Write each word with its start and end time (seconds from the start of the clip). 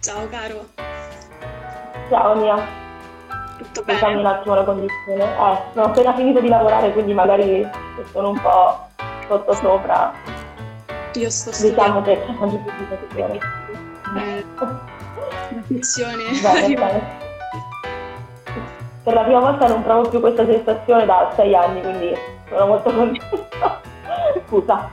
Ciao 0.00 0.26
caro. 0.28 0.64
Ciao 2.08 2.34
Mia. 2.36 2.56
Tutto 3.58 3.82
bene? 3.82 3.98
Scusami 3.98 4.18
un 4.20 4.26
attimo 4.26 4.54
la 4.54 4.64
condizione. 4.64 5.22
Eh, 5.24 5.58
sono 5.74 5.86
appena 5.86 6.14
finito 6.14 6.40
di 6.40 6.48
lavorare, 6.48 6.92
quindi 6.92 7.12
magari 7.12 7.68
sono 8.12 8.30
un 8.30 8.40
po' 8.40 8.86
sotto 9.28 9.52
sopra. 9.54 10.12
Io 11.14 11.30
sto 11.30 11.50
Diciamo 11.50 12.00
studiando. 12.00 12.02
che 12.02 12.20
c'è 12.24 12.28
un 12.30 12.36
po' 12.38 12.46
di 12.46 12.60
situazione. 12.78 13.38
Eh, 14.16 14.44
una 14.58 15.62
sezione. 15.68 16.22
Bene, 16.40 16.74
bene. 16.74 17.28
Per 19.02 19.14
la 19.14 19.22
prima 19.22 19.40
volta 19.40 19.66
non 19.66 19.82
provo 19.82 20.08
più 20.08 20.20
questa 20.20 20.44
sensazione 20.46 21.04
da 21.06 21.32
sei 21.34 21.54
anni, 21.54 21.80
quindi 21.80 22.14
sono 22.48 22.66
molto 22.66 22.90
contenta. 22.92 23.80
Scusa. 24.46 24.90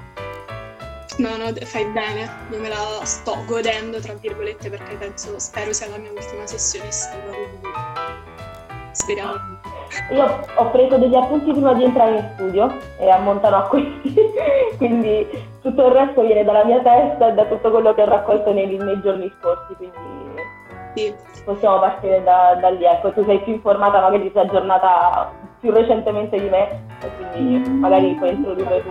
No, 1.18 1.30
no, 1.36 1.52
fai 1.66 1.86
bene. 1.86 2.30
Io 2.52 2.60
me 2.60 2.70
la 2.70 3.04
sto 3.04 3.36
godendo, 3.46 4.00
tra 4.00 4.14
virgolette, 4.14 4.70
perché 4.70 4.96
penso, 4.96 5.40
spero 5.40 5.74
sia 5.74 5.90
la 5.90 5.98
mia 5.98 6.12
ultima 6.12 6.46
sessione 6.46 6.90
estiva, 6.90 7.24
quindi 7.24 7.70
speriamo. 8.92 9.56
Io 10.12 10.40
ho 10.56 10.70
preso 10.70 10.98
degli 10.98 11.16
appunti 11.16 11.52
prima 11.52 11.74
di 11.74 11.86
entrare 11.86 12.18
in 12.18 12.30
studio 12.34 12.78
e 13.00 13.10
ammontano 13.10 13.56
a 13.56 13.62
questi, 13.64 14.14
quindi 14.78 15.28
tutto 15.62 15.88
il 15.88 15.94
resto 15.94 16.22
viene 16.22 16.44
dalla 16.44 16.66
mia 16.66 16.82
testa 16.82 17.30
e 17.30 17.34
da 17.34 17.46
tutto 17.46 17.72
quello 17.72 17.94
che 17.94 18.02
ho 18.02 18.06
raccolto 18.06 18.54
nei, 18.54 18.68
nei 18.78 19.02
giorni 19.02 19.32
scorsi, 19.40 19.74
quindi 19.76 19.96
Sì, 20.96 21.16
possiamo 21.46 21.80
partire 21.80 22.22
da, 22.24 22.58
da 22.62 22.70
lì. 22.70 22.84
Ecco, 22.84 23.12
tu 23.12 23.24
sei 23.26 23.42
più 23.42 23.54
informata, 23.54 24.02
magari 24.02 24.30
sei 24.34 24.44
aggiornata 24.44 25.32
più 25.62 25.72
recentemente 25.72 26.40
di 26.40 26.50
me, 26.50 26.80
e 27.02 27.10
quindi 27.16 27.70
magari 27.70 28.14
puoi 28.16 28.32
introdurre 28.32 28.84
tu. 28.84 28.90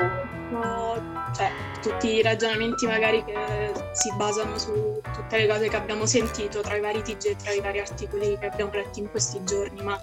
no, 0.51 0.95
cioè, 1.35 1.51
tutti 1.87 2.15
i 2.15 2.23
ragionamenti 2.23 2.85
magari 2.85 3.23
che 3.25 3.73
si 3.93 4.13
basano 4.17 4.59
su 4.59 5.01
tutte 5.15 5.39
le 5.39 5.47
cose 5.47 5.69
che 5.69 5.77
abbiamo 5.77 6.05
sentito 6.05 6.61
tra 6.61 6.75
i 6.75 6.81
vari 6.81 7.01
TG 7.01 7.27
e 7.27 7.37
tra 7.37 7.53
i 7.53 7.61
vari 7.61 7.79
articoli 7.79 8.37
che 8.39 8.47
abbiamo 8.47 8.73
letto 8.73 8.99
in 8.99 9.09
questi 9.09 9.45
giorni, 9.45 9.83
ma 9.83 9.97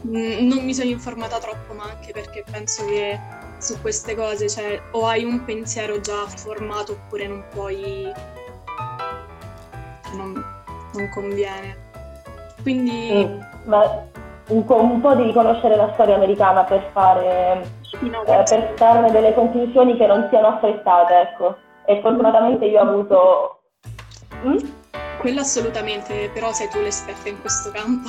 mh, 0.00 0.46
non 0.48 0.64
mi 0.64 0.74
sono 0.74 0.90
informata 0.90 1.38
troppo, 1.38 1.74
ma 1.74 1.84
anche 1.84 2.12
perché 2.12 2.42
penso 2.50 2.84
che 2.86 3.18
su 3.58 3.80
queste 3.80 4.16
cose, 4.16 4.48
cioè, 4.48 4.80
o 4.90 5.06
hai 5.06 5.22
un 5.22 5.44
pensiero 5.44 6.00
già 6.00 6.26
formato 6.26 6.92
oppure 6.92 7.28
non 7.28 7.44
puoi... 7.50 8.12
non, 10.14 10.44
non 10.94 11.08
conviene. 11.10 11.86
Quindi... 12.62 13.24
Mm, 13.24 13.40
ma 13.66 14.06
un, 14.48 14.64
po', 14.64 14.80
un 14.80 15.00
po' 15.00 15.14
conoscere 15.32 15.76
la 15.76 15.92
storia 15.92 16.16
americana 16.16 16.64
per 16.64 16.90
fare 16.92 17.76
sì, 17.77 17.77
eh, 17.90 18.42
per 18.48 18.72
trarne 18.76 19.10
delle 19.10 19.34
conclusioni 19.34 19.96
che 19.96 20.06
non 20.06 20.26
siano 20.30 20.48
affrettate, 20.48 21.20
ecco. 21.20 21.56
E 21.84 22.00
fortunatamente 22.00 22.66
io 22.66 22.80
ho 22.80 22.88
avuto... 22.88 23.60
Mm? 24.44 24.56
Quello 25.20 25.40
assolutamente, 25.40 26.30
però 26.32 26.52
sei 26.52 26.68
tu 26.68 26.78
l'esperta 26.80 27.28
in 27.28 27.40
questo 27.40 27.70
campo. 27.72 28.08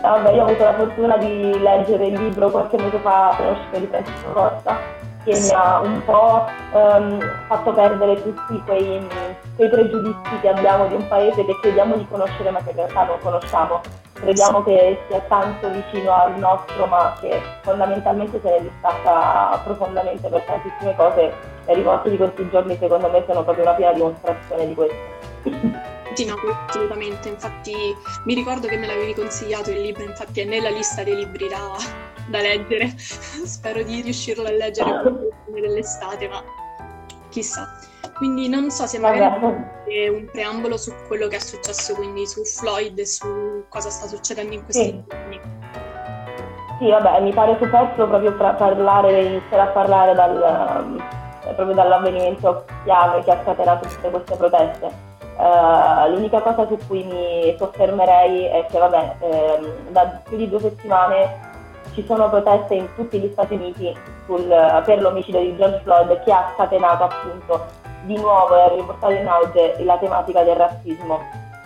Vabbè, 0.00 0.32
io 0.32 0.42
ho 0.42 0.46
avuto 0.46 0.64
la 0.64 0.74
fortuna 0.74 1.16
di 1.16 1.56
leggere 1.60 2.06
il 2.06 2.20
libro 2.20 2.50
qualche 2.50 2.76
mese 2.76 2.98
fa 2.98 3.36
uscito 3.38 3.78
di 3.78 3.86
Francesco 3.86 4.32
Costa, 4.32 4.78
che 5.22 5.38
mi 5.38 5.50
ha 5.54 5.80
un 5.80 6.04
po' 6.04 6.44
ehm, 6.72 7.20
fatto 7.46 7.72
perdere 7.72 8.20
tutti 8.20 8.60
quei, 8.66 9.06
quei 9.54 9.68
pregiudizi 9.68 10.40
che 10.40 10.48
abbiamo 10.48 10.88
di 10.88 10.94
un 10.94 11.06
paese 11.06 11.44
che 11.44 11.56
crediamo 11.60 11.96
di 11.96 12.06
conoscere 12.08 12.50
ma 12.50 12.60
che 12.64 12.70
in 12.70 12.76
realtà 12.76 13.04
non 13.04 13.18
conosciamo. 13.20 13.80
Crediamo 14.22 14.62
che 14.62 15.00
sia 15.08 15.18
tanto 15.22 15.68
vicino 15.68 16.14
al 16.14 16.38
nostro 16.38 16.86
ma 16.86 17.12
che 17.20 17.40
fondamentalmente 17.62 18.40
se 18.40 18.50
ne 18.50 18.60
distacca 18.62 19.60
profondamente 19.64 20.28
per 20.28 20.42
tantissime 20.42 20.94
cose. 20.94 21.32
Le 21.66 21.74
rivolte 21.74 22.10
di 22.10 22.16
questi 22.16 22.48
giorni 22.50 22.76
secondo 22.78 23.10
me 23.10 23.24
sono 23.26 23.42
proprio 23.42 23.64
una 23.64 23.74
piena 23.74 23.92
dimostrazione 23.92 24.68
di 24.68 24.74
questo. 24.74 24.96
Sì, 26.14 26.24
no, 26.24 26.36
assolutamente. 26.68 27.30
Infatti 27.30 27.74
mi 28.24 28.34
ricordo 28.34 28.68
che 28.68 28.76
me 28.76 28.86
l'avevi 28.86 29.14
consigliato 29.14 29.72
il 29.72 29.80
libro, 29.80 30.04
infatti 30.04 30.42
è 30.42 30.44
nella 30.44 30.70
lista 30.70 31.02
dei 31.02 31.16
libri 31.16 31.48
da, 31.48 31.76
da 32.28 32.40
leggere. 32.40 32.94
Spero 32.96 33.82
di 33.82 34.02
riuscirlo 34.02 34.46
a 34.46 34.52
leggere 34.52 35.02
prima 35.50 35.66
dell'estate, 35.66 36.28
ma 36.28 36.40
chissà. 37.28 37.66
Quindi 38.16 38.48
non 38.48 38.70
so 38.70 38.86
se 38.86 38.98
magari 38.98 39.40
Vabbè. 39.40 40.08
un 40.08 40.28
preambolo 40.30 40.76
su 40.76 40.92
quello 41.08 41.28
che 41.28 41.36
è 41.36 41.40
successo, 41.40 41.94
quindi 41.94 42.26
su 42.26 42.44
Floyd 42.44 42.98
e 42.98 43.06
su 43.06 43.64
cosa 43.68 43.90
sta 43.90 44.06
succedendo 44.06 44.54
in 44.54 44.64
questi 44.64 44.84
Sì. 44.84 45.04
giorni. 45.08 45.40
Sì, 46.78 46.90
vabbè, 46.90 47.20
mi 47.20 47.32
pare 47.32 47.56
superfluo 47.60 48.06
proprio 48.08 48.32
fra- 48.32 48.54
parlare, 48.54 49.22
iniziare 49.22 49.62
a 49.62 49.66
parlare 49.72 50.14
dal, 50.14 50.82
um, 50.84 50.98
eh, 51.46 51.52
proprio 51.54 51.74
dall'avvenimento 51.74 52.64
chiave 52.84 53.22
che 53.22 53.30
ha 53.30 53.40
scatenato 53.42 53.86
tutte 53.88 54.10
queste 54.10 54.36
proteste. 54.36 55.10
Eh, 55.38 56.10
l'unica 56.10 56.40
cosa 56.40 56.66
su 56.66 56.76
cui 56.86 57.04
mi 57.04 57.54
soffermerei 57.58 58.46
è 58.46 58.66
che, 58.70 58.78
vabbè, 58.78 59.14
ehm, 59.20 59.72
da 59.90 60.20
più 60.24 60.36
di 60.36 60.48
due 60.48 60.60
settimane 60.60 61.50
ci 61.94 62.04
sono 62.06 62.28
proteste 62.28 62.74
in 62.74 62.88
tutti 62.96 63.18
gli 63.18 63.30
Stati 63.32 63.54
Uniti 63.54 63.96
sul- 64.26 64.82
per 64.84 65.00
l'omicidio 65.00 65.40
di 65.40 65.56
George 65.56 65.80
Floyd 65.84 66.22
che 66.24 66.32
ha 66.32 66.52
scatenato 66.54 67.04
appunto 67.04 67.64
di 68.02 68.16
nuovo 68.16 68.54
ha 68.54 68.68
riportato 68.74 69.12
in 69.12 69.26
auge 69.26 69.76
la 69.84 69.96
tematica 69.98 70.42
del 70.42 70.56
razzismo 70.56 71.20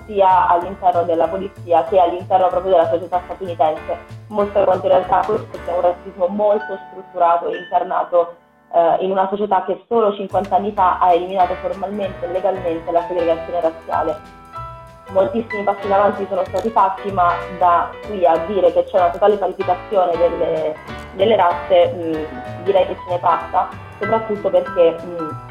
sia 0.06 0.48
all'interno 0.48 1.02
della 1.02 1.26
polizia 1.28 1.84
che 1.84 1.98
all'interno 1.98 2.48
proprio 2.48 2.72
della 2.72 2.88
società 2.88 3.20
statunitense, 3.24 3.98
mostra 4.28 4.64
quanto 4.64 4.86
in 4.86 4.92
realtà 4.92 5.22
questo 5.26 5.58
sia 5.64 5.74
un 5.74 5.80
razzismo 5.80 6.26
molto 6.28 6.78
strutturato 6.91 7.48
e 7.48 7.58
incarnato 7.58 8.36
eh, 8.72 8.97
in 9.00 9.10
una 9.10 9.26
società 9.28 9.64
che 9.64 9.84
solo 9.88 10.14
50 10.14 10.54
anni 10.54 10.72
fa 10.72 10.98
ha 10.98 11.12
eliminato 11.12 11.54
formalmente 11.54 12.24
e 12.24 12.30
legalmente 12.30 12.91
la 12.91 13.04
segregazione 13.08 13.60
razziale. 13.60 14.16
Moltissimi 15.10 15.62
passi 15.62 15.86
in 15.86 15.92
avanti 15.92 16.26
sono 16.28 16.44
stati 16.47 16.68
fatti, 16.70 17.12
ma 17.12 17.32
da 17.58 17.91
qui 18.06 18.24
a 18.26 18.36
dire 18.47 18.72
che 18.72 18.84
c'è 18.84 18.98
una 18.98 19.10
totale 19.10 19.36
parificazione 19.36 20.16
delle, 20.16 20.74
delle 21.14 21.36
razze, 21.36 21.92
mh, 21.92 22.62
direi 22.64 22.86
che 22.86 22.97
ce 22.97 23.10
ne 23.10 23.18
passa, 23.18 23.68
soprattutto 24.00 24.50
perché 24.50 24.97
mh, 25.00 25.46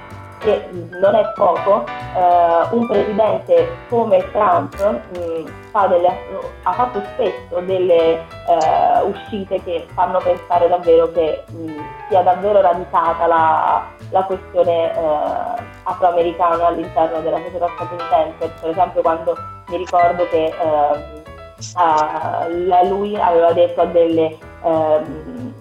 che 0.45 0.69
non 0.99 1.13
è 1.15 1.31
poco, 1.35 1.83
eh, 1.85 2.67
un 2.71 2.87
presidente 2.87 3.67
come 3.89 4.23
Trump 4.31 4.73
mh, 5.17 5.49
fa 5.71 5.87
delle- 5.87 6.17
ha 6.63 6.71
fatto 6.71 7.01
spesso 7.13 7.59
delle 7.65 8.13
eh, 8.13 9.01
uscite 9.03 9.61
che 9.63 9.85
fanno 9.93 10.19
pensare 10.19 10.69
davvero 10.69 11.11
che 11.11 11.43
mh, 11.49 11.71
sia 12.09 12.21
davvero 12.21 12.61
radicata 12.61 13.25
la, 13.27 13.83
la 14.11 14.23
questione 14.23 14.93
eh, 14.93 15.61
afroamericana 15.83 16.67
all'interno 16.67 17.19
della 17.21 17.37
società 17.43 17.67
statunitense. 17.75 18.51
Per 18.61 18.69
esempio 18.69 19.01
quando 19.01 19.35
mi 19.67 19.77
ricordo 19.77 20.27
che 20.29 20.45
ehm, 20.45 21.23
a- 21.75 22.47
lui 22.83 23.15
aveva 23.19 23.51
detto 23.53 23.81
a 23.81 23.85
delle 23.85 24.37
ehm, 24.63 25.53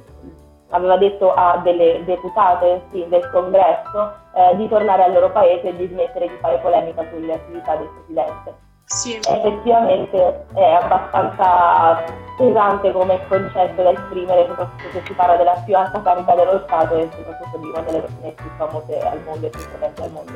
aveva 0.75 0.97
detto 0.97 1.33
a 1.33 1.61
delle 1.63 2.05
deputate 2.05 2.83
sì, 2.91 3.07
del 3.09 3.29
congresso 3.31 4.13
eh, 4.35 4.57
di 4.57 4.69
tornare 4.69 5.05
al 5.05 5.13
loro 5.13 5.31
paese 5.31 5.69
e 5.69 5.77
di 5.77 5.87
smettere 5.87 6.29
di 6.29 6.37
fare 6.41 6.59
polemica 6.59 7.05
sulle 7.11 7.35
attività 7.35 7.77
del 7.77 7.89
presidente. 7.89 8.63
Sì, 8.87 9.17
Effettivamente 9.17 10.45
è 10.53 10.73
abbastanza 10.73 12.05
pesante 12.37 12.93
come 12.93 13.19
concetto 13.29 13.83
da 13.83 13.93
esprimere, 13.93 14.47
soprattutto 14.47 14.91
se 14.93 15.03
si 15.07 15.13
parla 15.15 15.37
della 15.37 15.63
più 15.65 15.77
alta 15.77 16.03
carica 16.03 16.35
dello 16.35 16.61
Stato 16.65 16.97
e 16.97 17.09
soprattutto 17.17 17.59
di 17.59 17.69
una 17.69 17.81
delle 17.81 18.01
persone 18.01 18.31
più 18.33 18.51
famose 18.57 19.01
al 19.01 19.21
mondo 19.25 19.47
e 19.47 19.51
più 19.51 19.63
potenti 19.71 20.03
al 20.03 20.11
mondo. 20.11 20.33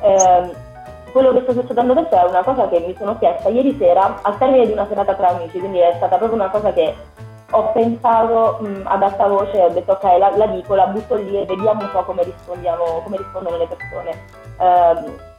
Ehm, 0.00 0.52
quello 1.12 1.32
che 1.32 1.40
sta 1.42 1.52
succedendo 1.52 1.92
adesso 1.92 2.14
è 2.14 2.28
una 2.28 2.42
cosa 2.42 2.68
che 2.68 2.80
mi 2.80 2.94
sono 2.96 3.18
chiesta 3.18 3.48
ieri 3.48 3.76
sera 3.78 4.18
al 4.22 4.38
termine 4.38 4.66
di 4.66 4.72
una 4.72 4.86
serata 4.86 5.14
tra 5.14 5.28
amici, 5.28 5.58
quindi 5.58 5.78
è 5.78 5.92
stata 5.96 6.16
proprio 6.16 6.38
una 6.38 6.50
cosa 6.50 6.72
che 6.72 6.94
ho 7.56 7.72
pensato 7.72 8.58
mh, 8.60 8.82
ad 8.84 9.02
alta 9.02 9.26
voce 9.26 9.60
ho 9.60 9.68
detto 9.68 9.92
ok, 9.92 10.02
la, 10.18 10.36
la 10.36 10.46
dico, 10.46 10.74
la 10.74 10.86
butto 10.86 11.14
lì 11.14 11.40
e 11.40 11.44
vediamo 11.46 11.82
un 11.82 11.90
po' 11.92 12.02
come 12.02 12.22
rispondiamo, 12.24 13.02
come 13.04 13.16
rispondono 13.16 13.56
le 13.56 13.66
persone. 13.66 15.32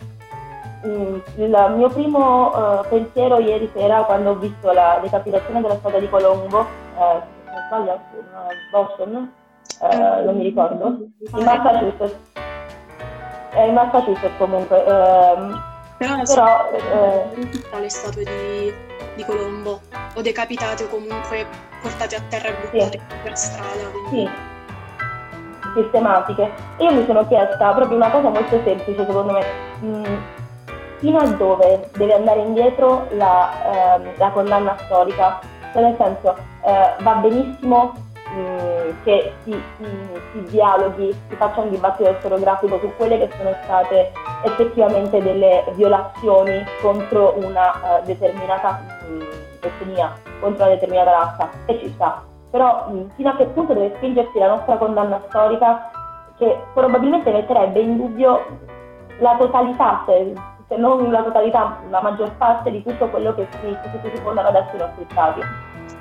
Mh, 0.83 1.21
il 1.37 1.73
mio 1.75 1.89
primo 1.89 2.53
eh, 2.53 2.87
pensiero 2.87 3.39
ieri 3.39 3.69
sera 3.73 4.03
quando 4.03 4.31
ho 4.31 4.35
visto 4.35 4.71
la 4.71 4.99
decapitazione 5.01 5.61
della 5.61 5.75
strada 5.75 5.99
di 5.99 6.09
Colombo, 6.09 6.59
eh, 6.61 7.21
non 7.45 7.63
sbaglio, 7.67 7.99
Boston, 8.71 9.31
eh, 9.81 10.23
non 10.23 10.35
mi 10.37 10.43
ricordo, 10.43 10.85
in 10.87 11.43
Massachusetts. 11.43 12.15
Eh, 13.53 13.67
in 13.67 13.73
Massachusetts 13.73 14.37
comunque. 14.37 14.85
ehm, 14.85 15.61
però, 15.97 16.21
però 16.23 16.69
eh, 16.71 17.79
le 17.79 17.89
statue 17.89 18.23
di, 18.23 18.73
di 19.15 19.23
Colombo 19.23 19.79
o 20.15 20.21
decapitate 20.21 20.83
o 20.83 20.87
comunque 20.87 21.45
portate 21.85 22.15
a 22.15 22.21
terra 22.29 22.47
e 22.49 22.53
buttate 22.61 22.99
per 23.21 23.37
strada. 23.37 23.89
Quindi... 24.09 24.09
Sì, 24.09 24.29
sistematiche. 25.75 26.51
Io 26.79 26.91
mi 26.91 27.05
sono 27.05 27.27
chiesta 27.27 27.73
proprio 27.73 27.97
una 27.97 28.09
cosa 28.09 28.29
molto 28.29 28.59
semplice, 28.63 29.05
secondo 29.05 29.33
me, 29.33 29.45
mh, 29.81 30.17
fino 30.97 31.19
a 31.19 31.27
dove 31.27 31.89
deve 31.97 32.13
andare 32.13 32.39
indietro 32.39 33.07
la, 33.11 33.95
ehm, 33.95 34.17
la 34.17 34.29
condanna 34.29 34.75
storica? 34.85 35.39
Cioè, 35.73 35.83
nel 35.83 35.95
senso, 35.97 36.35
eh, 36.65 37.03
va 37.03 37.13
benissimo 37.15 37.93
mh, 38.33 39.03
che 39.03 39.33
si, 39.43 39.61
si- 39.77 40.43
dialoghi, 40.49 41.15
si 41.29 41.35
faccia 41.35 41.61
un 41.61 41.69
dibattito 41.69 42.15
storiografico 42.19 42.79
su 42.79 42.91
quelle 42.97 43.19
che 43.19 43.29
sono 43.37 43.55
state 43.63 44.11
effettivamente 44.43 45.21
delle 45.21 45.63
violazioni 45.75 46.65
contro 46.81 47.35
una 47.37 47.71
uh, 47.71 48.05
determinata 48.05 48.81
mh, 49.07 49.23
etnia, 49.65 50.13
contro 50.39 50.65
una 50.65 50.73
determinata 50.73 51.11
razza, 51.11 51.49
e 51.65 51.79
ci 51.79 51.89
sta. 51.93 52.23
Però 52.51 52.87
fino 53.15 53.29
a 53.29 53.35
che 53.35 53.45
punto 53.45 53.73
deve 53.73 53.95
spingersi 53.97 54.39
la 54.39 54.47
nostra 54.47 54.77
condanna 54.77 55.21
storica 55.27 55.91
che 56.37 56.57
probabilmente 56.73 57.31
metterebbe 57.31 57.79
in 57.79 57.97
dubbio 57.97 58.45
la 59.19 59.35
totalità, 59.37 60.03
se, 60.05 60.33
se 60.67 60.75
non 60.77 61.11
la 61.11 61.23
totalità, 61.23 61.77
la 61.89 62.01
maggior 62.01 62.31
parte 62.37 62.71
di 62.71 62.83
tutto 62.83 63.07
quello 63.07 63.33
che 63.35 63.47
si, 63.59 63.77
che 64.01 64.09
si 64.13 64.21
fondano 64.21 64.49
adesso 64.49 64.75
i 64.75 64.79
nostri 64.79 65.05
stati. 65.09 65.41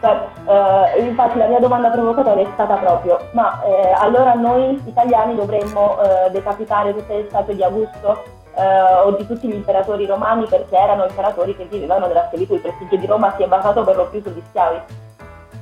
Cioè, 0.00 0.28
eh, 0.46 1.02
infatti 1.02 1.38
la 1.38 1.46
mia 1.46 1.60
domanda 1.60 1.88
provocatoria 1.88 2.42
è 2.42 2.50
stata 2.52 2.76
proprio, 2.76 3.18
ma 3.32 3.62
eh, 3.64 3.92
allora 3.98 4.34
noi 4.34 4.80
italiani 4.86 5.34
dovremmo 5.34 5.96
eh, 6.00 6.30
decapitare 6.30 6.94
tutte 6.94 7.14
le 7.16 7.28
statue 7.28 7.54
di 7.54 7.62
Augusto 7.62 8.42
eh, 8.56 9.02
o 9.04 9.16
di 9.16 9.26
tutti 9.26 9.48
gli 9.48 9.54
imperatori 9.54 10.06
romani 10.06 10.46
perché 10.46 10.76
erano 10.76 11.06
imperatori 11.06 11.56
che 11.56 11.64
vivevano 11.64 12.06
della 12.06 12.26
schiavitù, 12.26 12.54
il 12.54 12.60
prestigio 12.60 12.96
di 12.96 13.06
Roma 13.06 13.34
si 13.36 13.42
è 13.42 13.46
basato 13.46 13.84
per 13.84 13.96
lo 13.96 14.08
più 14.08 14.22
sugli 14.22 14.42
schiavi. 14.48 14.80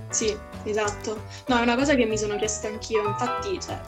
Sì, 0.09 0.37
esatto. 0.65 1.17
No, 1.47 1.59
è 1.59 1.63
una 1.63 1.77
cosa 1.77 1.95
che 1.95 2.05
mi 2.05 2.19
sono 2.19 2.37
chiesta 2.37 2.69
anch'io, 2.69 3.07
infatti, 3.07 3.61
cioè, 3.61 3.79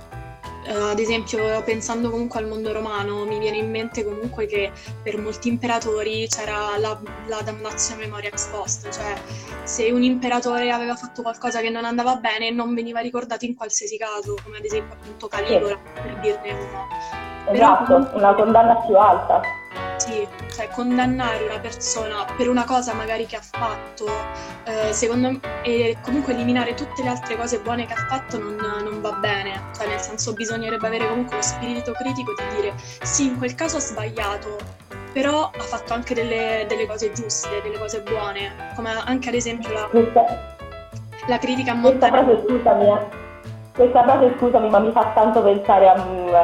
Uh, 0.67 0.93
ad 0.93 0.99
esempio, 0.99 1.63
pensando 1.63 2.09
comunque 2.09 2.41
al 2.41 2.47
mondo 2.47 2.73
romano, 2.73 3.27
mi 3.27 3.39
viene 3.39 3.59
in 3.59 3.71
mente 3.71 4.03
comunque 4.03 4.47
che 4.47 4.73
per 5.03 5.19
molti 5.19 5.49
imperatori 5.49 6.27
c'era 6.27 6.79
la, 6.79 6.99
la 7.27 7.43
damnatio 7.43 7.97
memoria 7.97 8.31
ex 8.31 8.47
post, 8.47 8.89
cioè 8.89 9.15
se 9.65 9.91
un 9.91 10.03
imperatore 10.03 10.71
aveva 10.71 10.97
fatto 10.97 11.21
qualcosa 11.21 11.61
che 11.61 11.69
non 11.69 11.85
andava 11.85 12.17
bene 12.17 12.51
non 12.51 12.73
veniva 12.73 13.01
ricordato 13.01 13.45
in 13.45 13.55
qualsiasi 13.55 13.99
caso, 13.99 14.37
come 14.43 14.57
ad 14.57 14.65
esempio 14.65 14.97
appunto 14.99 15.29
Caligula, 15.29 15.79
sì. 15.85 16.01
per 16.01 16.21
dirne 16.21 16.53
uno. 16.53 17.24
Esatto, 17.47 18.11
una 18.15 18.35
condanna 18.35 18.77
più 18.77 18.97
alta. 18.97 19.41
Sì, 19.97 20.27
cioè 20.53 20.69
condannare 20.71 21.45
una 21.45 21.59
persona 21.59 22.25
per 22.37 22.49
una 22.49 22.65
cosa 22.65 22.95
magari 22.95 23.27
che 23.27 23.37
ha 23.37 23.41
fatto, 23.41 24.07
eh, 24.65 24.93
secondo 24.93 25.31
me, 25.31 25.41
e 25.63 25.97
comunque 26.03 26.33
eliminare 26.33 26.75
tutte 26.75 27.03
le 27.03 27.11
altre 27.11 27.37
cose 27.37 27.61
buone 27.61 27.87
che 27.87 27.93
ha 27.93 28.07
fatto 28.09 28.39
non, 28.39 28.57
non, 28.57 29.01
va 29.01 29.13
bene. 29.13 29.71
Cioè, 29.77 29.87
nel 29.87 30.01
senso 30.01 30.33
bisognerebbe 30.33 30.87
avere 30.87 31.09
comunque 31.09 31.37
lo 31.37 31.43
spirito 31.43 31.93
critico 31.93 32.35
di 32.37 32.57
dire 32.57 32.73
sì, 33.03 33.27
in 33.27 33.39
quel 33.39 33.55
caso 33.55 33.77
ha 33.77 33.81
sbagliato, 33.81 34.57
però 35.13 35.51
ha 35.57 35.63
fatto 35.63 35.93
anche 35.93 36.15
delle, 36.15 36.67
delle 36.69 36.87
cose 36.87 37.13
giuste, 37.13 37.61
delle 37.63 37.79
cose 37.79 38.01
buone, 38.03 38.73
come 38.75 38.91
anche 38.91 39.29
ad 39.29 39.35
esempio 39.35 39.73
la, 39.73 39.89
la 41.29 41.39
critica 41.39 41.73
a 41.73 41.75
Montana. 41.75 42.25
Questa 42.25 42.43
frase, 42.43 42.59
scusami. 42.59 43.23
Questa 43.75 44.05
frase, 44.05 44.35
scusami, 44.39 44.69
ma 44.69 44.79
mi 44.79 44.93
fa 44.93 45.11
tanto 45.15 45.43
pensare 45.43 45.89
a, 45.89 45.95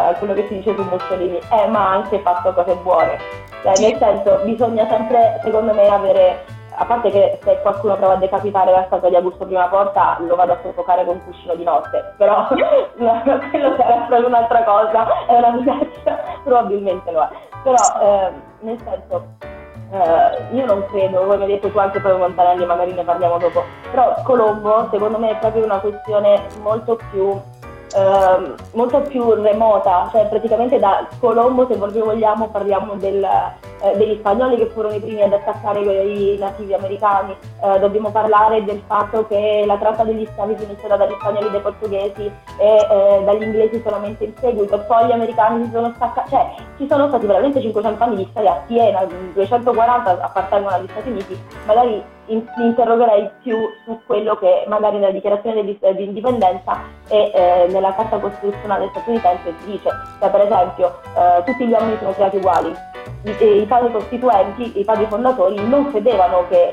a 0.09 0.15
quello 0.15 0.35
che 0.35 0.47
si 0.49 0.56
dice 0.56 0.75
su 0.75 0.82
Mussolini, 0.82 1.38
eh, 1.38 1.69
ma 1.69 1.87
ha 1.87 1.93
anche 1.93 2.19
fatto 2.19 2.53
cose 2.53 2.75
buone. 2.82 3.19
Cioè, 3.62 3.77
sì. 3.77 3.88
nel 3.88 3.99
senso, 3.99 4.41
bisogna 4.43 4.85
sempre, 4.88 5.41
secondo 5.44 5.73
me, 5.73 5.87
avere 5.87 6.44
a 6.75 6.85
parte 6.87 7.11
che 7.11 7.38
se 7.44 7.61
qualcuno 7.61 7.94
prova 7.97 8.15
a 8.15 8.17
decapitare 8.17 8.73
la 8.73 8.85
statua 8.87 9.11
di 9.11 9.15
Augusto 9.15 9.44
Prima 9.44 9.69
Porta 9.69 10.17
lo 10.21 10.35
vado 10.35 10.53
a 10.55 10.59
soffocare 10.62 11.05
con 11.05 11.17
un 11.17 11.25
cuscino 11.25 11.55
di 11.55 11.62
notte, 11.62 12.15
però 12.17 12.49
no, 12.97 13.23
quello 13.23 13.77
sarà 13.77 14.06
proprio 14.09 14.27
un'altra 14.27 14.65
cosa, 14.65 15.27
è 15.27 15.37
una 15.37 15.50
minaccia, 15.53 16.19
probabilmente 16.43 17.12
lo 17.12 17.21
è. 17.21 17.29
Però 17.62 17.77
eh, 18.00 18.32
nel 18.61 18.79
senso, 18.82 19.25
eh, 19.90 20.54
io 20.54 20.66
non 20.66 20.87
credo, 20.87 21.20
come 21.25 21.44
hai 21.44 21.46
detto 21.46 21.70
tu 21.70 21.78
anche 21.78 22.00
poi 22.00 22.16
Montanelli, 22.16 22.64
magari 22.64 22.92
ne 22.92 23.02
parliamo 23.02 23.38
dopo, 23.38 23.64
però 23.90 24.14
Colombo 24.25 24.88
secondo 24.90 25.19
me 25.19 25.31
è 25.31 25.38
proprio 25.38 25.64
una 25.64 25.78
questione 25.78 26.42
molto 26.62 26.98
più 27.10 27.38
Uh, 27.92 28.54
molto 28.75 29.00
più 29.00 29.32
remota, 29.34 30.08
cioè 30.12 30.28
praticamente 30.28 30.78
da 30.78 31.08
Colombo 31.19 31.66
se 31.66 31.75
vogliamo 31.75 32.48
parliamo 32.48 32.94
del, 32.94 33.20
uh, 33.20 33.96
degli 33.96 34.16
spagnoli 34.19 34.56
che 34.56 34.66
furono 34.66 34.94
i 34.94 35.00
primi 35.00 35.22
ad 35.22 35.32
attaccare 35.32 35.81
i 35.81 36.38
nativi 36.38 36.72
americani, 36.72 37.37
uh, 37.60 37.78
dobbiamo 37.81 38.10
parlare 38.12 38.62
del 38.64 38.81
fatto 38.87 39.26
che 39.26 39.64
la 39.66 39.76
tratta 39.76 40.04
degli 40.04 40.25
schiavi 40.25 40.56
si 40.56 40.64
inizierà 40.64 40.96
dagli 40.96 41.16
spagnoli 41.19 41.46
e 41.46 41.50
dai 41.50 41.60
portoghesi 41.60 42.31
e 42.58 42.76
eh, 42.76 43.22
dagli 43.25 43.42
inglesi 43.42 43.81
solamente 43.82 44.25
in 44.25 44.34
seguito, 44.38 44.78
poi 44.86 45.06
gli 45.06 45.12
americani 45.12 45.64
si 45.64 45.70
sono 45.72 45.93
staccati, 45.96 46.31
cioè 46.31 46.54
ci 46.76 46.86
sono 46.88 47.08
stati 47.08 47.26
veramente 47.26 47.60
500 47.60 48.04
anni 48.04 48.16
di 48.16 48.28
storia 48.31 48.52
a 48.52 48.62
Siena, 48.66 49.04
240 49.32 50.20
appartengono 50.20 50.75
agli 50.76 50.88
Stati 50.88 51.08
Uniti, 51.08 51.38
magari 51.66 52.04
mi 52.35 52.67
interrogerei 52.67 53.31
più 53.43 53.59
su 53.85 53.99
quello 54.06 54.37
che 54.37 54.65
magari 54.69 54.99
nella 54.99 55.12
dichiarazione 55.12 55.65
di, 55.65 55.79
di 55.79 56.05
indipendenza 56.05 56.81
e 57.09 57.31
eh, 57.35 57.67
nella 57.71 57.94
Carta 57.94 58.19
Costituzionale 58.19 58.88
statunitense 58.91 59.55
si 59.61 59.71
dice, 59.73 59.91
cioè 60.19 60.31
per 60.31 60.41
esempio 60.43 61.00
eh, 61.17 61.43
tutti 61.44 61.67
gli 61.67 61.73
uomini 61.73 61.97
sono 61.99 62.12
creati 62.12 62.37
uguali, 62.37 62.75
I, 63.23 63.67
padri 63.69 63.93
costituenti, 63.93 64.79
i 64.79 64.85
padri 64.85 65.06
fondatori 65.06 65.56
non 65.69 65.91
credevano 65.91 66.47
che 66.49 66.73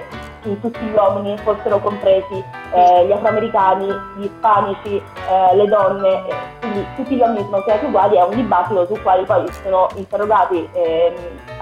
tutti 0.61 0.79
gli 0.79 0.93
uomini 0.93 1.37
fossero 1.39 1.79
compresi 1.79 2.43
eh, 2.73 3.05
gli 3.05 3.11
afroamericani, 3.11 3.87
gli 4.17 4.23
ispanici, 4.23 4.95
eh, 4.95 5.55
le 5.55 5.65
donne, 5.65 6.23
quindi 6.59 6.85
tutti 6.95 7.15
gli 7.15 7.19
uomini 7.19 7.43
sono 7.43 7.61
creati 7.63 7.85
uguali, 7.85 8.15
è 8.15 8.23
un 8.23 8.35
dibattito 8.35 8.85
su 8.85 9.01
quali 9.01 9.25
poi 9.25 9.45
sono 9.63 9.87
interrogati 9.95 10.69
eh, 10.71 11.13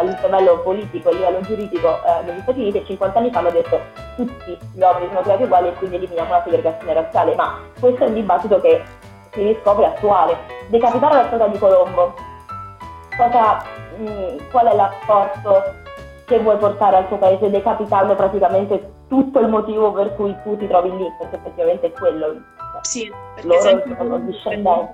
livello 0.02 0.60
politico, 0.60 1.10
a 1.10 1.14
livello 1.14 1.42
giuridico 1.42 2.00
eh, 2.04 2.24
negli 2.26 2.42
Stati 2.42 2.60
Uniti 2.60 2.78
e 2.78 2.86
50 2.86 3.20
anni 3.20 3.32
fa 3.32 3.40
hanno 3.40 3.52
detto 3.52 3.80
tutti 4.16 4.58
gli 4.74 4.82
uomini 4.82 5.08
sono 5.08 5.22
creati 5.22 5.44
uguali 5.44 5.68
e 5.68 5.74
quindi 5.74 5.96
eliminiamo 5.96 6.30
la 6.30 6.42
segregazione 6.44 6.94
razziale, 6.94 7.36
ma 7.36 7.60
questo 7.80 8.04
è 8.04 8.08
un 8.08 8.14
dibattito 8.14 8.62
che 8.62 8.84
si 9.32 9.42
riscopre 9.42 9.86
attuale. 9.86 10.38
Decapitare 10.68 11.16
la 11.16 11.26
storia 11.26 11.48
di 11.48 11.58
Colombo, 11.58 12.14
cosa, 13.18 13.64
mh, 13.98 14.10
mm, 14.10 14.38
qual 14.52 14.68
è 14.68 14.76
l'apporto 14.76 15.84
che 16.26 16.40
vuoi 16.40 16.58
portare 16.58 16.98
al 16.98 17.08
tuo 17.08 17.18
paese 17.18 17.50
decapitando 17.50 18.16
praticamente 18.16 18.94
tutto 19.08 19.40
il 19.40 19.48
motivo 19.48 19.92
per 19.92 20.16
cui 20.16 20.36
tu 20.44 20.58
ti 20.58 20.68
trovi 20.68 20.96
lì, 20.96 21.06
perché 21.20 21.36
effettivamente 21.36 21.88
è 21.88 21.92
quello. 21.92 22.42
Sì, 22.82 23.12
perché 23.36 23.48
loro 23.48 23.96
sono 23.98 24.20
discendenti. 24.20 24.94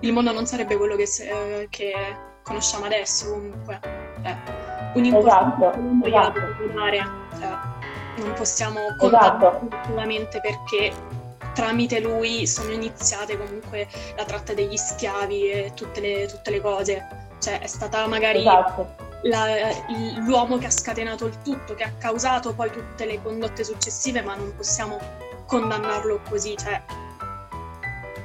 Il 0.00 0.12
mondo 0.12 0.32
non 0.32 0.46
sarebbe 0.46 0.76
quello 0.76 0.96
che, 0.96 1.06
se, 1.06 1.66
che 1.70 1.92
conosciamo 2.42 2.84
adesso 2.84 3.30
comunque. 3.30 3.80
Eh, 4.22 4.36
un'importanza 4.94 5.72
esatto, 6.02 6.06
esatto. 6.06 6.40
Cioè, 7.38 8.22
non 8.22 8.32
possiamo 8.34 8.80
condannare 8.96 9.66
esatto. 10.16 10.40
perché 10.40 10.92
tramite 11.52 12.00
lui 12.00 12.46
sono 12.46 12.70
iniziate 12.70 13.38
comunque 13.38 13.86
la 14.16 14.24
tratta 14.24 14.54
degli 14.54 14.76
schiavi 14.76 15.50
e 15.50 15.72
tutte 15.74 16.00
le, 16.00 16.26
tutte 16.26 16.50
le 16.50 16.60
cose. 16.60 17.06
Cioè 17.40 17.60
è 17.60 17.66
stata 17.66 18.06
magari 18.06 18.38
esatto 18.40 19.04
la, 19.24 19.46
l'uomo 20.26 20.56
che 20.58 20.66
ha 20.66 20.70
scatenato 20.70 21.26
il 21.26 21.40
tutto, 21.42 21.74
che 21.74 21.84
ha 21.84 21.92
causato 21.98 22.54
poi 22.54 22.70
tutte 22.70 23.06
le 23.06 23.22
condotte 23.22 23.64
successive, 23.64 24.22
ma 24.22 24.34
non 24.34 24.54
possiamo 24.56 24.98
condannarlo 25.46 26.20
così, 26.28 26.56
cioè 26.56 26.80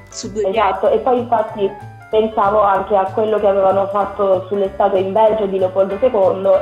su 0.10 0.32
due 0.32 0.50
Esatto, 0.50 0.88
piedi. 0.88 0.96
e 0.96 1.00
poi 1.00 1.20
infatti 1.20 1.72
pensavo 2.10 2.62
anche 2.62 2.96
a 2.96 3.12
quello 3.14 3.40
che 3.40 3.48
avevano 3.48 3.88
fatto 3.88 4.48
sulle 4.48 4.72
statue 4.74 5.00
in 5.00 5.14
Belgio 5.14 5.46
di 5.46 5.60
Leopoldo 5.60 5.96
II 6.02 6.10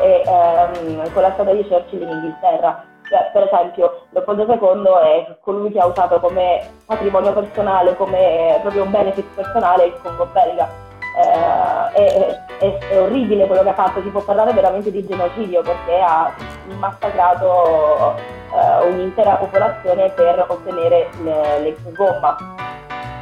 e 0.02 0.24
ehm, 0.26 1.14
con 1.14 1.22
la 1.22 1.32
statua 1.34 1.54
di 1.54 1.66
Churchill 1.68 2.02
in 2.02 2.10
Inghilterra. 2.10 2.84
Cioè, 3.10 3.30
per 3.32 3.44
esempio, 3.44 4.08
Leopoldo 4.10 4.44
II 4.44 4.84
è 5.06 5.38
colui 5.42 5.72
che 5.72 5.80
ha 5.80 5.86
usato 5.86 6.20
come 6.20 6.70
patrimonio 6.86 7.32
personale, 7.32 7.96
come 7.96 8.58
proprio 8.62 8.84
un 8.84 8.92
benefit 8.92 9.26
personale 9.34 9.86
il 9.86 10.00
Congo 10.04 10.26
belga 10.26 10.86
eh, 11.18 11.92
è, 11.94 12.40
è, 12.60 12.78
è, 12.78 13.02
orribile 13.02 13.48
quello 13.48 13.64
che 13.64 13.70
ha 13.70 13.74
fatto, 13.74 14.02
si 14.02 14.10
può 14.10 14.22
parlare 14.22 14.54
veramente 14.54 14.92
di 14.92 15.06
genocidio 15.06 15.62
perché 15.62 16.00
ha 16.00 16.32
massacrato 16.80 18.16
eh, 18.54 18.88
un'intera 18.88 19.36
popolazione 19.36 20.10
per 20.12 20.46
ottenere 20.48 21.10
le, 21.24 21.76
gomma. 21.96 22.38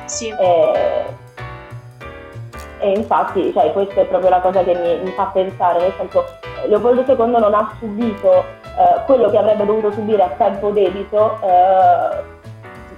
Sì. 0.05 0.29
E, 0.29 1.05
e 2.79 2.91
infatti 2.91 3.53
cioè, 3.53 3.71
questa 3.71 4.01
è 4.01 4.05
proprio 4.05 4.29
la 4.29 4.41
cosa 4.41 4.61
che 4.63 4.75
mi, 4.75 4.99
mi, 5.03 5.11
fa 5.11 5.25
pensare, 5.33 5.79
nel 5.79 5.93
senso 5.97 6.25
Leopoldo 6.67 7.01
II 7.07 7.31
non 7.39 7.53
ha 7.53 7.75
subito 7.79 8.43
eh, 8.77 9.03
quello 9.05 9.29
che 9.29 9.37
avrebbe 9.37 9.65
dovuto 9.65 9.91
subire 9.91 10.23
a 10.23 10.29
tempo 10.37 10.69
debito 10.71 11.39
eh, 11.41 12.34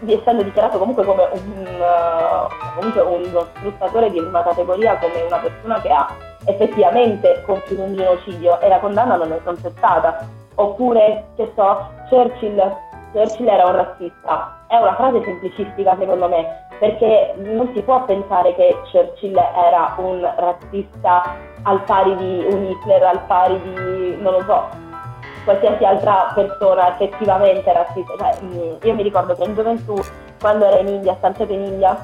essendo 0.06 0.44
dichiarato 0.44 0.78
comunque 0.78 1.04
come 1.04 1.28
un, 1.32 1.66
uh, 1.66 2.76
comunque 2.76 3.02
uno 3.02 3.48
sfruttatore 3.56 4.10
di 4.12 4.20
una 4.20 4.44
categoria, 4.44 4.98
come 4.98 5.24
una 5.24 5.38
persona 5.38 5.82
che 5.82 5.90
ha 5.90 6.08
effettivamente 6.46 7.44
compiuto 7.46 7.82
un 7.82 7.96
genocidio 7.96 8.60
e 8.60 8.68
la 8.68 8.80
condanna 8.80 9.16
non 9.16 9.32
è 9.32 9.40
stata. 9.76 10.26
Oppure, 10.56 11.26
che 11.36 11.52
so, 11.56 11.88
Churchill, 12.10 12.76
Churchill 13.12 13.48
era 13.48 13.66
un 13.66 13.76
razzista. 13.76 14.66
È 14.68 14.76
una 14.76 14.96
frase 14.96 15.24
semplicistica 15.24 15.96
secondo 16.00 16.28
me, 16.28 16.68
perché 16.80 17.34
non 17.38 17.72
si 17.74 17.82
può 17.82 18.04
pensare 18.06 18.56
che 18.56 18.76
Churchill 18.92 19.38
era 19.38 19.96
un 19.98 20.22
razzista 20.22 21.36
al 21.64 21.84
pari 21.84 22.16
di 22.16 22.48
un 22.52 22.66
Hitler, 22.66 23.04
al 23.04 23.22
pari 23.28 23.62
di, 23.62 24.18
non 24.22 24.34
lo 24.34 24.42
so, 24.44 24.86
qualsiasi 25.48 25.86
altra 25.86 26.32
persona 26.36 26.94
effettivamente 26.94 27.72
razzista. 27.72 28.14
Cioè, 28.18 28.36
mm, 28.44 28.76
io 28.84 28.94
mi 28.94 29.04
ricordo 29.04 29.34
che 29.34 29.44
in 29.46 29.56
gioventù, 29.56 29.98
quando 30.42 30.66
era 30.66 30.80
in 30.80 30.88
India, 30.88 31.16
stanziato 31.16 31.54
in 31.54 31.64
India, 31.64 31.98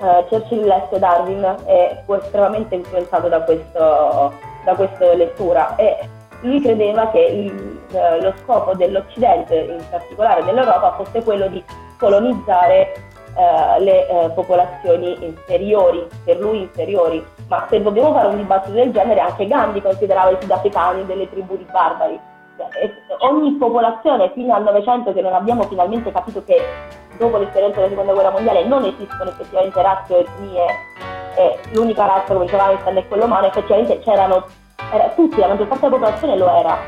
eh, 0.00 0.24
Churchill 0.28 0.64
lesse 0.66 0.98
Darwin 0.98 1.56
e 1.66 2.02
fu 2.04 2.14
estremamente 2.14 2.76
influenzato 2.76 3.28
da 3.28 3.40
questo, 3.40 4.32
da 4.64 4.74
questa 4.74 5.14
lettura 5.14 5.74
e 5.76 6.08
lui 6.42 6.60
credeva 6.60 7.08
che 7.10 7.18
il, 7.18 7.80
eh, 7.92 8.20
lo 8.20 8.32
scopo 8.42 8.74
dell'Occidente, 8.74 9.56
in 9.56 9.82
particolare 9.90 10.44
dell'Europa, 10.44 10.92
fosse 10.92 11.22
quello 11.24 11.48
di 11.48 11.64
colonizzare 11.98 12.92
eh, 13.34 13.80
le 13.80 14.06
eh, 14.06 14.30
popolazioni 14.30 15.24
inferiori, 15.24 16.06
per 16.24 16.38
lui 16.38 16.60
inferiori. 16.60 17.24
Ma 17.48 17.66
se 17.68 17.82
dobbiamo 17.82 18.12
fare 18.12 18.28
un 18.28 18.36
dibattito 18.36 18.74
del 18.74 18.92
genere, 18.92 19.20
anche 19.20 19.46
Gandhi 19.46 19.82
considerava 19.82 20.30
i 20.30 20.36
sudafricani 20.40 21.04
delle 21.04 21.28
tribù 21.28 21.56
di 21.56 21.66
barbari. 21.70 22.34
Ogni 23.20 23.52
popolazione 23.52 24.30
fino 24.32 24.54
al 24.54 24.62
Novecento 24.62 25.12
che 25.12 25.20
non 25.20 25.32
abbiamo 25.32 25.62
finalmente 25.64 26.12
capito 26.12 26.42
che 26.44 26.62
dopo 27.18 27.38
l'esperienza 27.38 27.76
della 27.76 27.90
seconda 27.90 28.12
guerra 28.12 28.30
mondiale 28.30 28.64
non 28.64 28.84
esistono 28.84 29.30
effettivamente 29.30 29.82
razze 29.82 30.14
o 30.14 30.18
etnie 30.18 30.64
e 31.36 31.58
l'unica 31.72 32.06
razza 32.06 32.32
come 32.32 32.44
diceva 32.44 32.70
Einstein 32.70 32.96
è 32.96 33.08
quella 33.08 33.24
umana, 33.24 33.46
effettivamente 33.48 33.98
c'erano 34.00 34.44
era, 34.92 35.08
tutti, 35.10 35.40
la 35.40 35.48
maggior 35.48 35.66
parte 35.66 35.88
della 35.88 35.96
popolazione 35.96 36.36
lo 36.36 36.50
era. 36.50 36.78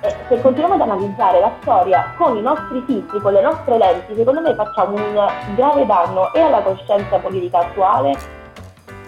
E 0.00 0.14
se 0.28 0.40
continuiamo 0.40 0.74
ad 0.74 0.80
analizzare 0.80 1.40
la 1.40 1.50
storia 1.60 2.14
con 2.16 2.36
i 2.36 2.40
nostri 2.40 2.82
filtri, 2.86 3.20
con 3.20 3.32
le 3.32 3.40
nostre 3.42 3.78
lenti, 3.78 4.14
secondo 4.14 4.40
me 4.40 4.54
facciamo 4.54 4.94
un 4.94 5.28
grave 5.56 5.86
danno 5.86 6.32
e 6.34 6.40
alla 6.40 6.62
coscienza 6.62 7.18
politica 7.18 7.58
attuale, 7.58 8.16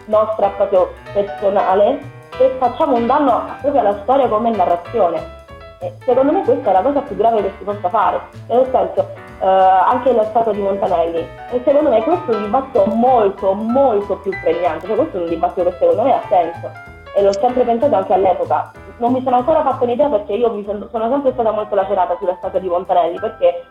nostra 0.06 0.48
proprio 0.48 0.92
personale, 1.12 2.00
e 2.38 2.56
facciamo 2.58 2.96
un 2.96 3.06
danno 3.06 3.44
proprio 3.60 3.80
alla 3.82 4.00
storia 4.02 4.28
come 4.28 4.50
narrazione. 4.50 5.39
E 5.82 5.94
secondo 6.04 6.32
me 6.32 6.44
questa 6.44 6.70
è 6.70 6.72
la 6.74 6.82
cosa 6.82 7.00
più 7.00 7.16
grave 7.16 7.42
che 7.42 7.52
si 7.56 7.64
possa 7.64 7.88
fare, 7.88 8.20
nel 8.48 8.68
senso, 8.70 9.08
eh, 9.40 9.46
anche 9.46 10.12
lo 10.12 10.24
stato 10.24 10.52
di 10.52 10.60
Montanelli. 10.60 11.26
E 11.52 11.62
secondo 11.64 11.88
me 11.88 12.02
questo 12.02 12.32
è 12.32 12.34
un 12.34 12.42
dibattito 12.42 12.84
molto, 12.84 13.54
molto 13.54 14.16
più 14.18 14.30
pregnante, 14.42 14.86
cioè 14.86 14.96
questo 14.96 15.16
è 15.16 15.20
un 15.22 15.28
dibattito 15.28 15.70
che 15.70 15.76
secondo 15.78 16.02
me 16.02 16.14
ha 16.14 16.22
senso 16.28 16.70
e 17.14 17.22
l'ho 17.22 17.32
sempre 17.32 17.64
pensato 17.64 17.94
anche 17.94 18.12
all'epoca. 18.12 18.70
Non 18.98 19.12
mi 19.12 19.22
sono 19.22 19.36
ancora 19.36 19.62
fatto 19.62 19.84
un'idea 19.84 20.08
perché 20.08 20.34
io 20.34 20.62
sono, 20.64 20.86
sono 20.90 21.08
sempre 21.08 21.32
stata 21.32 21.50
molto 21.50 21.74
lacerata 21.74 22.16
sulla 22.18 22.36
storia 22.38 22.60
di 22.60 22.68
Montanelli 22.68 23.18
perché 23.18 23.64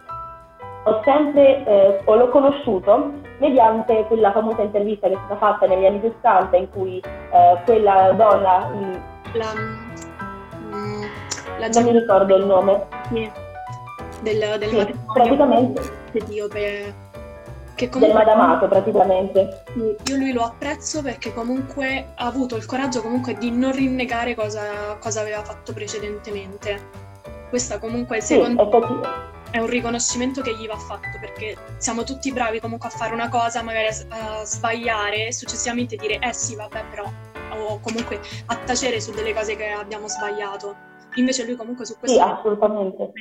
ho 0.86 1.02
sempre, 1.04 1.64
eh, 1.66 2.02
l'ho 2.06 2.30
conosciuto 2.30 3.12
mediante 3.38 4.06
quella 4.06 4.32
famosa 4.32 4.64
intervista 4.64 5.08
che 5.08 5.14
è 5.14 5.20
stata 5.26 5.36
fatta 5.36 5.68
negli 5.68 5.86
anni 5.86 6.02
60 6.02 6.58
in 6.58 6.70
cui 6.72 7.00
eh, 7.00 7.58
quella 7.66 8.12
donna... 8.14 8.68
Mm, 8.74 8.94
la, 9.34 9.46
la 11.60 11.68
non 11.68 11.84
mi 11.84 11.92
ricordo 11.92 12.36
il 12.36 12.46
nome. 12.46 12.88
Sì. 13.12 13.32
Del, 14.22 14.58
del 14.58 14.70
sì, 14.70 15.00
praticamente 15.14 15.82
etiope 16.12 17.08
che 17.80 17.88
comunque, 17.88 18.18
del 18.18 18.28
Madamato 18.28 18.68
praticamente. 18.68 19.64
Io 20.06 20.16
lui 20.18 20.34
lo 20.34 20.44
apprezzo 20.44 21.02
perché 21.02 21.34
comunque 21.34 22.08
ha 22.16 22.26
avuto 22.26 22.58
il 22.58 22.66
coraggio 22.66 23.02
comunque 23.02 23.36
di 23.36 23.52
non 23.52 23.72
rinnegare 23.72 24.36
cosa, 24.36 24.98
cosa 25.00 25.22
aveva 25.22 25.42
fatto 25.44 25.72
precedentemente. 25.72 27.08
Questa 27.48 27.80
comunque 27.80 28.20
secondo 28.20 28.70
me 28.70 29.38
è 29.52 29.58
un 29.60 29.68
riconoscimento 29.68 30.42
che 30.42 30.54
gli 30.56 30.68
va 30.68 30.78
fatto 30.78 31.18
perché 31.20 31.56
siamo 31.78 32.04
tutti 32.04 32.32
bravi 32.34 32.60
comunque 32.60 32.90
a 32.90 32.92
fare 32.92 33.14
una 33.14 33.30
cosa, 33.30 33.64
magari 33.64 33.88
a, 33.88 34.40
a 34.42 34.44
sbagliare 34.44 35.28
e 35.28 35.34
successivamente 35.34 35.96
dire 35.96 36.20
eh 36.20 36.34
sì 36.34 36.56
vabbè 36.56 36.84
però 36.92 37.10
o 37.52 37.80
comunque 37.80 38.20
a 38.48 38.56
tacere 38.58 39.00
su 39.00 39.12
delle 39.12 39.34
cose 39.34 39.56
che 39.56 39.70
abbiamo 39.70 40.10
sbagliato. 40.10 40.89
Invece 41.16 41.46
lui 41.46 41.56
comunque 41.56 41.86
su 41.86 41.98
questo 41.98 42.18
sì, 42.18 42.24
assolutamente. 42.24 43.12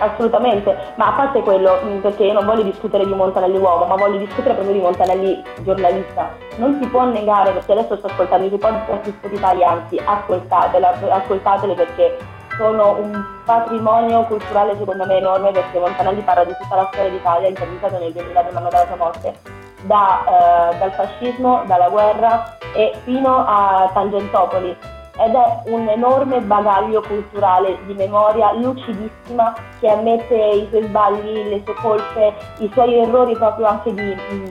Assolutamente, 0.00 0.76
ma 0.96 1.08
a 1.08 1.12
parte 1.16 1.40
quello, 1.40 1.80
mm, 1.82 1.98
perché 1.98 2.24
io 2.24 2.32
non 2.32 2.46
voglio 2.46 2.62
discutere 2.62 3.04
di 3.04 3.12
Montanelli 3.12 3.58
uomo, 3.58 3.84
ma 3.86 3.96
voglio 3.96 4.18
discutere 4.18 4.54
proprio 4.54 4.74
di 4.74 4.80
Montanelli 4.80 5.42
giornalista. 5.62 6.36
Non 6.56 6.78
si 6.80 6.88
può 6.88 7.04
negare, 7.04 7.50
perché 7.50 7.72
adesso 7.72 7.96
sto 7.96 8.06
ascoltando 8.06 8.46
i 8.46 8.58
podcast 8.58 9.02
di 9.02 9.10
Spotify, 9.10 9.62
anzi 9.64 10.00
ascoltatele, 10.04 10.86
ascoltatele 10.86 11.74
perché 11.74 12.16
sono 12.56 12.98
un 13.00 13.24
patrimonio 13.44 14.24
culturale 14.24 14.76
secondo 14.76 15.04
me 15.06 15.16
enorme 15.16 15.52
perché 15.52 15.78
Montanelli 15.78 16.22
parla 16.22 16.44
di 16.44 16.54
tutta 16.60 16.76
la 16.76 16.88
storia 16.92 17.10
d'Italia, 17.10 17.48
intervistato 17.48 17.98
nel 17.98 18.12
2000 18.12 18.50
l'anno 18.52 18.68
dalla 18.68 18.86
sua 18.86 18.96
morte, 18.96 19.34
da, 19.82 20.70
eh, 20.72 20.78
dal 20.78 20.92
fascismo, 20.92 21.62
dalla 21.66 21.88
guerra 21.88 22.56
e 22.72 22.94
fino 23.04 23.44
a 23.46 23.90
Tangentopoli 23.92 24.76
ed 25.18 25.34
è 25.34 25.70
un 25.70 25.88
enorme 25.88 26.40
bagaglio 26.40 27.02
culturale 27.02 27.78
di 27.86 27.94
memoria 27.94 28.52
lucidissima 28.52 29.54
che 29.80 29.88
ammette 29.88 30.34
i 30.34 30.66
suoi 30.70 30.82
sbagli, 30.84 31.48
le 31.48 31.62
sue 31.64 31.74
colpe, 31.74 32.34
i 32.58 32.70
suoi 32.72 32.98
errori 32.98 33.34
proprio 33.36 33.66
anche 33.66 33.92
di, 33.92 34.16
mm, 34.32 34.46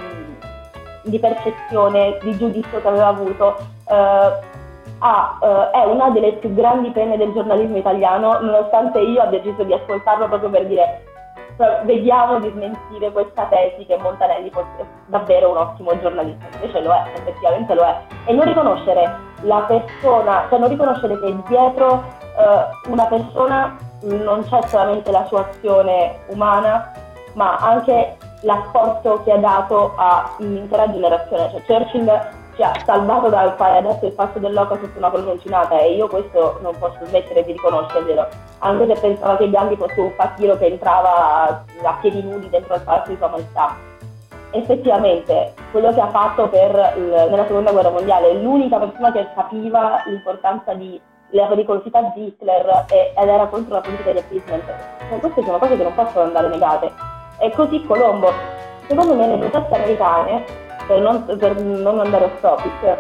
di 1.03 1.19
percezione, 1.19 2.17
di 2.21 2.38
giudizio 2.38 2.81
che 2.81 2.88
aveva 2.88 3.07
avuto. 3.07 3.55
Uh, 3.86 4.55
Ah, 5.00 5.38
uh, 5.39 5.77
è 5.77 5.83
una 5.83 6.09
delle 6.09 6.33
più 6.33 6.51
grandi 6.55 6.89
penne 6.89 7.17
del 7.17 7.31
giornalismo 7.31 7.77
italiano, 7.77 8.39
nonostante 8.39 9.00
io 9.00 9.21
abbia 9.21 9.39
deciso 9.39 9.62
di 9.62 9.71
ascoltarlo 9.71 10.27
proprio 10.27 10.50
per 10.50 10.65
dire 10.65 11.03
vediamo 11.83 12.39
di 12.39 12.50
smentire 12.50 13.12
questa 13.12 13.45
tesi 13.45 13.86
che 13.86 13.97
Montanelli 13.97 14.50
fosse 14.51 14.86
davvero 15.07 15.51
un 15.51 15.57
ottimo 15.57 16.00
giornalista, 16.00 16.45
invece 16.53 16.81
lo 16.81 16.93
è, 16.93 17.03
effettivamente 17.15 17.74
lo 17.74 17.83
è. 17.83 18.01
E 18.25 18.33
non 18.33 18.45
riconoscere 18.45 19.26
la 19.41 19.62
persona, 19.62 20.46
cioè 20.50 20.60
non 20.60 20.70
riconoscere 20.70 21.20
che 21.20 21.36
dietro 21.48 22.03
uh, 22.36 22.91
una 22.91 23.06
persona 23.06 23.77
non 24.01 24.44
c'è 24.48 24.62
solamente 24.67 25.12
la 25.12 25.25
sua 25.25 25.48
azione 25.48 26.20
umana, 26.27 26.91
ma 27.34 27.58
anche 27.58 28.17
l'apporto 28.41 29.24
che 29.24 29.32
ha 29.32 29.38
dato 29.38 29.94
a 29.96 30.36
un'intera 30.39 30.91
generazione. 30.91 31.50
Cioè 31.51 31.62
Churchill 31.65 32.36
ci 32.56 32.63
ha 32.63 32.74
salvato 32.86 33.29
dal 33.29 33.53
fare 33.56 33.77
adesso 33.77 34.06
il 34.06 34.13
passo 34.13 34.39
dell'oca 34.39 34.75
sotto 34.75 34.98
una 34.98 35.12
cronocinata 35.12 35.79
e 35.79 35.94
io 35.94 36.08
questo 36.08 36.58
non 36.62 36.75
posso 36.77 36.98
smettere 37.06 37.44
di 37.44 37.51
riconoscerglielo, 37.51 38.27
anche 38.60 38.96
se 38.96 39.00
pensavo 39.00 39.38
che 39.38 39.50
Gandhi 39.50 39.75
fosse 39.75 40.00
un 40.01 40.12
fakiro 40.15 40.58
che 40.58 40.65
entrava 40.65 41.63
a 41.84 41.98
piedi 42.01 42.24
nudi 42.24 42.50
dentro 42.50 42.75
il 42.75 42.82
palazzo 42.82 43.12
di 43.12 43.17
sua 43.17 43.27
maestà. 43.27 43.87
Effettivamente, 44.51 45.54
quello 45.72 45.94
che 45.94 46.00
ha 46.00 46.08
fatto 46.08 46.48
per, 46.48 46.96
nella 46.98 47.46
seconda 47.46 47.72
guerra 47.72 47.89
mondiale, 47.89 48.34
l'unica 48.34 48.77
persona 48.77 49.12
che 49.12 49.27
capiva 49.36 50.04
l'importanza 50.06 50.74
di 50.74 51.00
la 51.32 51.46
pericolosità 51.48 52.01
di 52.16 52.27
Hitler 52.27 52.86
ed 52.89 53.27
era 53.27 53.48
contro 53.48 53.75
la 53.75 53.82
politica 53.82 54.12
di 54.12 54.20
appeasement. 54.20 54.63
Queste 55.20 55.44
sono 55.44 55.58
cose 55.58 55.75
che 55.75 55.84
non 55.84 55.94
possono 55.94 56.25
andare 56.25 56.48
negate. 56.48 56.92
E 57.39 57.51
così 57.51 57.84
Colombo, 57.86 58.32
secondo 58.88 59.13
me 59.13 59.27
le 59.27 59.38
proteste 59.38 59.75
americane 59.75 60.44
per 60.88 61.01
non, 61.01 61.25
per 61.25 61.60
non 61.62 62.00
andare 62.00 62.25
off 62.25 62.39
topic, 62.39 62.98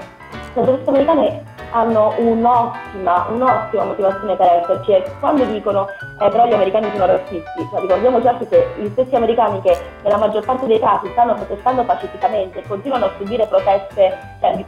le 0.61 0.71
persone 0.71 0.97
americane 0.97 1.43
hanno 1.71 2.13
un'ottima, 2.17 3.27
un'ottima 3.29 3.83
motivazione 3.83 4.35
per 4.35 4.47
esserci 4.47 4.91
e 4.91 5.03
quando 5.19 5.43
dicono 5.45 5.87
eh, 5.89 6.29
però 6.29 6.47
gli 6.47 6.53
americani 6.53 6.89
sono 6.91 7.05
razzisti, 7.05 7.67
cioè, 7.69 7.81
ricordiamoci 7.81 8.27
anche 8.27 8.47
che 8.47 8.67
gli 8.77 8.89
stessi 8.89 9.15
americani 9.15 9.61
che 9.61 9.77
nella 10.03 10.17
maggior 10.17 10.45
parte 10.45 10.65
dei 10.65 10.79
casi 10.79 11.09
stanno 11.11 11.33
protestando 11.33 11.83
pacificamente 11.83 12.59
e 12.59 12.67
continuano 12.67 13.05
a 13.05 13.11
subire 13.17 13.45
proteste, 13.47 14.17
cioè, 14.39 14.65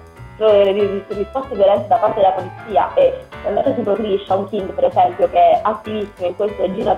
risposte 1.09 1.55
violente 1.55 1.87
da 1.87 1.97
parte 1.97 2.21
della 2.21 2.31
polizia 2.31 2.93
e 2.93 3.25
andate 3.45 3.75
su 3.75 3.81
profili 3.81 4.23
Sean 4.25 4.47
King 4.47 4.71
per 4.71 4.85
esempio 4.85 5.29
che 5.29 5.37
è 5.37 5.59
attivissimo 5.63 6.27
in 6.27 6.35
questo 6.35 6.63
e 6.63 6.73
gira 6.73 6.97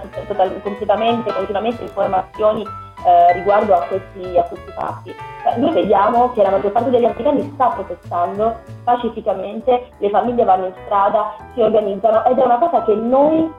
completamente, 0.62 1.34
continuamente 1.34 1.84
informazioni 1.84 2.64
eh, 3.06 3.34
riguardo 3.34 3.74
a 3.76 3.82
questi, 3.82 4.38
a 4.38 4.44
questi 4.44 4.72
fatti. 4.72 5.16
Cioè, 5.44 5.58
noi 5.58 5.72
vediamo 5.72 6.32
che 6.34 6.44
la 6.44 6.52
maggior 6.52 6.72
parte 6.72 6.90
degli 6.90 7.06
americani 7.06 7.52
sta 7.54 7.68
protestando 7.70 8.58
pacificamente, 8.84 9.90
le 9.98 10.10
famiglie 10.10 10.44
vanno 10.44 10.68
in 10.68 10.74
strada, 10.86 11.34
si 11.54 11.62
organizzano 11.62 12.24
ed 12.26 12.38
è 12.38 12.44
una 12.44 12.60
cosa 12.60 12.84
che 12.84 12.94
noi, 12.94 13.52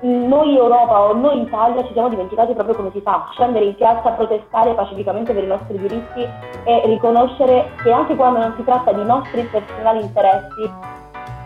noi 0.00 0.56
Europa 0.56 1.02
o 1.02 1.12
noi 1.12 1.42
Italia 1.42 1.84
ci 1.84 1.92
siamo 1.92 2.08
dimenticati 2.08 2.54
proprio 2.54 2.76
come 2.76 2.90
si 2.92 3.00
fa, 3.02 3.28
scendere 3.32 3.66
in 3.66 3.74
piazza 3.74 4.10
protestare 4.10 4.72
pacificamente 4.72 5.34
per 5.34 5.44
i 5.44 5.48
nostri 5.48 5.78
diritti 5.78 6.26
e 6.64 6.82
riconoscere 6.86 7.72
che 7.82 7.92
anche 7.92 8.16
quando 8.16 8.38
non 8.38 8.54
si 8.56 8.64
tratta 8.64 8.92
di 8.92 9.04
nostri 9.04 9.42
personali 9.42 10.00
interessi 10.00 10.94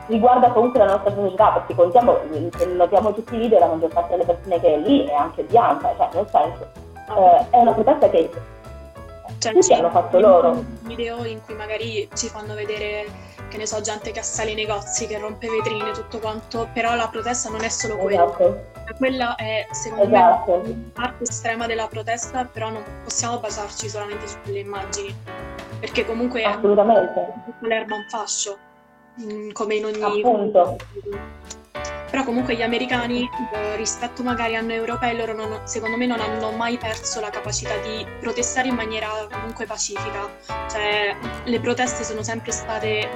riguarda 0.06 0.50
comunque 0.50 0.80
la 0.80 0.92
nostra 0.92 1.12
società, 1.12 1.50
perché 1.50 1.74
contiamo, 1.74 2.18
notiamo 2.74 3.12
tutti 3.12 3.34
i 3.34 3.38
video, 3.38 3.60
la 3.60 3.66
maggior 3.66 3.92
parte 3.92 4.10
delle 4.10 4.24
persone 4.24 4.60
che 4.60 4.74
è 4.74 4.78
lì 4.78 5.04
è 5.04 5.14
anche 5.14 5.44
bianca, 5.44 5.94
cioè 5.96 6.08
nel 6.14 6.26
senso 6.28 6.89
eh, 7.16 7.46
è 7.50 7.56
una 7.58 7.72
protesta 7.72 8.08
che 8.10 8.30
cioè, 9.38 9.52
tutti 9.52 9.72
hanno 9.72 9.90
fatto 9.90 10.20
loro. 10.20 10.64
video 10.82 11.24
in 11.24 11.40
cui 11.42 11.54
magari 11.54 12.08
ci 12.14 12.28
fanno 12.28 12.54
vedere, 12.54 13.06
che 13.48 13.56
ne 13.56 13.66
so, 13.66 13.80
gente 13.80 14.10
che 14.10 14.20
assale 14.20 14.50
i 14.50 14.54
negozi, 14.54 15.06
che 15.06 15.18
rompe 15.18 15.48
vetrine, 15.48 15.92
tutto 15.92 16.18
quanto, 16.18 16.68
però 16.74 16.94
la 16.94 17.08
protesta 17.08 17.48
non 17.48 17.62
è 17.62 17.68
solo 17.68 17.96
quella. 17.96 18.24
Esatto. 18.24 18.68
Quella 18.98 19.36
è, 19.36 19.66
secondo 19.70 20.04
esatto. 20.14 20.62
me, 20.64 20.90
parte 20.92 21.22
estrema 21.22 21.66
della 21.66 21.86
protesta, 21.86 22.44
però 22.44 22.70
non 22.70 22.82
possiamo 23.02 23.38
basarci 23.38 23.88
solamente 23.88 24.26
su 24.26 24.36
quelle 24.42 24.58
immagini, 24.58 25.14
perché 25.78 26.04
comunque 26.04 26.42
Assolutamente. 26.42 27.20
è 27.20 27.66
l'erba 27.66 27.94
un 27.94 28.06
fascio, 28.10 28.58
mm, 29.22 29.52
come 29.52 29.74
in 29.76 29.84
ogni... 29.86 30.02
Appunto 30.02 30.76
però 32.20 32.24
comunque 32.24 32.54
gli 32.54 32.62
americani 32.62 33.28
eh, 33.52 33.76
rispetto 33.76 34.22
magari 34.22 34.56
a 34.56 34.60
noi 34.60 34.74
europei 34.74 35.16
loro 35.16 35.32
non, 35.32 35.60
secondo 35.64 35.96
me 35.96 36.06
non 36.06 36.20
hanno 36.20 36.50
mai 36.52 36.76
perso 36.76 37.20
la 37.20 37.30
capacità 37.30 37.76
di 37.78 38.06
protestare 38.20 38.68
in 38.68 38.74
maniera 38.74 39.08
comunque 39.30 39.64
pacifica 39.64 40.28
cioè 40.68 41.16
le 41.44 41.60
proteste 41.60 42.04
sono 42.04 42.22
sempre 42.22 42.52
state 42.52 43.08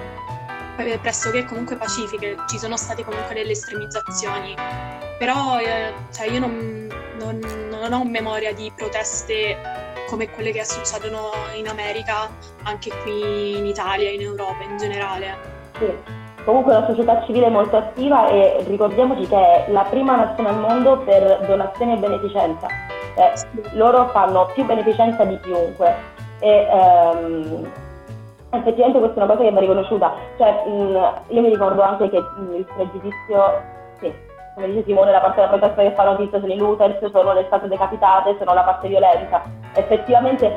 pressoché 1.01 1.45
comunque 1.45 1.77
pacifiche, 1.77 2.37
ci 2.49 2.59
sono 2.59 2.77
state 2.77 3.05
comunque 3.05 3.33
delle 3.33 3.53
estremizzazioni, 3.53 4.57
però 5.21 5.61
eh, 5.61 5.93
cioè 6.13 6.27
io 6.27 6.41
non, 6.41 6.89
non, 7.21 7.39
non 7.71 7.93
ho 7.93 8.05
memoria 8.05 8.53
di 8.53 8.73
proteste 8.75 9.57
come 10.09 10.29
quelle 10.31 10.51
che 10.51 10.65
succedono 10.65 11.31
in 11.55 11.69
America, 11.69 12.29
anche 12.65 12.91
qui 13.03 13.57
in 13.57 13.67
Italia, 13.67 14.11
in 14.11 14.23
Europa 14.23 14.65
in 14.65 14.77
generale. 14.77 15.37
Sì. 15.79 16.24
Comunque 16.45 16.77
una 16.77 16.87
società 16.87 17.23
civile 17.25 17.49
molto 17.49 17.77
attiva 17.77 18.29
e 18.29 18.63
ricordiamoci 18.67 19.27
che 19.27 19.37
è 19.37 19.71
la 19.71 19.87
prima 19.89 20.15
nazione 20.17 20.51
al 20.51 20.59
mondo 20.59 20.99
per 20.99 21.41
donazione 21.47 21.95
e 21.95 21.97
beneficenza. 21.97 22.67
Eh, 23.17 23.33
loro 23.73 24.09
fanno 24.09 24.51
più 24.53 24.65
beneficenza 24.65 25.25
di 25.25 25.39
chiunque 25.41 25.95
e 26.41 26.69
ehm, 26.71 27.71
effettivamente 28.51 28.99
questa 28.99 29.21
è 29.21 29.25
una 29.25 29.33
cosa 29.33 29.45
che 29.45 29.53
va 29.53 29.61
riconosciuta. 29.61 30.13
Cioè, 30.37 30.65
mh, 30.67 31.13
io 31.29 31.41
mi 31.41 31.49
ricordo 31.49 31.81
anche 31.81 32.11
che 32.11 32.21
mh, 32.21 32.55
il 32.57 32.67
pregiudizio, 32.75 33.63
sì, 34.01 34.13
come 34.55 34.67
dice 34.67 34.85
Simone, 34.85 35.13
la 35.13 35.21
parte 35.21 35.37
della 35.37 35.57
protesta 35.57 35.83
che 35.83 35.93
fa 35.93 36.05
notizia 36.05 36.41
sono 36.41 36.53
i 36.53 36.57
looters, 36.57 37.11
sono 37.11 37.33
le 37.33 37.45
state 37.47 37.69
decapitate, 37.69 38.37
sono 38.39 38.53
la 38.53 38.63
parte 38.63 38.89
violenta. 38.89 39.43
Effettivamente 39.75 40.55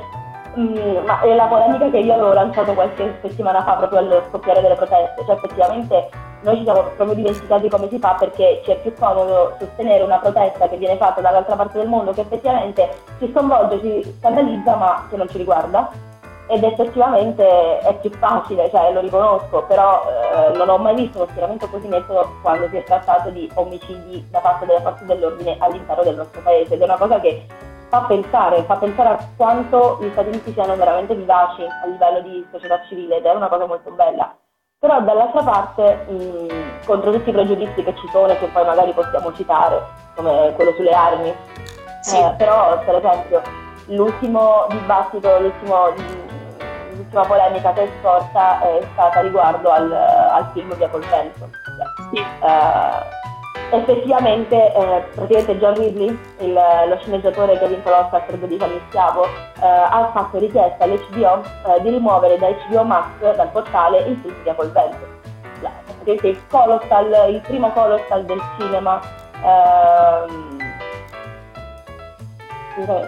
Ma 0.58 1.22
è 1.22 1.36
la 1.36 1.46
polemica 1.46 1.88
che 1.92 2.00
io 2.00 2.14
avevo 2.14 2.34
lanciato 2.34 2.74
qualche 2.74 3.20
settimana 3.22 3.62
fa 3.62 3.74
proprio 3.74 4.00
allo 4.00 4.24
scoppiare 4.28 4.60
delle 4.60 4.74
proteste, 4.74 5.24
cioè 5.24 5.36
effettivamente 5.36 6.10
noi 6.42 6.58
ci 6.58 6.64
siamo 6.64 6.82
proprio 6.96 7.14
dimenticati 7.14 7.70
come 7.70 7.88
si 7.90 8.00
fa 8.00 8.16
perché 8.18 8.62
ci 8.64 8.72
è 8.72 8.76
più 8.78 8.92
comodo 8.94 9.56
sostenere 9.60 10.04
una 10.04 10.18
protesta 10.18 10.68
che 10.68 10.78
viene 10.78 10.98
fatta 10.98 11.22
dall'altra 11.22 11.56
parte 11.56 11.78
del 11.78 11.88
mondo 11.88 12.12
che 12.12 12.22
effettivamente 12.22 12.90
ci 13.20 13.30
sconvolge, 13.32 13.80
ci 13.82 14.16
scandalizza 14.18 14.76
ma 14.76 15.06
che 15.08 15.16
non 15.16 15.30
ci 15.30 15.38
riguarda. 15.38 15.92
Ed 16.50 16.64
effettivamente 16.64 17.80
è 17.80 17.94
più 17.96 18.10
facile, 18.12 18.70
cioè 18.70 18.94
lo 18.94 19.02
riconosco, 19.02 19.64
però 19.68 20.02
eh, 20.08 20.56
non 20.56 20.70
ho 20.70 20.78
mai 20.78 20.96
visto 20.96 21.18
uno 21.18 21.28
schieramento 21.30 21.68
così 21.68 21.90
netto 21.90 22.36
quando 22.42 22.70
si 22.70 22.78
è 22.78 22.84
trattato 22.84 23.30
di 23.30 23.52
omicidi 23.56 24.26
da 24.32 24.40
parte 24.40 24.66
delle 24.66 24.80
forze 24.80 25.06
dell'ordine 25.06 25.58
all'interno 25.60 26.04
del 26.04 26.16
nostro 26.16 26.40
paese. 26.42 26.76
Ed 26.76 26.82
è 26.82 26.86
una 26.86 26.96
cosa 26.96 27.20
che 27.20 27.46
fa 27.90 28.02
pensare, 28.02 28.64
fa 28.64 28.76
pensare 28.76 29.10
a 29.10 29.28
quanto 29.36 29.98
gli 30.02 30.10
Stati 30.12 30.30
Uniti 30.30 30.52
siano 30.54 30.76
veramente 30.76 31.16
vivaci 31.16 31.64
a 31.64 31.86
livello 31.86 32.22
di 32.22 32.46
società 32.52 32.82
civile 32.88 33.18
ed 33.18 33.26
è 33.26 33.34
una 33.34 33.48
cosa 33.48 33.66
molto 33.66 33.92
bella. 33.92 34.36
Però 34.80 35.02
dall'altra 35.02 35.42
parte, 35.42 36.06
mh, 36.08 36.86
contro 36.86 37.12
tutti 37.12 37.30
i 37.30 37.34
pregiudizi 37.34 37.84
che 37.84 37.96
ci 37.96 38.08
sono 38.12 38.28
e 38.28 38.38
che 38.38 38.46
poi 38.48 38.64
magari 38.64 38.92
possiamo 38.94 39.34
citare, 39.34 39.82
come 40.16 40.54
quello 40.56 40.74
sulle 40.74 40.92
armi, 40.92 41.34
sì. 42.02 42.18
eh, 42.18 42.34
però 42.38 42.78
per 42.86 42.96
esempio 42.96 43.42
l'ultimo 43.88 44.66
dibattito, 44.70 45.40
l'ultimo, 45.40 45.94
l'ultima 46.92 47.26
polemica 47.26 47.74
che 47.74 47.84
è 47.84 47.90
sorta 48.02 48.62
è 48.62 48.88
stata 48.94 49.22
riguardo 49.22 49.70
al, 49.72 49.92
al 49.92 50.50
film 50.54 50.76
Via 50.76 50.90
col 50.90 51.06
vento. 51.06 51.50
Sì. 52.12 52.20
Eh, 52.20 53.27
effettivamente 53.72 54.74
eh, 54.74 55.04
praticamente 55.14 55.58
John 55.58 55.76
Ridley, 55.76 56.20
il, 56.40 56.54
lo 56.54 56.98
sceneggiatore 57.00 57.58
che 57.58 57.66
ha 57.66 57.68
vinto 57.68 57.90
l'Oscar 57.90 58.26
per 58.26 58.38
12 58.38 58.64
anni 58.64 58.82
schiavo, 58.88 59.26
eh, 59.26 59.66
ha 59.66 60.10
fatto 60.14 60.38
richiesta 60.38 60.84
all'HBO 60.84 61.44
eh, 61.44 61.82
di 61.82 61.90
rimuovere 61.90 62.38
da 62.38 62.50
HBO 62.50 62.84
Max, 62.84 63.36
dal 63.36 63.50
portale, 63.52 64.00
il 64.00 64.18
film 64.22 64.36
Via 64.44 64.54
col 64.54 64.72
vento. 64.72 65.16
Praticamente 65.60 66.28
il 66.28 66.48
colossal, 66.48 67.30
il 67.30 67.42
primo 67.42 67.72
colossal 67.72 68.26
del 68.26 68.42
cinema. 68.58 69.00
Ehm, 69.44 70.56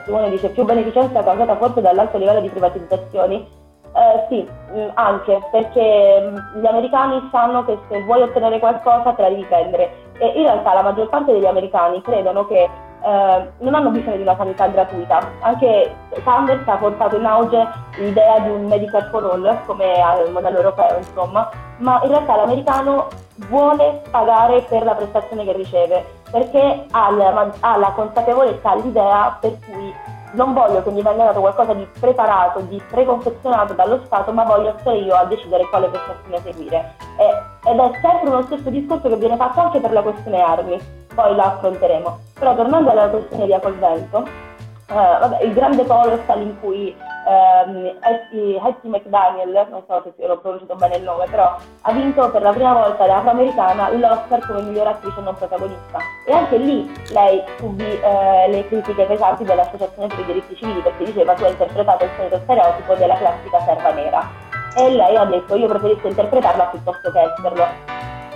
Simone 0.03 0.31
dice 0.31 0.49
più 0.49 0.65
beneficenza 0.65 1.23
causata 1.23 1.55
forse 1.57 1.81
dall'alto 1.81 2.17
livello 2.17 2.41
di 2.41 2.49
privatizzazioni 2.49 3.47
eh, 3.93 4.25
sì, 4.29 4.47
mm, 4.71 4.89
anche 4.93 5.39
perché 5.51 6.21
mm, 6.21 6.61
gli 6.61 6.65
americani 6.65 7.27
sanno 7.31 7.65
che 7.65 7.77
se 7.89 8.01
vuoi 8.03 8.21
ottenere 8.21 8.59
qualcosa 8.59 9.13
te 9.13 9.21
la 9.21 9.29
devi 9.29 9.43
prendere 9.45 9.91
e 10.19 10.27
in 10.35 10.43
realtà 10.43 10.73
la 10.73 10.83
maggior 10.83 11.09
parte 11.09 11.31
degli 11.31 11.45
americani 11.45 12.01
credono 12.01 12.45
che 12.45 12.69
eh, 13.01 13.49
non 13.57 13.73
hanno 13.73 13.89
bisogno 13.89 14.17
di 14.17 14.21
una 14.21 14.35
sanità 14.35 14.67
gratuita. 14.67 15.19
Anche 15.41 15.95
Sanders 16.23 16.67
ha 16.67 16.75
portato 16.75 17.17
in 17.17 17.25
auge 17.25 17.67
l'idea 17.97 18.39
di 18.39 18.49
un 18.49 18.65
medical 18.65 19.07
for 19.09 19.23
all, 19.23 19.57
come 19.65 20.01
al 20.01 20.31
modello 20.31 20.57
europeo, 20.57 20.97
insomma, 20.97 21.49
ma 21.77 21.99
in 22.03 22.09
realtà 22.09 22.35
l'americano 22.35 23.07
vuole 23.47 24.01
pagare 24.11 24.61
per 24.63 24.83
la 24.83 24.95
prestazione 24.95 25.45
che 25.45 25.53
riceve, 25.53 26.05
perché 26.29 26.85
ha 26.91 27.09
la, 27.11 27.49
ha 27.61 27.77
la 27.77 27.91
consapevolezza, 27.91 28.75
l'idea 28.75 29.37
per 29.39 29.57
cui 29.65 29.93
non 30.31 30.53
voglio 30.53 30.83
che 30.83 30.91
mi 30.91 31.01
venga 31.01 31.25
dato 31.25 31.39
qualcosa 31.39 31.73
di 31.73 31.87
preparato, 31.99 32.59
di 32.61 32.81
preconfezionato 32.89 33.73
dallo 33.73 34.01
Stato, 34.05 34.31
ma 34.31 34.43
voglio 34.43 34.75
essere 34.75 34.97
io 34.97 35.15
a 35.15 35.25
decidere 35.25 35.67
quale 35.69 35.87
prestazione 35.87 36.41
seguire. 36.41 36.95
E, 37.17 37.69
ed 37.69 37.79
è 37.79 37.91
sempre 38.01 38.29
lo 38.29 38.41
stesso 38.43 38.69
discorso 38.69 39.07
che 39.07 39.17
viene 39.17 39.35
fatto 39.35 39.59
anche 39.59 39.79
per 39.79 39.91
la 39.91 40.01
questione 40.01 40.41
armi, 40.41 40.79
poi 41.13 41.35
la 41.35 41.45
affronteremo. 41.45 42.19
Però 42.39 42.55
tornando 42.55 42.91
alla 42.91 43.09
questione 43.09 43.45
via 43.45 43.59
col 43.59 43.75
vento, 43.75 44.23
eh, 44.25 44.48
vabbè, 44.95 45.43
il 45.43 45.53
grande 45.53 45.85
colossal 45.85 46.41
in 46.41 46.59
cui 46.59 46.95
ehm, 47.27 47.97
Hattie 48.01 48.89
McDaniel, 48.89 49.67
non 49.69 49.83
so 49.87 50.03
se 50.03 50.25
l'ho 50.25 50.39
pronunciato 50.39 50.75
bene 50.75 50.97
il 50.97 51.03
nome, 51.03 51.25
però 51.29 51.55
ha 51.81 51.91
vinto 51.91 52.29
per 52.31 52.41
la 52.41 52.51
prima 52.51 52.73
volta 52.73 53.05
l'afroamericana 53.05 53.89
l'Oscar 53.91 54.45
come 54.47 54.61
miglior 54.61 54.87
attrice 54.87 55.21
non 55.21 55.35
protagonista. 55.35 55.99
E 56.25 56.33
anche 56.33 56.57
lì 56.57 56.91
lei 57.11 57.43
subì 57.57 57.99
eh, 57.99 58.47
le 58.49 58.67
critiche 58.67 59.05
pesanti 59.05 59.43
dell'Associazione 59.43 60.07
per 60.07 60.19
i 60.19 60.25
diritti 60.25 60.55
civili 60.55 60.81
perché 60.81 61.05
diceva 61.05 61.33
tu 61.33 61.43
hai 61.43 61.51
interpretato 61.51 62.03
il 62.03 62.11
solito 62.17 62.39
stereotipo 62.43 62.93
della 62.95 63.15
classica 63.15 63.59
serva 63.61 63.91
nera. 63.91 64.27
E 64.75 64.89
lei 64.89 65.15
ha 65.15 65.25
detto 65.25 65.55
io 65.55 65.67
preferisco 65.67 66.07
interpretarla 66.07 66.65
piuttosto 66.65 67.11
che 67.11 67.19
esserlo. 67.19 67.65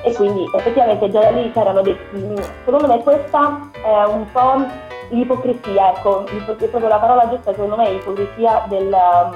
E 0.06 0.14
quindi 0.16 0.44
effettivamente 0.54 1.10
già 1.10 1.22
da 1.22 1.30
lì 1.30 1.50
c'erano 1.52 1.82
dei... 1.82 1.98
Secondo 2.66 2.88
me 2.88 3.02
questa 3.02 3.70
è 3.82 4.04
un 4.04 4.30
po' 4.32 4.92
l'ipocrisia, 5.10 5.94
ecco, 5.96 6.24
proprio 6.24 6.88
la 6.88 7.00
parola 7.00 7.30
giusta 7.30 7.54
secondo 7.54 7.76
me 7.76 7.88
è 7.88 7.92
ipocrisia 7.92 8.66
del, 8.68 8.92
um, 8.92 9.36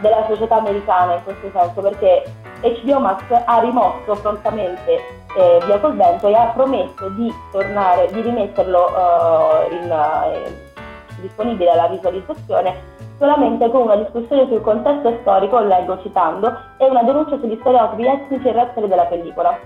della 0.00 0.24
società 0.28 0.56
americana 0.56 1.14
in 1.14 1.24
questo 1.24 1.50
senso, 1.52 1.80
perché 1.80 2.32
HBO 2.60 3.00
Max 3.00 3.22
ha 3.44 3.60
rimosso 3.60 4.12
prontamente 4.20 5.18
eh, 5.36 5.60
Via 5.64 5.78
col 5.78 5.96
vento 5.96 6.26
e 6.26 6.34
ha 6.34 6.46
promesso 6.46 7.08
di 7.10 7.32
tornare, 7.52 8.08
di 8.10 8.20
rimetterlo 8.20 8.86
uh, 8.86 9.72
in, 9.72 9.90
uh, 9.90 11.20
disponibile 11.20 11.70
alla 11.70 11.86
visualizzazione 11.86 12.98
solamente 13.20 13.68
con 13.68 13.82
una 13.82 13.96
discussione 13.96 14.46
sul 14.48 14.62
contesto 14.62 15.18
storico, 15.20 15.60
leggo 15.60 16.00
citando, 16.00 16.56
e 16.78 16.88
una 16.88 17.02
denuncia 17.02 17.38
sugli 17.38 17.56
stereotipi 17.60 18.06
etnici 18.06 18.48
e 18.48 18.52
razziali 18.52 18.88
della 18.88 19.04
pellicola. 19.04 19.58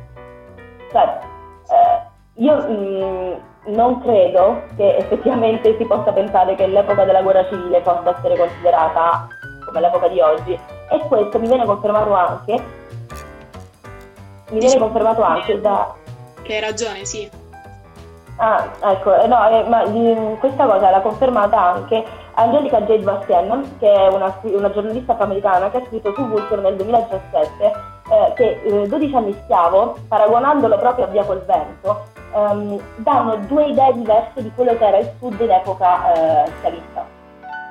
Cioè, 0.90 1.18
eh, 1.70 2.42
io 2.42 2.57
mh, 2.57 2.73
mm, 2.73 3.33
non 3.66 4.00
credo 4.00 4.62
che 4.77 4.96
effettivamente 4.96 5.77
si 5.77 5.85
possa 5.85 6.12
pensare 6.12 6.55
che 6.55 6.66
l'epoca 6.66 7.05
della 7.05 7.22
guerra 7.22 7.46
civile 7.48 7.81
possa 7.81 8.16
essere 8.16 8.37
considerata 8.37 9.29
come 9.64 9.81
l'epoca 9.81 10.09
di 10.09 10.20
oggi. 10.20 10.59
E 10.90 10.98
questo 11.09 11.38
mi 11.38 11.48
viene 11.48 11.64
confermato 11.64 12.12
anche 12.12 12.83
mi 14.50 14.61
viene 14.61 14.79
confermato 14.79 15.22
anche 15.22 15.61
da 15.61 15.94
che 16.42 16.55
hai 16.55 16.61
ragione 16.61 17.05
sì. 17.05 17.29
Ah 18.37 18.68
ecco 18.83 19.20
eh, 19.20 19.27
no 19.27 19.48
eh, 19.48 19.68
ma 19.68 19.87
di, 19.87 20.37
questa 20.40 20.66
cosa 20.66 20.90
l'ha 20.90 21.00
confermata 21.00 21.61
anche 21.61 22.05
Angelica 22.35 22.81
Jade 22.83 23.03
Bastien 23.03 23.77
che 23.79 23.92
è 23.92 24.09
una, 24.09 24.37
una 24.42 24.70
giornalista 24.70 25.12
afroamericana 25.12 25.70
che 25.70 25.79
ha 25.79 25.85
scritto 25.87 26.12
su 26.14 26.27
Vulture 26.27 26.61
nel 26.61 26.77
2017 26.77 27.64
eh, 27.64 28.33
che 28.35 28.61
eh, 28.64 28.87
12 28.87 29.14
anni 29.14 29.37
schiavo 29.44 29.96
paragonandolo 30.09 30.77
proprio 30.79 31.05
a 31.05 31.09
Via 31.09 31.24
col 31.24 31.44
vento 31.44 32.13
um, 32.35 32.81
danno 32.97 33.37
due 33.47 33.66
idee 33.66 33.92
diverse 33.94 34.42
di 34.42 34.51
quello 34.55 34.77
che 34.77 34.87
era 34.87 34.99
il 34.99 35.11
Sud 35.18 35.40
in 35.40 35.51
epoca 35.51 36.12
eh, 36.12 36.51
schiavista. 36.59 37.07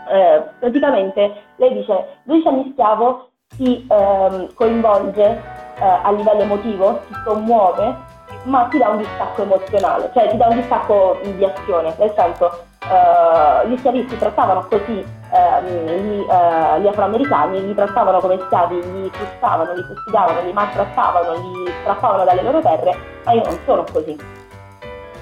Eh, 0.09 0.43
praticamente 0.59 1.43
lei 1.57 1.73
dice 1.73 2.19
12 2.23 2.47
anni 2.47 2.69
schiavo 2.71 3.29
ti 3.55 3.85
ehm, 3.89 4.53
coinvolge 4.53 5.23
eh, 5.23 5.99
a 6.03 6.11
livello 6.11 6.41
emotivo, 6.41 6.99
ti 7.07 7.13
commuove, 7.23 7.95
ma 8.43 8.65
ti 8.65 8.77
dà 8.77 8.89
un 8.89 8.97
distacco 8.97 9.43
emozionale, 9.43 10.09
cioè 10.13 10.29
ti 10.29 10.37
dà 10.37 10.47
un 10.47 10.55
distacco 10.55 11.19
di 11.21 11.45
azione, 11.45 11.93
nel 11.97 12.13
senso 12.15 12.71
Uh, 12.83 13.65
gli 13.69 13.77
schiavisti 13.77 14.17
trattavano 14.17 14.67
così 14.67 14.91
uh, 14.91 15.63
gli, 15.63 16.19
uh, 16.19 16.81
gli, 16.81 16.87
afroamericani, 16.87 17.65
li 17.65 17.73
trattavano 17.73 18.19
come 18.19 18.37
schiavi, 18.37 18.75
li 18.75 19.09
frustavano, 19.09 19.73
li 19.73 19.83
fustigavano, 19.83 20.41
li 20.41 20.51
maltrattavano, 20.51 21.33
li 21.33 21.71
strappavano 21.79 22.25
dalle 22.25 22.41
loro 22.41 22.59
terre, 22.59 22.93
ma 23.23 23.31
io 23.31 23.43
non 23.45 23.57
sono 23.65 23.85
così. 23.89 24.42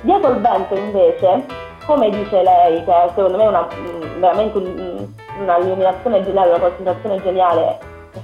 Dietro 0.01 0.31
il 0.31 0.41
vento 0.41 0.75
invece, 0.75 1.45
come 1.85 2.09
dice 2.09 2.41
lei, 2.41 2.83
che 2.83 2.91
è 2.91 3.07
secondo 3.15 3.37
me 3.37 3.47
una, 3.47 3.67
mm, 3.73 4.19
veramente 4.19 4.57
un'illuminazione 4.57 6.23
geniale, 6.23 6.49
una 6.49 6.59
concentrazione 6.59 7.21
geniale 7.21 7.79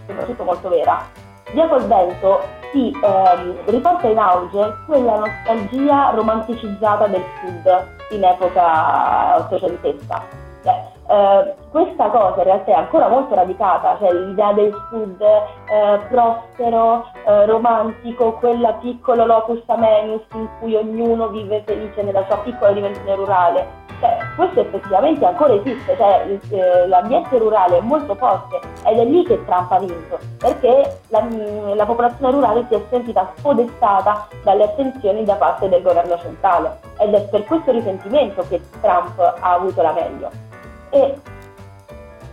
soprattutto 0.05 0.43
molto 0.43 0.69
vera, 0.69 1.05
dietro 1.51 1.77
il 1.77 1.85
vento 1.85 2.41
si 2.71 2.91
ehm, 3.01 3.55
riporta 3.65 4.07
in 4.07 4.17
auge 4.17 4.75
quella 4.85 5.17
nostalgia 5.17 6.11
romanticizzata 6.11 7.07
del 7.07 7.23
sud 7.39 7.87
in 8.11 8.23
epoca 8.23 9.37
ottocentesca. 9.37 10.21
Cioè, 10.63 10.96
eh, 11.09 11.55
questa 11.71 12.09
cosa 12.09 12.37
in 12.37 12.43
realtà 12.43 12.71
è 12.71 12.75
ancora 12.75 13.07
molto 13.07 13.35
radicata, 13.35 13.97
cioè 13.99 14.11
l'idea 14.11 14.51
del 14.53 14.73
sud 14.89 15.21
eh, 15.21 15.99
prospero, 16.09 17.05
eh, 17.25 17.45
romantico, 17.45 18.33
quella 18.33 18.73
piccolo 18.73 19.25
locus 19.25 19.61
amenus 19.67 20.21
in 20.33 20.47
cui 20.59 20.75
ognuno 20.75 21.27
vive 21.29 21.63
felice 21.65 22.03
nella 22.03 22.25
sua 22.27 22.37
piccola 22.39 22.71
dimensione 22.71 23.15
rurale. 23.15 23.85
Cioè, 23.99 24.15
questo 24.35 24.59
effettivamente 24.59 25.25
ancora 25.25 25.53
esiste, 25.53 25.95
cioè, 25.97 26.39
eh, 26.49 26.87
l'ambiente 26.87 27.37
rurale 27.39 27.77
è 27.77 27.81
molto 27.81 28.13
forte 28.13 28.59
ed 28.85 28.99
è 28.99 29.05
lì 29.05 29.23
che 29.23 29.43
Trump 29.45 29.71
ha 29.71 29.79
vinto, 29.79 30.19
perché 30.37 30.99
la, 31.07 31.25
la 31.73 31.85
popolazione 31.85 32.31
rurale 32.31 32.65
si 32.69 32.75
è 32.75 32.81
sentita 32.91 33.31
spodestata 33.37 34.27
dalle 34.43 34.65
attenzioni 34.65 35.23
da 35.23 35.33
parte 35.33 35.67
del 35.67 35.81
governo 35.81 36.15
centrale 36.19 36.77
ed 36.99 37.13
è 37.13 37.21
per 37.23 37.43
questo 37.45 37.71
risentimento 37.71 38.45
che 38.47 38.61
Trump 38.81 39.17
ha 39.19 39.53
avuto 39.53 39.81
la 39.81 39.93
meglio. 39.93 40.46
E 40.89 41.19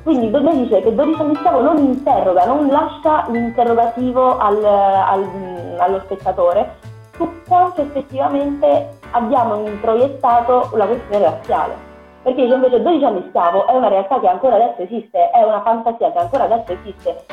quindi 0.03 0.31
lei 0.31 0.64
dice 0.64 0.83
che 0.83 0.95
12 0.95 1.21
anni 1.21 1.35
schiavo 1.37 1.62
non 1.62 1.79
interroga, 1.79 2.45
non 2.45 2.67
lascia 2.69 3.25
l'interrogativo 3.29 4.37
al, 4.37 4.62
al, 4.62 5.77
allo 5.79 6.01
spettatore 6.01 6.77
su 7.17 7.29
quanto 7.47 7.81
effettivamente 7.81 8.99
abbiamo 9.12 9.67
introiettato 9.67 10.71
la 10.75 10.87
questione 10.87 11.25
razziale. 11.25 11.93
Perché 12.23 12.43
dice 12.43 12.55
invece 12.55 12.83
12 12.83 13.05
anni 13.05 13.27
schiavo 13.29 13.67
è 13.67 13.73
una 13.73 13.88
realtà 13.88 14.21
che 14.21 14.29
ancora 14.29 14.57
adesso 14.57 14.83
esiste, 14.83 15.31
è 15.31 15.43
una 15.43 15.62
fantasia 15.62 16.12
che 16.12 16.19
ancora 16.19 16.45
adesso 16.45 16.73
esiste. 16.73 17.25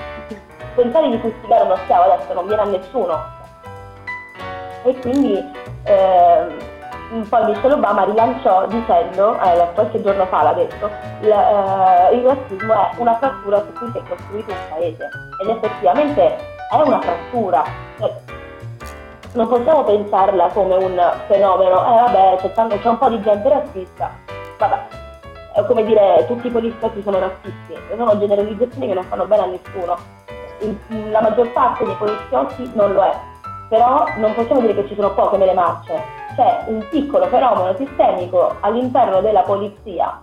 Pensare 0.76 1.10
di 1.10 1.18
fustigare 1.18 1.64
uno 1.64 1.76
schiavo 1.76 2.12
adesso 2.12 2.34
non 2.34 2.48
viene 2.48 2.62
a 2.62 2.66
nessuno. 2.66 3.18
E 4.84 5.00
quindi 5.00 5.34
eh, 5.84 6.81
poi 7.28 7.46
Michelle 7.46 7.74
Obama 7.74 8.04
rilanciò 8.04 8.66
dicendo, 8.68 9.38
eh, 9.42 9.68
qualche 9.74 10.02
giorno 10.02 10.26
fa 10.28 10.44
l'ha 10.44 10.54
detto, 10.54 10.90
il, 11.22 11.30
eh, 11.30 12.16
il 12.16 12.26
razzismo 12.26 12.74
è 12.74 12.90
una 12.98 13.18
frattura 13.18 13.60
su 13.60 13.74
cui 13.74 13.92
si 13.92 13.98
è 13.98 14.02
costruito 14.08 14.52
un 14.52 14.58
paese. 14.70 15.10
Ed 15.42 15.50
effettivamente 15.50 16.36
è 16.70 16.82
una 16.84 17.02
frattura. 17.02 17.64
Cioè, 18.00 18.14
non 19.34 19.48
possiamo 19.48 19.84
pensarla 19.84 20.48
come 20.48 20.76
un 20.76 21.14
fenomeno, 21.28 21.80
eh 21.86 22.02
vabbè 22.02 22.38
c'è, 22.42 22.54
tanto, 22.54 22.78
c'è 22.80 22.90
un 22.90 22.98
po' 22.98 23.10
di 23.10 23.22
gente 23.22 23.48
razzista, 23.48 24.12
vabbè, 24.58 24.80
è 25.54 25.66
come 25.66 25.86
dire 25.86 26.26
tutti 26.28 26.48
i 26.48 26.52
poliziotti 26.52 27.02
sono 27.02 27.20
razzisti, 27.20 27.78
sono 27.96 28.18
generalizzazioni 28.18 28.88
che 28.88 28.94
non 28.94 29.04
fanno 29.04 29.26
bene 29.26 29.44
a 29.44 29.46
nessuno. 29.46 29.98
La 31.10 31.22
maggior 31.22 31.50
parte 31.54 31.86
dei 31.86 31.96
poliziotti 31.96 32.72
non 32.76 32.94
lo 32.94 33.04
è, 33.04 33.18
però 33.72 34.04
non 34.18 34.34
possiamo 34.34 34.60
dire 34.60 34.76
che 34.76 34.86
ci 34.90 34.96
sono 34.96 35.14
poche 35.14 35.38
nelle 35.38 35.54
marce, 35.54 36.04
c'è 36.36 36.66
un 36.68 36.86
piccolo 36.90 37.26
fenomeno 37.28 37.74
sistemico 37.78 38.54
all'interno 38.60 39.22
della 39.22 39.44
polizia 39.44 40.22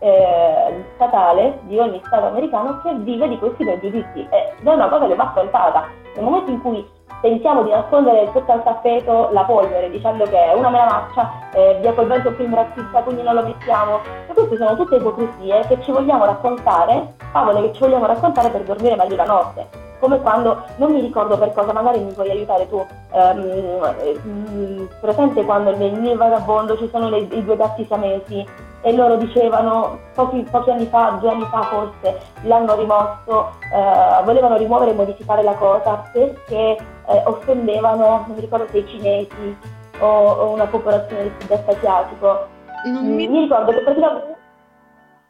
eh, 0.00 0.84
statale 0.94 1.60
di 1.62 1.78
ogni 1.78 1.98
Stato 2.04 2.26
americano 2.26 2.82
che 2.82 2.94
vive 2.96 3.26
di 3.26 3.38
questi 3.38 3.64
pregiudizi 3.64 4.28
ed 4.28 4.66
è 4.66 4.70
una 4.70 4.88
cosa 4.88 5.06
che 5.06 5.14
va 5.14 5.24
affrontata. 5.24 5.86
Nel 6.14 6.24
momento 6.24 6.50
in 6.50 6.60
cui 6.60 6.86
pensiamo 7.22 7.62
di 7.62 7.70
nascondere 7.70 8.28
sotto 8.34 8.52
al 8.52 8.62
tappeto 8.62 9.30
la 9.32 9.44
polvere 9.44 9.88
dicendo 9.88 10.24
che 10.24 10.50
è 10.50 10.52
una 10.52 10.68
melamaccia, 10.68 11.30
eh, 11.54 11.78
via 11.80 11.94
col 11.94 12.06
vento 12.06 12.32
film 12.32 12.54
razzista, 12.54 13.00
quindi 13.00 13.22
non 13.22 13.34
lo 13.34 13.44
mettiamo, 13.44 14.00
e 14.28 14.34
queste 14.34 14.58
sono 14.58 14.76
tutte 14.76 14.96
ipocrisie 14.96 15.64
che 15.68 15.80
ci 15.80 15.90
vogliamo 15.90 16.26
raccontare, 16.26 17.14
favole 17.32 17.62
che 17.62 17.72
ci 17.72 17.80
vogliamo 17.80 18.04
raccontare 18.04 18.50
per 18.50 18.62
dormire 18.64 18.94
meglio 18.94 19.16
la 19.16 19.24
notte 19.24 19.83
come 20.04 20.20
quando, 20.20 20.62
non 20.76 20.92
mi 20.92 21.00
ricordo 21.00 21.38
per 21.38 21.54
cosa, 21.54 21.72
magari 21.72 21.98
mi 22.00 22.12
puoi 22.12 22.30
aiutare 22.30 22.68
tu, 22.68 22.84
ehm, 23.12 24.88
presente 25.00 25.42
quando 25.44 25.74
nel 25.74 25.98
mio 25.98 26.14
vagabondo 26.14 26.76
ci 26.76 26.88
sono 26.92 27.08
le, 27.08 27.20
i 27.20 27.42
due 27.42 27.56
gatti 27.56 27.86
siamesi 27.86 28.46
e 28.82 28.92
loro 28.92 29.16
dicevano 29.16 29.98
pochi, 30.14 30.46
pochi, 30.50 30.70
anni 30.70 30.84
fa, 30.86 31.16
due 31.18 31.30
anni 31.30 31.46
fa 31.46 31.62
forse, 31.62 32.20
l'hanno 32.42 32.76
rimosso, 32.76 33.52
eh, 33.72 34.22
volevano 34.24 34.58
rimuovere 34.58 34.90
e 34.90 34.94
modificare 34.94 35.42
la 35.42 35.54
cosa 35.54 36.04
perché 36.12 36.76
eh, 37.06 37.22
offendevano, 37.24 38.24
non 38.26 38.34
mi 38.34 38.40
ricordo 38.40 38.66
se 38.70 38.78
i 38.78 38.86
cinesi 38.86 39.56
o, 40.00 40.06
o 40.06 40.50
una 40.50 40.66
popolazione 40.66 41.22
del 41.22 41.32
sud-est 41.38 41.68
asiatico. 41.68 42.46
Non 42.84 43.06
mi... 43.06 43.26
mi 43.26 43.40
ricordo 43.40 43.72
che 43.72 43.80
praticamente... 43.80 44.36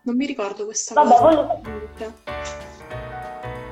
Non 0.03 0.17
mi 0.17 0.27
ricordo 0.27 0.65
questa 0.65 0.95
Vabbè, 0.95 1.15
cosa. 1.15 1.25
Voglio 1.25 2.63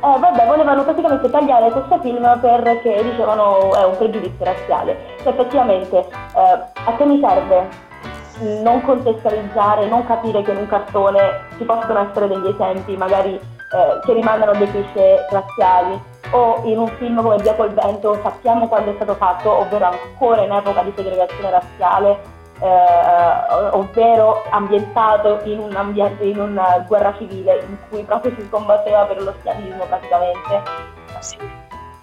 eh, 0.02 0.18
vabbè, 0.18 0.46
volevano 0.46 0.82
praticamente 0.82 1.30
tagliare 1.30 1.70
questo 1.70 1.98
film 2.00 2.38
perché 2.40 3.02
dicevano 3.02 3.72
è 3.74 3.84
un 3.84 3.96
pregiudizio 3.96 4.44
razziale. 4.44 4.98
Cioè, 5.22 5.32
effettivamente, 5.32 5.98
eh, 5.98 6.58
a 6.84 6.96
che 6.96 7.04
mi 7.04 7.20
serve 7.20 7.90
non 8.62 8.82
contestualizzare, 8.82 9.86
non 9.86 10.04
capire 10.04 10.42
che 10.42 10.50
in 10.50 10.56
un 10.58 10.66
cartone 10.66 11.20
ci 11.56 11.64
possono 11.64 12.00
essere 12.00 12.26
degli 12.26 12.48
esempi, 12.48 12.96
magari 12.96 13.34
eh, 13.34 14.00
che 14.04 14.12
rimandano 14.12 14.52
dei 14.52 14.68
cliché 14.68 15.26
razziali, 15.30 16.10
o 16.32 16.62
in 16.64 16.78
un 16.78 16.88
film 16.98 17.22
come 17.22 17.36
Via 17.36 17.54
col 17.54 17.72
vento 17.72 18.18
sappiamo 18.22 18.66
quando 18.66 18.90
è 18.90 18.94
stato 18.94 19.14
fatto, 19.14 19.50
ovvero 19.50 19.84
ancora 19.84 20.42
in 20.42 20.52
epoca 20.52 20.82
di 20.82 20.92
segregazione 20.96 21.50
razziale, 21.50 22.40
eh, 22.62 23.68
ovvero 23.72 24.44
ambientato 24.50 25.40
in 25.44 25.58
un 25.58 25.74
ambiente, 25.74 26.24
in 26.24 26.38
una 26.38 26.84
guerra 26.86 27.12
civile 27.18 27.64
in 27.68 27.76
cui 27.88 28.02
proprio 28.04 28.32
si 28.38 28.48
combatteva 28.48 29.04
per 29.04 29.20
lo 29.20 29.34
schiavismo 29.40 29.84
praticamente. 29.84 30.62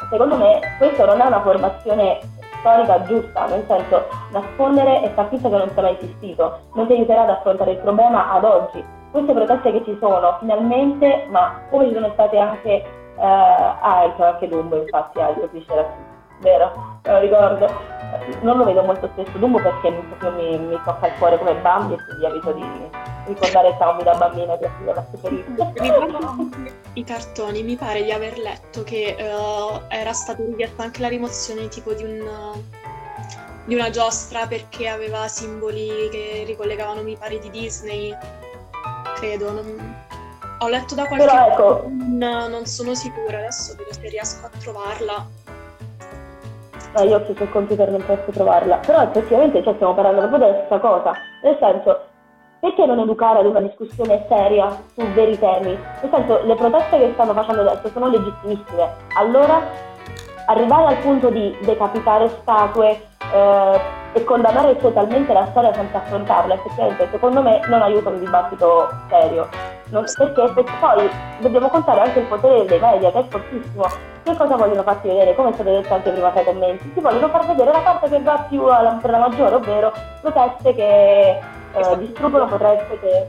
Secondo 0.10 0.36
me 0.36 0.60
questo 0.78 1.06
non 1.06 1.22
è 1.22 1.26
una 1.26 1.42
formazione 1.42 2.20
storica 2.60 3.04
giusta, 3.04 3.46
nel 3.46 3.64
senso 3.68 4.08
nascondere 4.32 5.04
e 5.04 5.10
far 5.10 5.30
finta 5.30 5.50
che 5.50 5.58
non 5.58 5.70
sia 5.72 5.82
mai 5.82 5.98
esistito, 5.98 6.60
non 6.74 6.88
ti 6.88 6.94
aiuterà 6.94 7.22
ad 7.22 7.30
affrontare 7.30 7.72
il 7.72 7.78
problema 7.78 8.32
ad 8.32 8.44
oggi. 8.44 8.84
Queste 9.12 9.34
proteste 9.34 9.72
che 9.72 9.84
ci 9.86 9.98
sono, 10.00 10.36
finalmente, 10.40 11.26
ma 11.30 11.62
come 11.70 11.88
ci 11.88 11.94
sono 11.94 12.10
state 12.14 12.38
anche, 12.38 12.70
eh, 12.70 14.06
ecco, 14.06 14.24
anche 14.26 14.48
Dumbo 14.48 14.82
infatti 14.82 15.20
il 15.20 15.36
suo 15.38 15.50
cliché 15.50 15.76
razzista 15.76 16.09
vero, 16.40 17.00
me 17.04 17.12
lo 17.12 17.20
ricordo. 17.20 17.98
Non 18.42 18.58
lo 18.58 18.64
vedo 18.66 18.84
molto 18.84 19.10
spesso 19.14 19.38
Dumbo 19.38 19.62
perché 19.62 19.90
mi, 19.90 20.58
mi 20.58 20.80
tocca 20.84 21.08
il 21.08 21.14
cuore 21.18 21.38
come 21.38 21.56
Bambi 21.56 21.94
e 21.94 22.04
quindi 22.04 22.26
evito 22.26 22.52
di 22.52 22.90
ricordare 23.28 23.76
traumi 23.78 24.04
da 24.04 24.16
bambina 24.16 24.58
che 24.58 24.70
preferire. 25.12 25.46
Riguardo 25.76 26.50
i 26.94 27.04
cartoni, 27.04 27.64
mi 27.64 27.76
pare 27.76 28.04
di 28.04 28.12
aver 28.12 28.38
letto 28.38 28.84
che 28.84 29.16
uh, 29.18 29.82
era 29.88 30.14
stata 30.14 30.44
richiesta 30.44 30.84
anche 30.84 31.02
la 31.02 31.08
rimozione 31.08 31.68
tipo 31.68 31.94
di 31.94 32.04
un 32.04 32.28
di 33.70 33.76
una 33.76 33.92
giostra 33.92 34.48
perché 34.48 34.88
aveva 34.88 35.28
simboli 35.28 36.10
che 36.10 36.44
ricollegavano 36.48 37.04
mi 37.04 37.16
pare 37.16 37.38
di 37.38 37.52
Disney 37.52 38.18
credo 39.14 39.52
non... 39.52 40.06
ho 40.58 40.68
letto 40.68 40.96
da 40.96 41.06
qualche 41.06 41.26
parte 41.28 41.52
ecco... 41.52 41.86
non, 41.88 42.50
non 42.50 42.66
sono 42.66 42.96
sicura 42.96 43.38
adesso 43.38 43.76
vedo 43.76 43.94
se 43.94 44.10
riesco 44.10 44.48
a 44.48 44.50
trovarla 44.58 45.28
No, 46.96 47.04
io 47.04 47.18
ho 47.18 47.24
chiuso 47.24 47.44
il 47.44 47.52
computer, 47.52 47.90
non 47.90 48.04
posso 48.06 48.32
trovarla. 48.32 48.78
Però 48.78 49.02
effettivamente 49.02 49.64
cioè, 49.64 49.74
stiamo 49.76 49.94
parlando 49.94 50.22
proprio 50.22 50.40
della 50.40 50.58
stessa 50.60 50.80
cosa. 50.80 51.12
Nel 51.44 51.58
senso, 51.60 52.00
perché 52.60 52.86
non 52.86 53.00
educare 53.00 53.40
ad 53.40 53.46
una 53.46 53.62
discussione 53.62 54.26
seria 54.28 54.70
su 54.94 55.06
veri 55.14 55.38
temi? 55.38 55.78
Nel 56.02 56.10
senso, 56.12 56.42
le 56.44 56.56
proteste 56.56 56.98
che 56.98 57.12
stanno 57.14 57.34
facendo 57.34 57.62
adesso 57.62 57.90
sono 57.90 58.10
legittimissime. 58.10 58.90
Allora, 59.16 59.62
arrivare 60.48 60.88
al 60.88 60.98
punto 60.98 61.30
di 61.30 61.56
decapitare 61.62 62.28
statue 62.42 63.00
eh, 63.32 63.80
e 64.14 64.24
condannare 64.24 64.76
totalmente 64.78 65.32
la 65.32 65.46
storia 65.52 65.74
senza 65.74 66.00
affrontarla, 66.00 66.56
effettivamente, 66.56 67.08
secondo 67.12 67.42
me 67.42 67.62
non 67.68 67.82
aiuta 67.82 68.10
un 68.10 68.20
dibattito 68.20 68.90
serio. 69.10 69.48
Non, 69.90 70.06
perché 70.16 70.64
poi 70.80 71.10
dobbiamo 71.40 71.68
contare 71.70 72.02
anche 72.02 72.20
il 72.20 72.26
potere 72.26 72.66
dei 72.66 72.80
media, 72.80 73.12
che 73.12 73.20
è 73.20 73.26
fortissimo 73.28 73.88
che 74.30 74.38
cosa 74.38 74.56
vogliono 74.56 74.84
farti 74.84 75.08
vedere? 75.08 75.36
Come 75.36 75.50
è 75.50 75.54
stato 75.54 75.70
detto 75.70 75.94
anche 75.94 76.12
prima 76.12 76.30
tra 76.30 76.42
i 76.42 76.46
commenti, 76.46 76.94
ti 76.94 77.00
vogliono 77.00 77.30
far 77.30 77.46
vedere 77.48 77.72
la 77.72 77.80
parte 77.80 78.10
che 78.10 78.22
va 78.22 78.46
più 78.48 78.64
alla, 78.66 78.92
per 79.02 79.10
la 79.10 79.18
maggiore, 79.18 79.56
ovvero 79.56 79.94
proteste 80.22 80.74
che 80.74 81.30
eh, 81.74 81.98
distruggono 81.98 82.46
proteste 82.46 83.00
che... 83.00 83.28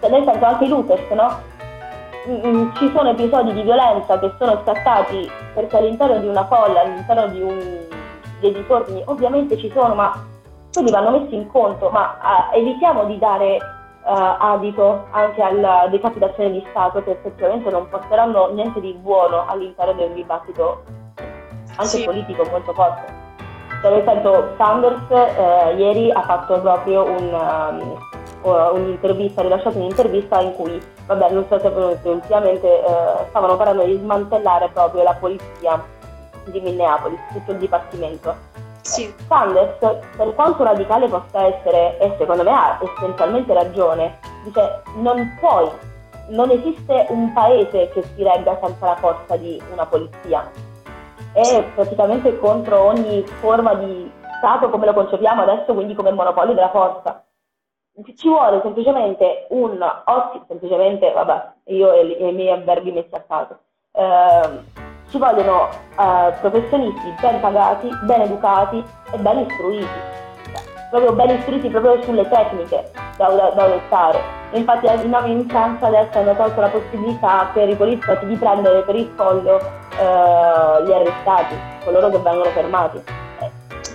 Cioè, 0.00 0.10
nel 0.10 0.24
senso 0.24 0.44
anche 0.44 0.64
i 0.64 0.68
looters, 0.68 1.10
no? 1.10 1.52
Mm, 2.28 2.46
mm, 2.46 2.74
ci 2.76 2.90
sono 2.94 3.10
episodi 3.10 3.52
di 3.52 3.62
violenza 3.62 4.18
che 4.18 4.32
sono 4.38 4.60
scattati 4.62 5.30
perché 5.54 5.76
all'interno 5.76 6.18
di 6.18 6.26
una 6.26 6.46
folla, 6.46 6.80
all'interno 6.80 7.26
di 7.28 7.40
un, 7.40 7.78
dei 8.40 8.52
disordini, 8.52 9.02
ovviamente 9.06 9.56
ci 9.58 9.70
sono, 9.72 9.94
ma 9.94 10.12
quelli 10.72 10.90
vanno 10.90 11.10
messi 11.10 11.34
in 11.34 11.46
conto, 11.48 11.90
ma 11.90 12.50
eh, 12.52 12.58
evitiamo 12.58 13.04
di 13.04 13.18
dare 13.18 13.58
adito 14.04 15.06
anche 15.10 15.42
alla 15.42 15.86
decapitazione 15.90 16.50
di 16.52 16.66
Stato 16.70 17.02
che 17.02 17.12
effettivamente 17.12 17.70
non 17.70 17.88
porteranno 17.88 18.50
niente 18.52 18.80
di 18.80 18.92
buono 18.92 19.46
all'interno 19.46 19.92
di 19.94 20.02
un 20.02 20.14
dibattito 20.14 20.82
anche 21.76 21.86
sì. 21.86 22.04
politico 22.04 22.44
molto 22.50 22.72
forte. 22.72 23.22
Cioè, 23.80 23.90
nel 23.90 24.04
senso, 24.04 24.54
Sanders 24.56 25.10
eh, 25.10 25.74
ieri 25.76 26.10
ha 26.10 26.22
fatto 26.22 26.60
proprio 26.60 27.04
un, 27.04 27.98
um, 28.42 28.74
un'intervista, 28.74 29.40
ha 29.40 29.44
rilasciato 29.44 29.76
un'intervista 29.76 30.40
in 30.40 30.54
cui, 30.54 30.80
vabbè, 31.06 31.30
non 31.30 31.44
so 31.48 31.58
se 31.58 31.68
ultimamente 32.04 32.66
eh, 32.66 33.26
stavano 33.28 33.56
parlando 33.56 33.84
di 33.84 33.98
smantellare 33.98 34.70
proprio 34.72 35.02
la 35.02 35.14
polizia 35.14 35.82
di 36.46 36.60
Minneapolis, 36.60 37.20
tutto 37.32 37.52
il 37.52 37.58
dipartimento 37.58 38.34
sì. 38.84 39.14
Sanders, 39.26 39.78
per 40.16 40.34
quanto 40.34 40.62
radicale 40.62 41.08
possa 41.08 41.46
essere, 41.46 41.98
e 41.98 42.14
secondo 42.18 42.42
me 42.42 42.50
ha 42.50 42.78
essenzialmente 42.82 43.52
ragione, 43.52 44.18
dice 44.44 44.82
non 44.96 45.36
puoi, 45.40 45.68
non 46.28 46.50
esiste 46.50 47.06
un 47.08 47.32
paese 47.32 47.88
che 47.88 48.02
si 48.02 48.22
regga 48.22 48.58
senza 48.62 48.86
la 48.86 48.96
forza 48.96 49.36
di 49.36 49.60
una 49.72 49.86
polizia. 49.86 50.50
È 51.32 51.64
praticamente 51.74 52.38
contro 52.38 52.82
ogni 52.84 53.24
forma 53.40 53.74
di 53.74 54.10
Stato 54.38 54.68
come 54.68 54.84
lo 54.84 54.92
concepiamo 54.92 55.42
adesso, 55.42 55.72
quindi 55.72 55.94
come 55.94 56.12
monopolio 56.12 56.54
della 56.54 56.70
forza. 56.70 57.24
Ci 58.14 58.28
vuole 58.28 58.60
semplicemente 58.60 59.46
un, 59.50 59.80
oh, 59.80 60.44
semplicemente, 60.46 61.10
vabbè, 61.12 61.52
io 61.66 61.92
e, 61.92 62.28
i 62.28 62.32
miei 62.32 62.50
avverbi 62.50 62.92
messi 62.92 63.14
a 63.14 63.24
caso, 63.26 63.58
eh, 63.92 64.92
ci 65.14 65.20
vogliono 65.20 65.68
eh, 65.96 66.32
professionisti 66.40 67.14
ben 67.20 67.38
pagati, 67.38 67.88
ben 68.02 68.22
educati 68.22 68.84
e 69.12 69.18
ben 69.18 69.46
istruiti, 69.48 69.86
proprio 70.90 71.12
ben 71.12 71.30
istruiti 71.30 71.68
proprio 71.68 72.02
sulle 72.02 72.28
tecniche 72.28 72.90
da, 73.16 73.28
da, 73.28 73.50
da 73.50 73.64
adottare. 73.64 74.20
Infatti 74.54 74.86
in 74.86 75.48
Francia 75.48 75.86
adesso 75.86 76.18
hanno 76.18 76.34
tolto 76.34 76.60
la 76.60 76.68
possibilità 76.68 77.48
per 77.52 77.68
i 77.68 77.76
poliziotti 77.76 78.26
di 78.26 78.36
prendere 78.36 78.82
per 78.82 78.96
il 78.96 79.14
collo 79.14 79.58
eh, 79.58 80.82
gli 80.84 80.92
arrestati, 80.92 81.54
coloro 81.84 82.10
che 82.10 82.18
vengono 82.18 82.50
fermati 82.50 83.02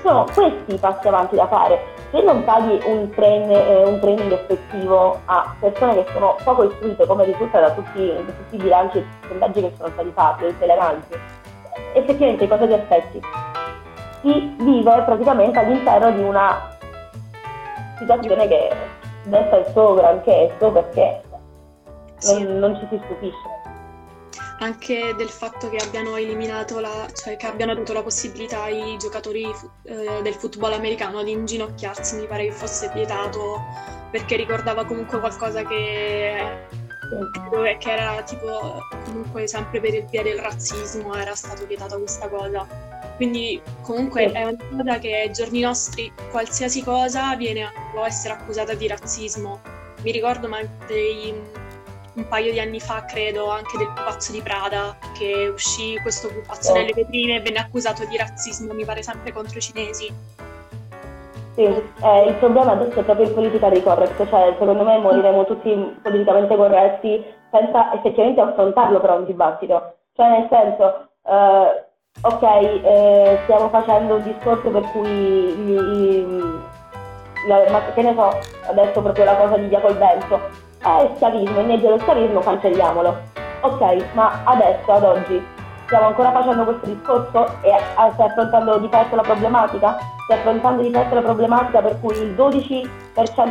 sono 0.02 0.26
questi 0.34 0.74
i 0.74 0.78
passi 0.78 1.08
avanti 1.08 1.36
da 1.36 1.48
fare. 1.48 1.99
Se 2.12 2.22
non 2.24 2.43
paghi 2.43 2.80
un, 2.86 3.10
train, 3.12 3.52
eh, 3.52 3.84
un 3.86 4.00
training 4.00 4.32
effettivo 4.32 5.19
a 5.26 5.56
persone 5.60 5.93
che 5.93 6.12
sono 6.12 6.36
poco 6.43 6.63
istruite, 6.63 7.06
come 7.06 7.26
risulta 7.26 7.60
da 7.60 7.72
tutti, 7.72 8.08
da 8.08 8.32
tutti 8.32 8.56
i 8.56 8.58
bilanci 8.58 8.98
e 8.98 9.02
i 9.02 9.28
sondaggi 9.28 9.62
che 9.62 9.74
sono 9.78 9.89
stati 9.89 10.12
fatti, 10.15 10.56
rilevanti, 10.60 11.15
effettivamente 11.93 12.48
cosa 12.48 12.65
ti 12.65 12.74
aspetti? 12.74 13.22
Si 14.22 14.56
vive 14.60 15.02
praticamente 15.06 15.60
all'interno 15.60 16.12
di 16.12 16.24
una 16.24 16.76
situazione 18.00 18.48
che 18.48 18.76
desta 19.26 19.58
il 19.58 19.65
suo 19.72 19.93
granché, 19.93 20.52
perché 20.58 21.22
non, 22.24 22.58
non 22.58 22.76
ci 22.76 22.88
si 22.89 23.00
stupisce 23.06 23.59
anche 24.60 25.13
del 25.17 25.30
fatto 25.30 25.69
che 25.69 25.78
abbiano 25.78 26.15
eliminato 26.15 26.80
la, 26.80 27.08
cioè 27.13 27.38
che 27.38 27.45
abbiano 27.45 27.74
dato 27.74 27.93
la 27.93 28.04
possibilità 28.04 28.63
ai 28.63 28.98
giocatori 28.98 29.43
eh, 29.84 30.22
del 30.22 30.34
football 30.34 30.74
americano 30.74 31.24
di 31.24 31.32
inginocchiarsi, 31.32 32.17
mi 32.17 32.28
pare 32.28 32.45
che 32.45 32.52
fosse 32.52 32.91
vietato 32.93 33.62
perché 34.12 34.36
ricordava 34.36 34.86
comunque 34.86 35.19
qualcosa 35.19 35.63
che, 35.63 36.65
che 37.80 37.91
era 37.91 38.22
tipo 38.24 38.82
comunque 39.06 39.48
sempre 39.48 39.80
per 39.80 39.93
il 39.93 40.06
via 40.06 40.24
del 40.24 40.39
razzismo 40.39 41.15
era 41.15 41.36
stata 41.36 41.63
vietata 41.63 41.98
questa 41.98 42.28
cosa. 42.28 42.67
Quindi 43.15 43.62
comunque 43.82 44.32
è 44.32 44.43
una 44.43 44.84
cosa 44.84 45.00
che 45.00 45.15
ai 45.15 45.32
giorni 45.32 45.60
nostri 45.60 46.12
qualsiasi 46.32 46.84
cosa 46.84 47.36
viene, 47.36 47.72
può 47.93 48.06
essere 48.06 48.34
accusata 48.34 48.74
di 48.74 48.88
razzismo. 48.88 49.60
Mi 50.02 50.12
ricordo 50.12 50.48
ma 50.48 50.60
dei 50.88 51.34
un 52.20 52.28
paio 52.28 52.52
di 52.52 52.60
anni 52.60 52.80
fa, 52.80 53.06
credo, 53.06 53.50
anche 53.50 53.78
del 53.78 53.88
pupazzo 53.88 54.32
di 54.32 54.42
Prada, 54.42 54.96
che 55.18 55.48
uscì 55.48 55.98
questo 56.02 56.28
pupazzo 56.28 56.72
oh. 56.72 56.76
nelle 56.76 56.94
vetrine 56.94 57.38
e 57.38 57.42
venne 57.42 57.60
accusato 57.60 58.06
di 58.06 58.18
razzismo, 58.18 58.74
mi 58.74 58.86
pare 58.86 59.02
sempre 59.02 59.32
contro 59.32 59.58
i 59.58 59.62
cinesi. 59.62 60.14
Sì, 61.56 61.64
eh, 61.64 62.26
il 62.28 62.36
problema 62.36 62.72
adesso 62.72 63.00
è 63.00 63.04
proprio 63.04 63.26
il 63.26 63.34
politically 63.34 63.82
correct, 63.82 64.28
cioè 64.28 64.56
secondo 64.58 64.84
me 64.84 64.98
moriremo 64.98 65.46
tutti 65.46 65.98
politicamente 66.02 66.56
corretti 66.56 67.26
senza 67.52 67.94
effettivamente 67.94 68.42
affrontarlo 68.42 69.00
però 69.00 69.18
un 69.18 69.26
dibattito. 69.26 69.96
Cioè 70.16 70.30
nel 70.30 70.48
senso, 70.50 71.10
eh, 71.26 71.86
ok, 72.22 72.44
eh, 72.44 73.40
stiamo 73.44 73.70
facendo 73.70 74.16
un 74.16 74.24
discorso 74.24 74.70
per 74.70 74.84
cui 74.92 75.10
gli, 75.10 75.78
gli, 75.78 76.26
la, 77.48 77.66
ma 77.72 77.82
che 77.94 78.02
ne 78.04 78.14
so, 78.14 78.30
adesso 78.70 79.02
proprio 79.02 79.26
la 79.26 79.36
cosa 79.36 79.58
di 79.58 79.68
Via 79.68 79.82
col 79.82 79.98
vento, 79.98 80.40
è 80.80 81.12
schiavismo, 81.15 81.60
inneggia 81.60 81.89
lo 81.89 82.00
schiavismo, 82.00 82.39
cancelliamolo. 82.39 83.18
Ok, 83.62 84.06
ma 84.13 84.42
adesso, 84.46 84.92
ad 84.92 85.04
oggi, 85.04 85.46
stiamo 85.86 86.08
ancora 86.08 86.32
facendo 86.32 86.63
questo 86.63 86.86
discorso 86.86 87.46
e 87.62 87.74
stai 87.94 88.28
affrontando 88.28 88.78
di 88.78 88.88
fatto 88.89 89.15
la 89.15 89.22
problematica? 89.22 89.98
Stai 90.26 90.38
affrontando 90.38 90.82
di 90.82 90.92
fatto 90.92 91.15
la 91.15 91.22
problematica 91.22 91.82
per 91.82 92.00
cui 92.00 92.15
il 92.15 92.34
12% 92.36 92.88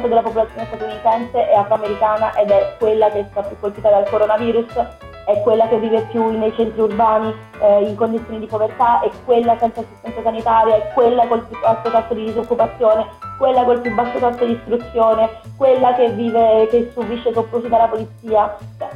della 0.03 0.23
popolazione 0.23 0.67
statunitense 0.67 1.49
è 1.49 1.55
afroamericana 1.55 2.35
ed 2.37 2.51
è 2.51 2.77
quella 2.79 3.11
che 3.11 3.21
è 3.21 3.27
stata 3.31 3.49
più 3.49 3.59
colpita 3.59 3.91
dal 3.91 4.09
coronavirus 4.09 5.07
è 5.29 5.43
quella 5.43 5.69
che 5.69 5.79
vive 5.79 6.07
più 6.11 6.27
nei 6.31 6.55
centri 6.55 6.81
urbani 6.81 7.35
eh, 7.61 7.83
in 7.87 7.95
condizioni 7.97 8.39
di 8.39 8.47
povertà, 8.47 9.01
è 9.01 9.11
quella 9.27 9.59
senza 9.59 9.81
assistenza 9.81 10.23
sanitaria, 10.23 10.77
è 10.77 10.93
quella 10.95 11.27
col 11.27 11.45
più 11.45 11.61
basso 11.61 11.91
tasso 11.91 12.15
di 12.15 12.25
disoccupazione, 12.25 13.07
quella 13.39 13.65
col 13.65 13.81
più 13.81 13.95
basso 13.95 14.19
tasso 14.19 14.45
di 14.45 14.53
istruzione, 14.53 15.31
quella 15.57 15.95
che 15.95 16.11
vive, 16.11 16.67
che 16.71 16.91
subisce 16.93 17.33
soprusi 17.33 17.69
dalla 17.69 17.89
polizia. 17.89 18.57
Cioè, 18.79 18.89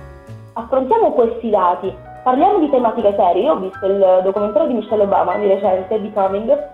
affrontiamo 0.54 1.12
questi 1.12 1.48
dati, 1.48 1.94
parliamo 2.22 2.58
di 2.58 2.70
tematiche 2.70 3.14
serie. 3.16 3.42
Io 3.42 3.52
ho 3.52 3.58
visto 3.58 3.86
il 3.86 4.20
documentario 4.22 4.68
di 4.68 4.74
Michelle 4.74 5.04
Obama 5.04 5.36
di 5.36 5.46
recente, 5.46 5.98
Becoming, 5.98 6.68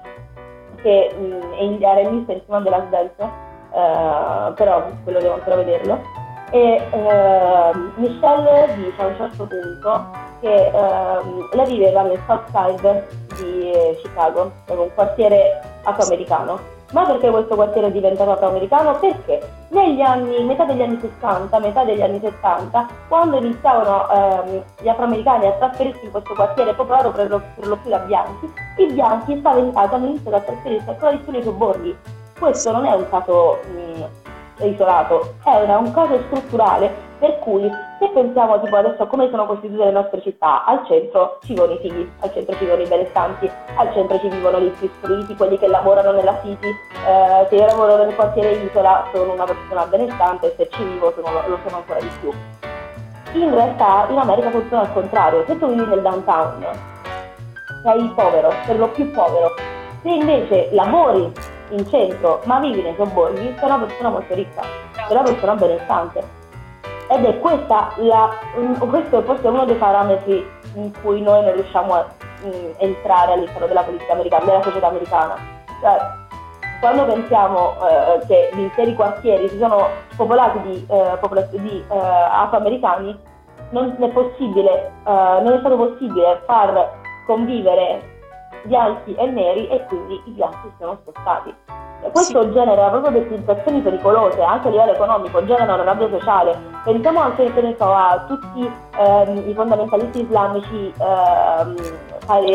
che 0.83 1.15
mh, 1.15 1.83
era 1.83 2.01
in 2.01 2.17
lista 2.17 2.33
insieme 2.33 2.63
della 2.63 2.87
Dance, 2.91 3.23
uh, 3.23 4.55
però 4.55 4.85
quello 5.05 5.21
devo 5.21 5.35
ancora 5.35 5.57
vederlo 5.57 6.27
e 6.51 6.81
eh, 6.91 7.73
Michelle 7.97 8.75
dice 8.77 9.03
a 9.03 9.07
un 9.07 9.17
certo 9.17 9.47
punto 9.47 10.11
che 10.41 10.67
eh, 10.67 11.57
lei 11.57 11.67
viveva 11.67 12.03
nel 12.03 12.19
South 12.27 12.47
Side 12.51 13.07
di 13.37 13.73
Chicago, 14.03 14.51
un 14.69 14.89
quartiere 14.95 15.61
afroamericano. 15.83 16.77
Ma 16.93 17.05
perché 17.05 17.29
questo 17.31 17.55
quartiere 17.55 17.89
è 17.89 17.91
diventato 17.91 18.31
afroamericano? 18.31 18.99
Perché 18.99 19.47
negli 19.69 20.01
anni, 20.01 20.43
metà 20.45 20.65
degli 20.65 20.81
anni 20.81 20.99
60, 20.99 21.59
metà 21.59 21.85
degli 21.85 22.01
anni 22.01 22.19
70, 22.19 22.87
quando 23.09 23.37
iniziavano 23.37 24.09
ehm, 24.11 24.63
gli 24.81 24.89
afroamericani 24.89 25.47
a 25.47 25.53
trasferirsi 25.53 26.07
in 26.07 26.11
questo 26.11 26.33
quartiere 26.33 26.73
popolato 26.73 27.11
per 27.11 27.29
lo, 27.29 27.43
per 27.57 27.67
lo 27.67 27.77
più 27.77 27.91
da 27.91 27.99
bianchi, 27.99 28.51
i 28.79 28.93
bianchi 28.93 29.37
spaventati 29.37 29.95
hanno 29.95 30.07
iniziato 30.07 30.37
a 30.37 30.41
trasferirsi 30.41 30.87
di 31.11 31.17
più 31.19 31.33
nei 31.33 31.43
sobborghi. 31.43 31.97
Questo 32.39 32.73
non 32.73 32.87
è 32.87 32.95
un 32.95 33.09
caso 33.11 33.59
mh, 33.65 34.05
isolato, 34.67 35.35
è 35.45 35.63
una, 35.63 35.79
un 35.79 35.93
caso 35.93 36.19
strutturale 36.27 37.07
per 37.19 37.39
cui 37.41 37.69
se 37.99 38.09
pensiamo 38.15 38.61
tipo 38.61 38.77
adesso 38.77 39.03
a 39.03 39.07
come 39.07 39.29
sono 39.31 39.47
costituite 39.47 39.85
le 39.85 39.91
nostre 39.91 40.23
città, 40.23 40.65
al 40.65 40.87
centro 40.87 41.39
ci 41.43 41.53
vivono 41.55 41.73
i 41.73 41.79
figli, 41.79 42.09
al 42.21 42.33
centro 42.33 42.57
ci 42.57 42.65
vivono 42.65 42.83
i 42.83 42.89
benestanti, 42.89 43.51
al 43.77 43.93
centro 43.93 44.19
ci 44.21 44.29
vivono 44.29 44.61
gli 44.61 44.73
istruiti, 44.79 45.35
quelli 45.35 45.59
che 45.59 45.67
lavorano 45.67 46.13
nella 46.13 46.39
City, 46.43 46.69
eh, 46.69 47.47
se 47.49 47.55
io 47.57 47.67
lavoro 47.67 47.97
nel 47.97 48.15
quartiere 48.15 48.53
Isola 48.53 49.09
sono 49.13 49.33
una 49.33 49.45
persona 49.45 49.85
benestante 49.87 50.55
se 50.57 50.69
ci 50.71 50.85
vivo 50.85 51.13
sono, 51.15 51.29
lo 51.47 51.59
sono 51.65 51.79
ancora 51.79 52.01
di 52.01 52.11
più. 52.21 52.33
In 53.33 53.53
realtà 53.53 54.07
in 54.09 54.19
America 54.19 54.51
funziona 54.51 54.83
al 54.83 54.93
contrario, 54.93 55.45
se 55.47 55.59
tu 55.59 55.67
vivi 55.69 55.85
nel 55.87 56.03
downtown 56.03 56.67
sei 57.83 58.13
povero, 58.15 58.53
per 58.67 58.79
lo 58.79 58.89
più 58.89 59.11
povero, 59.11 59.55
se 60.03 60.09
invece 60.09 60.69
lavori 60.73 61.33
in 61.71 61.89
centro 61.89 62.41
ma 62.45 62.61
vivi 62.61 62.83
nei 62.83 62.95
sobborghi, 62.97 63.55
sei 63.59 63.69
una 63.69 63.79
persona 63.79 64.09
molto 64.11 64.35
ricca, 64.35 64.63
sei 64.95 65.17
una 65.17 65.23
persona 65.23 65.55
benestante. 65.55 66.37
Ed 67.11 67.25
è 67.25 67.39
questa 67.39 67.93
la, 67.97 68.31
questo 68.79 69.19
è 69.19 69.23
forse 69.23 69.49
uno 69.49 69.65
dei 69.65 69.77
parametri 69.77 70.47
in 70.75 70.93
cui 71.01 71.23
noi 71.23 71.43
non 71.43 71.55
riusciamo 71.55 71.95
a 71.95 72.07
mh, 72.43 72.75
entrare 72.79 73.33
all'interno 73.33 73.67
della 73.67 73.83
politica 73.83 74.13
americana, 74.13 74.45
della 74.45 74.63
società 74.63 74.89
americana. 74.89 75.37
Cioè, 75.81 75.97
quando 76.81 77.07
pensiamo 77.07 77.75
eh, 77.81 78.27
che 78.27 78.51
gli 78.53 78.61
interi 78.61 78.95
quartieri 78.95 79.49
si 79.49 79.59
sono 79.59 79.89
popolati 80.17 80.61
di, 80.61 80.87
eh, 80.89 81.59
di 81.59 81.85
eh, 81.91 81.99
afroamericani, 81.99 83.19
non 83.71 83.97
è 83.99 84.09
possibile, 84.09 84.93
eh, 85.05 85.41
non 85.43 85.53
è 85.53 85.59
stato 85.59 85.77
possibile 85.77 86.43
far 86.47 86.91
convivere 87.27 88.18
bianchi 88.65 89.15
e 89.15 89.27
neri 89.27 89.69
e 89.69 89.85
quindi 89.87 90.21
i 90.25 90.31
bianchi 90.31 90.73
sono 90.79 90.99
spostati. 91.03 91.55
Questo 92.13 92.43
sì. 92.43 92.53
genera 92.53 92.89
proprio 92.91 93.11
delle 93.11 93.37
situazioni 93.37 93.81
pericolose 93.81 94.41
anche 94.41 94.69
a 94.69 94.71
livello 94.71 94.93
economico, 94.93 95.45
genera 95.45 95.75
una 95.75 95.83
rabbia 95.83 96.09
sociale. 96.09 96.57
Pensiamo 96.85 97.21
anche 97.21 97.75
so, 97.77 97.93
a 97.93 98.25
tutti 98.27 98.71
ehm, 98.99 99.49
i 99.49 99.53
fondamentalisti 99.53 100.23
islamici 100.23 100.93
ehm, 100.97 101.77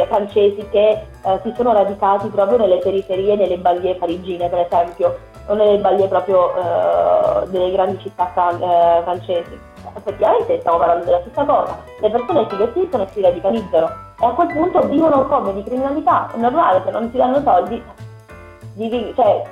francesi 0.08 0.66
che 0.70 1.06
eh, 1.24 1.40
si 1.44 1.54
sono 1.56 1.74
radicati 1.74 2.30
proprio 2.30 2.58
nelle 2.58 2.78
periferie, 2.78 3.36
nelle 3.36 3.58
banlieue 3.58 3.96
parigine 3.96 4.48
per 4.48 4.60
esempio, 4.60 5.18
o 5.48 5.54
nelle 5.56 5.78
banlieue 5.78 6.08
proprio 6.08 6.56
eh, 6.56 7.48
delle 7.48 7.72
grandi 7.72 8.00
città 8.00 8.32
fran- 8.34 8.62
eh, 8.62 9.02
francesi 9.04 9.72
effettivamente 9.96 10.60
stiamo 10.60 10.78
parlando 10.78 11.06
della 11.06 11.22
stessa 11.22 11.46
cosa. 11.46 11.78
Le 12.00 12.10
persone 12.10 12.48
si 12.50 12.56
vestiscono 12.56 13.04
e 13.04 13.08
si 13.12 13.22
radicalizzano 13.22 14.03
e 14.20 14.26
a 14.26 14.32
quel 14.32 14.48
punto 14.48 14.82
vivono 14.88 15.26
come 15.26 15.54
di 15.54 15.64
criminalità. 15.64 16.30
È 16.32 16.38
normale, 16.38 16.82
se 16.86 16.92
non 16.92 17.12
ti 17.12 17.18
danno 17.18 17.42
soldi, 17.42 17.82
vivi, 18.76 19.14
cioè, 19.16 19.44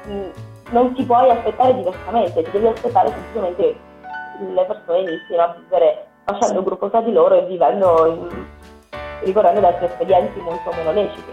non 0.69 0.93
ti 0.93 1.03
puoi 1.03 1.29
aspettare 1.29 1.75
diversamente, 1.75 2.43
ti 2.43 2.51
devi 2.51 2.67
aspettare 2.67 3.09
semplicemente 3.09 3.63
che 3.63 4.43
le 4.53 4.65
persone 4.65 4.99
inizino 4.99 5.41
a 5.41 5.55
vivere 5.57 6.05
facendo 6.23 6.63
gruppo 6.63 6.89
tra 6.89 7.01
di 7.01 7.11
loro 7.11 7.35
e 7.35 7.45
vivendo 7.45 8.05
in, 8.05 8.45
ricorrendo 9.21 9.59
ad 9.59 9.65
altri 9.65 9.85
espedienti 9.85 10.39
molto 10.39 10.71
meno 10.75 10.91
leciti. 10.91 11.31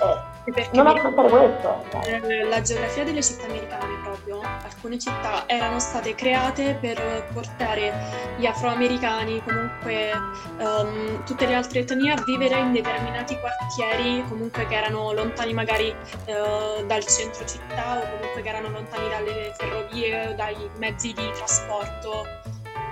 Eh, 0.00 0.33
Perché 0.44 0.68
non 0.72 0.86
affrontare 0.86 1.28
questo. 1.28 1.84
Eh, 2.04 2.44
la 2.44 2.60
geografia 2.60 3.02
delle 3.02 3.22
città 3.22 3.46
americane 3.46 3.98
proprio, 4.02 4.40
alcune 4.42 4.98
città 4.98 5.44
erano 5.46 5.78
state 5.78 6.14
create 6.14 6.76
per 6.78 7.00
portare 7.32 7.92
gli 8.36 8.44
afroamericani, 8.44 9.42
comunque 9.42 10.10
um, 10.58 11.24
tutte 11.24 11.46
le 11.46 11.54
altre 11.54 11.80
etnie 11.80 12.12
a 12.12 12.22
vivere 12.26 12.58
in 12.58 12.72
determinati 12.72 13.38
quartieri, 13.38 14.22
comunque 14.28 14.66
che 14.66 14.74
erano 14.74 15.12
lontani 15.12 15.54
magari 15.54 15.88
uh, 15.88 16.84
dal 16.84 17.04
centro 17.06 17.46
città 17.46 18.02
o 18.02 18.18
comunque 18.18 18.42
che 18.42 18.48
erano 18.48 18.68
lontani 18.68 19.08
dalle 19.08 19.54
ferrovie 19.56 20.28
o 20.28 20.32
dai 20.34 20.56
mezzi 20.76 21.14
di 21.14 21.30
trasporto. 21.32 22.26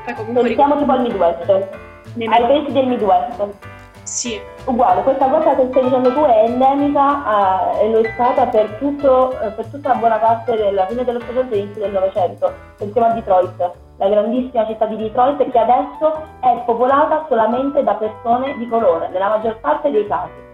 Poi 0.06 0.14
comunque... 0.14 0.42
Pensiamo 0.42 0.78
tipo 0.78 0.92
al 0.92 1.02
Midwest, 1.02 1.48
ai 1.50 2.46
paesi 2.46 2.72
del 2.72 2.86
Midwest. 2.86 3.70
Sì. 4.04 4.40
Uguale, 4.64 5.02
questa 5.02 5.28
cosa 5.28 5.54
che 5.54 5.66
stai 5.70 5.82
dicendo 5.84 6.12
tu 6.12 6.22
è 6.24 6.44
endemica 6.44 7.78
e 7.78 7.90
lo 7.90 8.00
è 8.00 8.10
stata 8.14 8.46
per, 8.46 8.76
tutto, 8.78 9.38
eh, 9.40 9.50
per, 9.50 9.66
tutta 9.66 9.88
la 9.90 9.94
buona 9.94 10.16
parte 10.16 10.56
della 10.56 10.86
fine 10.86 11.04
dell'Ottocento 11.04 11.54
e 11.54 11.58
inizio 11.58 11.82
del 11.82 11.92
Novecento. 11.92 12.52
Pensiamo 12.78 13.08
a 13.08 13.12
Detroit, 13.12 13.70
la 13.96 14.08
grandissima 14.08 14.66
città 14.66 14.86
di 14.86 14.96
Detroit 14.96 15.50
che 15.50 15.58
adesso 15.58 16.22
è 16.40 16.62
popolata 16.64 17.26
solamente 17.28 17.82
da 17.82 17.94
persone 17.94 18.56
di 18.58 18.68
colore, 18.68 19.08
nella 19.08 19.28
maggior 19.28 19.58
parte 19.60 19.90
dei 19.90 20.06
casi. 20.06 20.50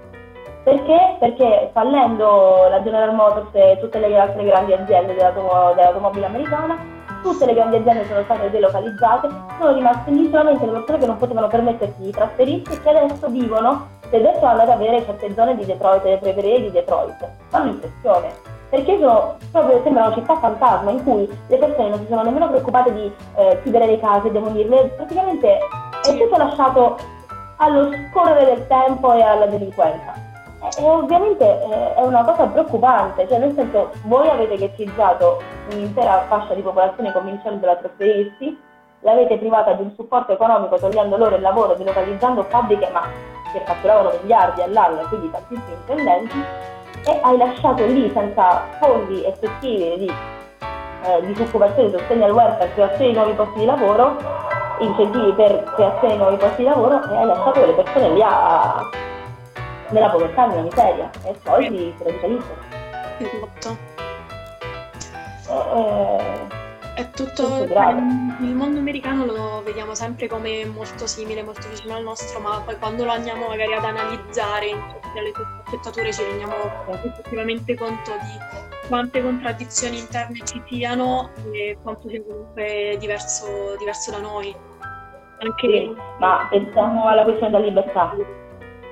Perché? 0.64 1.16
Perché 1.18 1.70
fallendo 1.72 2.66
la 2.68 2.82
General 2.82 3.14
Motors 3.14 3.48
e 3.52 3.78
tutte 3.80 3.98
le 3.98 4.18
altre 4.18 4.44
grandi 4.44 4.74
aziende 4.74 5.14
dell'automobile 5.14 6.26
americana, 6.26 6.76
tutte 7.22 7.46
le 7.46 7.54
grandi 7.54 7.76
aziende 7.76 8.06
sono 8.06 8.22
state 8.22 8.50
delocalizzate, 8.50 9.28
sono 9.58 9.72
rimaste 9.72 10.10
lì 10.10 10.28
solamente 10.30 10.64
le 10.64 10.72
persone 10.72 10.98
che 10.98 11.06
non 11.06 11.16
potevano 11.16 11.46
permettersi 11.48 12.00
di 12.00 12.10
trasferirsi 12.10 12.72
e 12.72 12.80
che 12.80 12.88
adesso 12.88 13.28
vivono, 13.28 13.86
se 14.10 14.16
adesso 14.16 14.44
andate 14.44 14.70
ad 14.72 14.80
avere 14.80 15.04
certe 15.04 15.34
zone 15.34 15.56
di 15.56 15.64
Detroit, 15.64 16.04
le 16.04 16.18
periferie 16.18 16.62
di 16.62 16.70
Detroit, 16.70 17.28
fanno 17.48 17.70
impressione. 17.70 18.56
Perché 18.70 18.98
sono 18.98 19.36
proprio 19.50 19.80
sembra 19.82 20.06
una 20.06 20.14
città 20.14 20.36
fantasma 20.36 20.90
in 20.90 21.02
cui 21.02 21.26
le 21.46 21.56
persone 21.56 21.88
non 21.88 21.98
si 22.00 22.06
sono 22.08 22.22
nemmeno 22.22 22.48
preoccupate 22.48 22.92
di 22.92 23.12
eh, 23.36 23.60
chiudere 23.62 23.86
le 23.86 23.98
case, 23.98 24.30
demolirle, 24.30 24.92
praticamente 24.96 25.58
è 26.02 26.16
tutto 26.18 26.36
lasciato 26.36 26.96
allo 27.56 27.90
scorrere 28.10 28.44
del 28.44 28.66
tempo 28.66 29.12
e 29.14 29.22
alla 29.22 29.46
delinquenza. 29.46 30.27
E 30.60 30.82
ovviamente 30.82 31.44
eh, 31.44 31.94
è 31.94 32.02
una 32.02 32.24
cosa 32.24 32.46
preoccupante, 32.46 33.28
cioè 33.28 33.38
nel 33.38 33.54
senso 33.54 33.92
voi 34.04 34.28
avete 34.28 34.56
ghettizzato 34.56 35.40
un'intera 35.72 36.24
fascia 36.28 36.54
di 36.54 36.62
popolazione 36.62 37.12
convincendola 37.12 37.72
a 37.72 37.76
trasferirsi, 37.76 38.58
l'avete 39.00 39.38
privata 39.38 39.72
di 39.74 39.82
un 39.82 39.92
supporto 39.94 40.32
economico 40.32 40.76
togliendo 40.76 41.16
loro 41.16 41.36
il 41.36 41.42
lavoro, 41.42 41.74
delocalizzando 41.74 42.42
fabbriche 42.44 42.88
ma 42.92 43.02
che 43.52 43.60
fatturavano 43.64 44.12
miliardi 44.20 44.62
all'anno, 44.62 45.02
quindi 45.08 45.30
tantissimi 45.30 45.74
intendenti, 45.74 46.44
e 47.06 47.18
hai 47.22 47.36
lasciato 47.36 47.86
lì 47.86 48.10
senza 48.12 48.64
fondi 48.80 49.24
effettivi 49.24 49.98
di 49.98 50.12
eh, 51.04 51.26
disoccupazione, 51.26 51.90
sostegno 51.90 52.24
al 52.24 52.32
welfare, 52.32 52.72
creazione 52.72 53.10
di 53.10 53.16
nuovi 53.16 53.32
posti 53.32 53.58
di 53.60 53.64
lavoro, 53.64 54.16
incentivi 54.80 55.32
per 55.32 55.62
creazione 55.74 56.14
di 56.14 56.18
nuovi 56.18 56.36
posti 56.36 56.62
di 56.62 56.68
lavoro 56.68 57.02
e 57.10 57.16
hai 57.16 57.26
lasciato 57.26 57.64
le 57.64 57.72
persone 57.72 58.10
lì 58.10 58.22
a 58.22 58.82
nella 59.90 60.10
povertà, 60.10 60.46
nella 60.46 60.62
miseria 60.62 61.10
e 61.24 61.34
poi 61.42 61.64
si, 61.68 61.94
si 61.96 62.04
radicalizzano. 62.04 62.56
Esatto. 63.18 63.76
Eh, 65.50 66.56
è 66.94 67.10
tutto 67.10 67.62
il 67.62 68.54
mondo 68.54 68.80
americano 68.80 69.24
lo 69.24 69.62
vediamo 69.62 69.94
sempre 69.94 70.26
come 70.26 70.64
molto 70.64 71.06
simile, 71.06 71.44
molto 71.44 71.68
vicino 71.68 71.94
al 71.94 72.02
nostro, 72.02 72.40
ma 72.40 72.60
poi 72.64 72.76
quando 72.76 73.04
lo 73.04 73.12
andiamo 73.12 73.46
magari 73.46 73.72
ad 73.72 73.84
analizzare 73.84 74.66
in 74.66 74.82
tutte 75.00 75.20
le 75.20 75.32
sfaccettature 75.32 76.12
ci 76.12 76.24
rendiamo 76.24 76.54
effettivamente 76.90 77.76
conto 77.76 78.10
di 78.10 78.88
quante 78.88 79.22
contraddizioni 79.22 79.98
interne 79.98 80.40
ci 80.44 80.60
siano 80.66 81.30
e 81.52 81.78
quanto 81.82 82.08
sia 82.08 82.20
comunque 82.20 82.96
diverso, 82.98 83.76
diverso 83.78 84.10
da 84.10 84.18
noi. 84.18 84.54
Anche 85.38 85.68
sì, 85.68 85.96
ma 86.18 86.48
pensiamo 86.50 87.06
alla 87.06 87.22
questione 87.22 87.52
della 87.52 87.64
libertà 87.64 88.12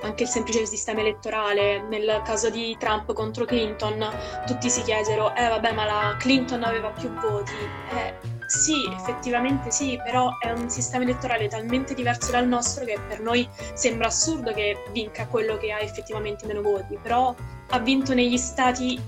anche 0.03 0.25
il 0.25 0.29
semplice 0.29 0.67
sistema 0.67 1.01
elettorale, 1.01 1.83
nel 1.83 2.21
caso 2.25 2.51
di 2.51 2.77
Trump 2.79 3.13
contro 3.13 3.45
Clinton, 3.45 4.07
tutti 4.47 4.69
si 4.69 4.83
chiesero, 4.83 5.35
eh 5.35 5.49
vabbè 5.49 5.73
ma 5.73 5.85
la 5.85 6.17
Clinton 6.19 6.63
aveva 6.63 6.91
più 6.91 7.13
voti. 7.15 7.53
Eh, 7.93 8.35
sì, 8.47 8.89
effettivamente 8.93 9.71
sì, 9.71 10.01
però 10.05 10.31
è 10.39 10.51
un 10.51 10.71
sistema 10.71 11.03
elettorale 11.03 11.49
talmente 11.49 11.95
diverso 11.95 12.31
dal 12.31 12.47
nostro 12.47 12.85
che 12.85 12.99
per 13.09 13.21
noi 13.21 13.49
sembra 13.75 14.07
assurdo 14.07 14.53
che 14.53 14.85
vinca 14.93 15.27
quello 15.27 15.57
che 15.57 15.73
ha 15.73 15.81
effettivamente 15.81 16.47
meno 16.47 16.63
voti, 16.63 16.97
però 17.03 17.35
ha 17.71 17.79
vinto 17.81 18.15
negli 18.15 18.37
stati, 18.37 19.01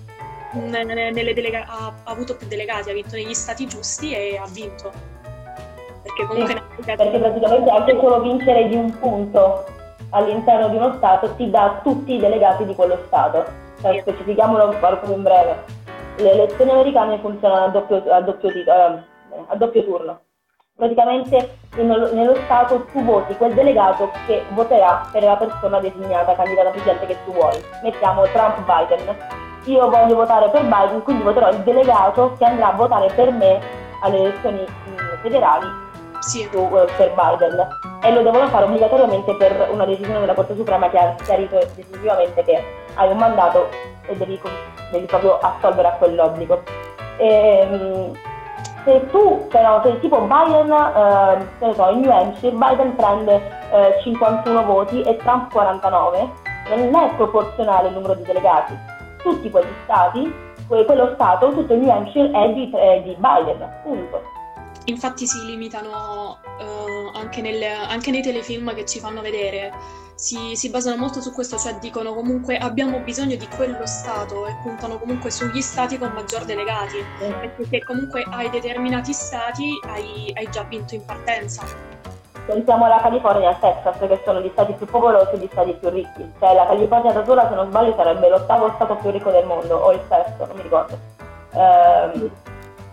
delega- 0.53 1.67
ha, 1.69 1.95
avuto 2.05 2.37
più 2.37 2.49
delegati, 2.49 2.91
ha 2.91 2.95
vinto 2.95 3.15
negli 3.15 3.35
stati 3.35 3.67
giusti 3.67 4.13
e 4.13 4.37
ha 4.37 4.47
vinto. 4.49 4.91
Perché 6.03 6.27
comunque... 6.27 6.55
Sì, 6.77 6.83
perché 6.85 7.19
praticamente 7.19 7.71
anche 7.71 7.99
solo 8.01 8.21
vincere 8.23 8.69
di 8.69 8.75
un 8.75 8.99
punto 8.99 9.77
all'interno 10.11 10.69
di 10.69 10.77
uno 10.77 10.95
Stato 10.95 11.35
ti 11.35 11.51
dà 11.51 11.81
tutti 11.83 12.15
i 12.15 12.19
delegati 12.19 12.65
di 12.65 12.75
quello 12.75 12.99
Stato. 13.07 13.45
Cioè, 13.81 14.01
specifichiamolo 14.01 14.77
proprio 14.81 15.15
in 15.15 15.23
breve. 15.23 15.65
Le 16.17 16.33
elezioni 16.33 16.71
americane 16.71 17.19
funzionano 17.19 17.67
a 17.67 17.69
doppio, 17.69 18.03
a 18.13 18.21
doppio, 18.21 18.49
uh, 18.49 19.45
a 19.47 19.57
doppio 19.57 19.85
turno. 19.85 20.21
Praticamente 20.75 21.57
nello 21.77 22.35
Stato 22.45 22.85
tu 22.93 23.05
voti 23.05 23.37
quel 23.37 23.53
delegato 23.53 24.11
che 24.27 24.45
voterà 24.51 25.09
per 25.11 25.25
la 25.25 25.37
persona 25.37 25.81
designata, 25.81 26.35
candidata 26.35 26.71
presidente 26.71 27.07
che 27.07 27.17
tu 27.25 27.33
vuoi. 27.33 27.61
Mettiamo 27.83 28.23
Trump-Biden. 28.23 29.17
Io 29.65 29.91
voglio 29.91 30.15
votare 30.15 30.49
per 30.51 30.63
Biden, 30.63 31.03
quindi 31.03 31.23
voterò 31.25 31.51
il 31.51 31.59
delegato 31.59 32.35
che 32.39 32.45
andrà 32.45 32.73
a 32.73 32.77
votare 32.77 33.11
per 33.15 33.31
me 33.33 33.61
alle 34.03 34.19
elezioni 34.19 34.61
mm, 34.61 34.97
federali 35.21 35.67
sì. 36.21 36.49
uh, 36.53 36.87
per 36.97 37.13
Biden 37.15 37.88
e 38.01 38.13
lo 38.13 38.23
devono 38.23 38.47
fare 38.49 38.65
obbligatoriamente 38.65 39.35
per 39.35 39.69
una 39.73 39.85
decisione 39.85 40.21
della 40.21 40.35
Corte 40.35 40.55
Suprema 40.55 40.89
che 40.89 40.99
ha 40.99 41.15
chiarito 41.25 41.59
decisivamente 41.75 42.45
che 42.45 42.65
hai 42.95 43.11
un 43.11 43.19
mandato 43.19 43.69
e 44.07 44.17
devi, 44.17 44.41
devi 44.93 45.07
proprio 45.07 45.39
assolvere 45.39 45.89
a 45.89 45.93
quell'obbligo. 45.93 46.63
E, 47.17 47.27
ehm, 47.27 48.13
se 48.85 49.07
tu 49.11 49.47
però, 49.49 49.83
se 49.83 49.99
tipo 50.01 50.21
Biden, 50.21 50.71
eh, 50.71 51.75
so, 51.75 51.89
in 51.91 52.01
New 52.01 52.11
Hampshire, 52.11 52.57
Biden 52.57 52.95
prende 52.97 53.43
eh, 53.71 54.01
51 54.03 54.65
voti 54.65 55.03
e 55.03 55.17
Trump 55.17 55.53
49, 55.53 56.31
non 56.77 56.95
è 56.95 57.11
proporzionale 57.17 57.89
il 57.89 57.95
numero 57.95 58.15
di 58.15 58.23
delegati. 58.23 58.77
Tutti 59.23 59.51
quegli 59.51 59.67
stati, 59.85 60.33
quello 60.67 61.11
stato, 61.15 61.51
tutto 61.51 61.73
il 61.75 61.81
New 61.81 61.91
Hampshire 61.91 62.31
è 62.31 62.53
di, 62.53 62.71
è 62.71 63.03
di 63.03 63.17
Biden, 63.19 63.69
punto. 63.83 64.23
Infatti 64.89 65.27
si 65.27 65.45
limitano 65.45 66.39
uh, 66.59 67.17
anche, 67.17 67.43
nel, 67.43 67.63
anche, 67.63 68.11
nei 68.11 68.23
telefilm 68.23 68.75
che 68.75 68.87
ci 68.87 69.01
fanno 69.01 69.21
vedere, 69.21 69.71
si, 70.15 70.57
si, 70.57 70.71
basano 70.71 70.97
molto 70.97 71.21
su 71.21 71.31
questo, 71.33 71.59
cioè 71.59 71.77
dicono 71.79 72.15
comunque 72.15 72.57
abbiamo 72.57 72.99
bisogno 73.01 73.37
di 73.37 73.47
quello 73.55 73.85
Stato 73.85 74.47
e 74.47 74.57
puntano 74.63 74.99
comunque 74.99 75.31
sugli 75.31 75.61
Stati 75.61 75.99
con 75.99 76.13
maggior 76.13 76.47
delegati, 76.47 77.05
perché 77.19 77.67
se 77.69 77.85
comunque 77.85 78.25
hai 78.31 78.49
determinati 78.49 79.13
Stati 79.13 79.69
hai, 79.89 80.33
hai 80.35 80.49
già 80.51 80.63
vinto 80.63 80.95
in 80.95 81.05
partenza. 81.05 81.67
Pensiamo 82.47 82.87
alla 82.87 83.03
California 83.03 83.51
e 83.51 83.53
al 83.53 83.61
Texas, 83.61 83.99
che 83.99 84.23
sono 84.25 84.41
gli 84.41 84.49
stati 84.53 84.73
più 84.73 84.87
popolosi 84.87 85.35
e 85.35 85.39
gli 85.39 85.49
stati 85.53 85.75
più 85.75 85.91
ricchi. 85.91 86.33
Cioè 86.39 86.55
la 86.55 86.67
California 86.67 87.13
da 87.13 87.23
sola, 87.27 87.47
se 87.47 87.55
non 87.55 87.69
sbaglio, 87.69 87.95
sarebbe 87.95 88.31
l'ottavo 88.31 88.73
stato 88.75 88.97
più 88.97 89.11
ricco 89.11 89.31
del 89.31 89.45
mondo, 89.45 89.77
o 89.77 89.93
il 89.93 90.01
sesto, 90.09 90.47
non 90.47 90.57
mi 90.57 90.63
ricordo. 90.63 90.99
Ehm, 91.53 92.31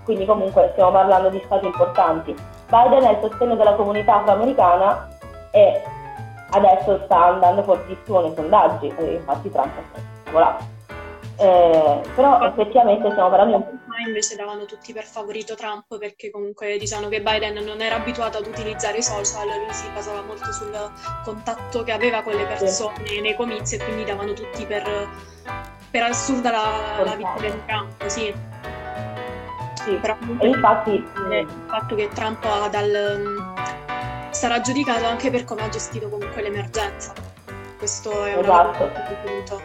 quindi 0.05 0.25
comunque 0.25 0.69
stiamo 0.71 0.91
parlando 0.91 1.29
di 1.29 1.41
stati 1.45 1.65
importanti. 1.65 2.33
Biden 2.67 3.03
ha 3.03 3.11
il 3.11 3.17
sostegno 3.21 3.55
della 3.55 3.73
comunità 3.73 4.21
afroamericana 4.21 5.09
e 5.51 5.81
adesso 6.51 7.01
sta 7.05 7.25
andando 7.25 7.63
fortissimo 7.63 8.21
nei 8.21 8.33
sondaggi, 8.33 8.87
infatti 8.97 9.51
Trump 9.51 9.71
è 9.75 10.31
volato. 10.31 10.63
Eh, 11.37 12.01
però 12.15 12.45
effettivamente 12.45 13.11
stiamo 13.11 13.29
parlando 13.29 13.57
di 13.57 13.63
invece 14.07 14.35
davano 14.35 14.65
tutti 14.65 14.93
per 14.93 15.03
favorito 15.03 15.55
Trump 15.55 15.97
perché 15.97 16.29
comunque 16.29 16.77
diciamo 16.77 17.07
che 17.07 17.21
Biden 17.21 17.63
non 17.63 17.81
era 17.81 17.95
abituato 17.95 18.37
ad 18.37 18.45
utilizzare 18.45 18.97
i 18.97 19.03
social, 19.03 19.47
lui 19.47 19.73
si 19.73 19.87
basava 19.93 20.21
molto 20.21 20.51
sul 20.51 20.71
contatto 21.23 21.83
che 21.83 21.91
aveva 21.91 22.21
con 22.21 22.33
le 22.33 22.45
persone 22.45 23.05
sì. 23.05 23.21
nei 23.21 23.35
comizi 23.35 23.75
e 23.75 23.83
quindi 23.83 24.03
davano 24.03 24.33
tutti 24.33 24.65
per, 24.65 25.09
per 25.89 26.03
assurda 26.03 26.51
la, 26.51 27.03
la 27.03 27.15
vittoria 27.15 27.51
di 27.51 27.65
Trump, 27.65 28.05
sì. 28.05 28.33
Sì, 29.85 29.93
però 29.97 30.15
e 30.39 30.47
infatti 30.47 30.93
il 30.93 31.47
fatto 31.67 31.93
che 31.93 32.09
Trump 32.11 32.43
dal, 32.69 33.53
sarà 34.31 34.59
giudicato 34.59 35.05
anche 35.05 35.29
per 35.29 35.45
come 35.45 35.61
ha 35.61 35.69
gestito 35.69 36.09
comunque 36.09 36.41
l'emergenza. 36.41 37.13
Questo 37.77 38.25
è 38.25 38.33
un 38.33 38.43
esatto. 38.43 38.89
punto. 39.23 39.61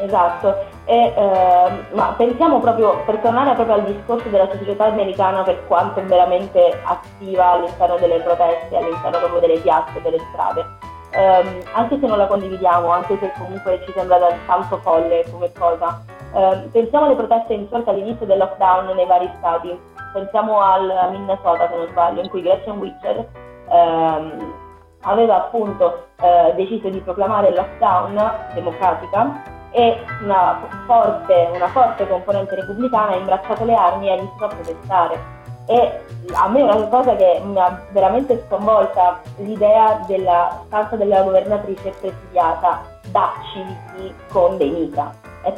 Esatto, 0.00 0.66
e, 0.84 1.12
eh, 1.16 1.94
ma 1.94 2.14
pensiamo 2.16 2.58
proprio, 2.58 3.02
per 3.04 3.18
tornare 3.18 3.54
proprio 3.54 3.76
al 3.76 3.84
discorso 3.84 4.28
della 4.28 4.48
società 4.50 4.86
americana 4.86 5.42
per 5.42 5.64
quanto 5.66 6.00
è 6.00 6.04
veramente 6.04 6.80
attiva 6.82 7.52
all'interno 7.52 7.96
delle 7.98 8.20
proteste, 8.20 8.76
all'interno 8.76 9.18
proprio 9.18 9.40
delle 9.40 9.60
piazze, 9.60 10.00
delle 10.02 10.18
strade, 10.32 10.66
ehm, 11.10 11.62
anche 11.72 11.98
se 11.98 12.06
non 12.06 12.18
la 12.18 12.26
condividiamo, 12.26 12.88
anche 12.88 13.18
se 13.18 13.32
comunque 13.38 13.82
ci 13.84 13.92
sembra 13.92 14.18
tanto 14.46 14.78
folle 14.78 15.24
come 15.30 15.50
cosa. 15.52 16.02
Eh, 16.34 16.68
pensiamo 16.70 17.06
alle 17.06 17.16
proteste 17.16 17.54
insorte 17.54 17.90
all'inizio 17.90 18.26
del 18.26 18.38
lockdown 18.38 18.94
nei 18.94 19.06
vari 19.06 19.30
stati, 19.38 19.78
pensiamo 20.12 20.60
al 20.60 21.08
Minnesota 21.10 21.68
se 21.68 21.76
non 21.76 21.86
sbaglio, 21.88 22.22
in 22.22 22.28
cui 22.28 22.42
Gretchen 22.42 22.78
Witcher 22.78 23.26
ehm, 23.70 24.54
aveva 25.02 25.36
appunto 25.36 26.06
eh, 26.20 26.52
deciso 26.56 26.88
di 26.88 27.00
proclamare 27.00 27.48
il 27.48 27.54
lockdown 27.54 28.32
democratica 28.54 29.56
e 29.70 29.98
una 30.22 30.60
forte, 30.86 31.50
una 31.54 31.68
forte 31.68 32.08
componente 32.08 32.54
repubblicana 32.54 33.12
ha 33.12 33.16
imbracciato 33.16 33.64
le 33.64 33.74
armi 33.74 34.08
e 34.08 34.12
ha 34.12 34.16
iniziato 34.16 34.44
a 34.44 34.48
protestare. 34.48 35.37
E 35.70 36.00
a 36.32 36.48
me 36.48 36.60
è 36.60 36.62
una 36.62 36.86
cosa 36.86 37.14
che 37.14 37.42
mi 37.44 37.58
ha 37.58 37.78
veramente 37.90 38.42
sconvolta 38.46 39.20
l'idea 39.36 40.00
della 40.06 40.62
stanza 40.66 40.96
della 40.96 41.20
governatrice 41.22 41.90
presidiata 42.00 42.80
da 43.10 43.32
civili 43.52 44.14
con 44.32 44.56
dei 44.56 44.70
mitra. 44.70 45.12
È 45.42 45.52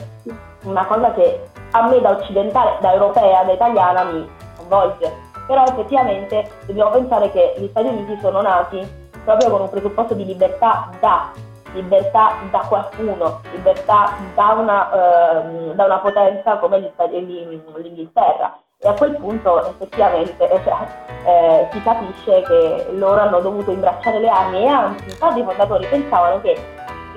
una 0.64 0.84
cosa 0.86 1.12
che 1.12 1.48
a 1.70 1.88
me 1.88 2.00
da 2.00 2.10
occidentale, 2.10 2.78
da 2.80 2.92
europea, 2.92 3.44
da 3.44 3.52
italiana 3.52 4.02
mi 4.02 4.28
sconvolge. 4.56 5.12
Però 5.46 5.64
effettivamente 5.64 6.50
dobbiamo 6.66 6.90
pensare 6.90 7.30
che 7.30 7.54
gli 7.58 7.68
Stati 7.68 7.86
Uniti 7.86 8.18
sono 8.20 8.40
nati 8.40 8.84
proprio 9.24 9.50
con 9.50 9.60
un 9.60 9.70
presupposto 9.70 10.14
di 10.14 10.24
libertà 10.24 10.90
da 10.98 11.30
libertà 11.72 12.34
da 12.50 12.64
qualcuno, 12.68 13.40
libertà 13.52 14.12
da 14.34 14.48
una, 14.58 14.90
eh, 14.90 15.74
da 15.74 15.84
una 15.84 15.98
potenza 15.98 16.56
come 16.56 16.80
l'Inghilterra. 16.80 18.58
E 18.82 18.88
a 18.88 18.94
quel 18.94 19.14
punto 19.16 19.62
effettivamente 19.66 20.48
cioè, 20.64 20.88
eh, 21.28 21.68
si 21.70 21.82
capisce 21.82 22.40
che 22.40 22.86
loro 22.92 23.20
hanno 23.20 23.38
dovuto 23.40 23.72
imbracciare 23.72 24.18
le 24.18 24.28
armi 24.30 24.62
e 24.62 24.68
anzi 24.68 25.06
i 25.06 25.16
padri 25.18 25.44
fondatori 25.44 25.86
pensavano 25.86 26.40
che 26.40 26.56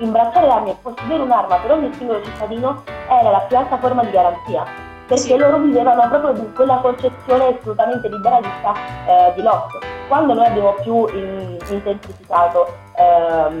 imbracciare 0.00 0.46
le 0.46 0.52
armi 0.52 0.70
e 0.72 0.76
possedere 0.82 1.22
un'arma 1.22 1.56
per 1.56 1.70
ogni 1.72 1.90
singolo 1.94 2.22
cittadino 2.22 2.82
era 3.08 3.30
la 3.30 3.38
più 3.48 3.56
alta 3.56 3.78
forma 3.78 4.04
di 4.04 4.10
garanzia, 4.10 4.62
perché 5.06 5.22
sì. 5.22 5.36
loro 5.38 5.56
vivevano 5.60 6.06
proprio 6.06 6.32
di 6.32 6.52
quella 6.52 6.76
concezione 6.82 7.56
assolutamente 7.56 8.08
liberalista 8.10 8.74
eh, 9.06 9.32
di 9.34 9.40
Locke. 9.40 9.78
Quando 10.08 10.34
noi 10.34 10.44
abbiamo 10.44 10.74
più 10.82 11.08
in, 11.16 11.56
intensificato 11.66 12.74
ehm, 12.94 13.58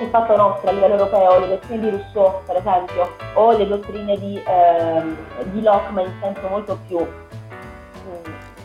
il 0.00 0.08
fatto 0.08 0.34
nostro 0.34 0.70
a 0.70 0.72
livello 0.72 0.94
europeo, 0.94 1.40
le 1.40 1.48
dottrine 1.48 1.80
di 1.80 1.90
Rousseau 1.90 2.40
per 2.46 2.56
esempio, 2.56 3.14
o 3.34 3.52
le 3.52 3.66
dottrine 3.66 4.16
di, 4.16 4.42
ehm, 4.42 5.16
di 5.52 5.60
Locke 5.60 5.92
ma 5.92 6.00
in 6.00 6.12
senso 6.22 6.48
molto 6.48 6.78
più, 6.86 7.06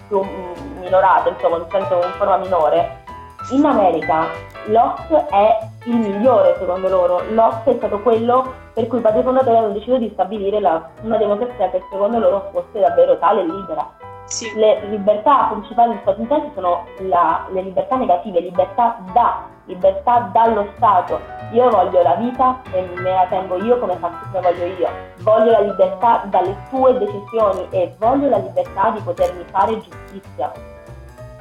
più 0.10 0.22
mm, 0.22 0.82
minorate, 0.82 1.30
insomma 1.30 1.58
in 1.58 1.66
senso 1.70 1.96
in 1.96 2.14
forma 2.18 2.38
minore, 2.38 3.04
in 3.52 3.64
America 3.64 4.28
Locke 4.66 5.26
è 5.28 5.58
il 5.86 5.96
migliore 5.96 6.56
secondo 6.60 6.90
loro. 6.90 7.24
Locke 7.32 7.72
è 7.72 7.78
stato 7.78 8.00
quello 8.02 8.54
per 8.74 8.88
cui 8.88 9.00
i 9.00 9.02
padri 9.02 9.24
fondatori 9.24 9.58
hanno 9.58 9.70
deciso 9.74 9.98
di 9.98 10.10
stabilire 10.14 10.60
la, 10.60 10.90
una 11.02 11.18
democrazia 11.18 11.70
che 11.70 11.82
secondo 11.90 12.20
loro 12.20 12.50
fosse 12.52 12.80
davvero 12.80 13.18
tale 13.18 13.42
e 13.42 13.46
libera. 13.46 13.90
Sì. 14.26 14.54
Le 14.56 14.86
libertà 14.90 15.48
principali 15.50 15.98
statunitensi 16.02 16.52
sono 16.54 16.86
la, 17.00 17.48
le 17.52 17.62
libertà 17.62 17.96
negative, 17.96 18.42
libertà 18.42 18.98
da, 19.14 19.48
libertà 19.70 20.30
dallo 20.34 20.68
Stato. 20.76 21.20
Io 21.52 21.70
voglio 21.70 22.02
la 22.02 22.16
vita 22.16 22.62
e 22.72 22.82
me 22.96 23.12
la 23.12 23.26
tengo 23.30 23.58
io 23.64 23.80
come 23.80 23.96
faccio 23.98 24.18
come 24.32 24.52
voglio 24.52 24.66
io. 24.66 24.90
Voglio 25.20 25.52
la 25.52 25.60
libertà 25.62 26.24
dalle 26.26 26.56
tue 26.70 26.98
decisioni 26.98 27.68
e 27.70 27.96
voglio 27.98 28.30
la 28.30 28.38
libertà 28.38 28.90
di 28.92 29.00
potermi 29.02 29.44
fare 29.50 29.80
giustizia. 29.80 30.52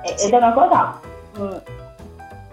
E. 0.03 0.15
Ed 0.19 0.33
è 0.33 0.37
una 0.37 0.53
cosa 0.53 1.01
mh, 1.37 1.43
mm, 1.43 1.57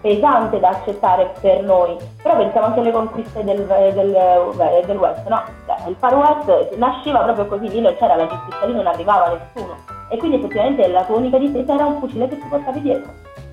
pesante 0.00 0.60
da 0.60 0.68
accettare 0.70 1.32
per 1.40 1.62
noi, 1.62 1.96
però 2.22 2.36
pensiamo 2.36 2.66
anche 2.66 2.80
alle 2.80 2.92
conquiste 2.92 3.44
del, 3.44 3.64
del, 3.64 4.84
del 4.86 4.96
West, 4.96 5.26
no? 5.28 5.42
Cioè, 5.66 5.88
il 5.88 5.96
Far 5.98 6.14
West 6.14 6.74
nasceva 6.76 7.20
proprio 7.20 7.46
così, 7.46 7.68
lì 7.68 7.80
non 7.80 7.94
c'era 7.96 8.16
la 8.16 8.26
giustizia, 8.26 8.66
lì 8.66 8.74
non 8.74 8.86
arrivava 8.86 9.28
nessuno 9.28 9.94
e 10.08 10.16
quindi 10.18 10.36
effettivamente 10.36 10.86
la 10.88 11.04
tua 11.04 11.16
unica 11.16 11.38
difesa 11.38 11.74
era 11.74 11.86
un 11.86 11.98
fucile 11.98 12.28
che 12.28 12.38
ti 12.38 12.46
portavi 12.48 12.80
dietro. 12.80 13.12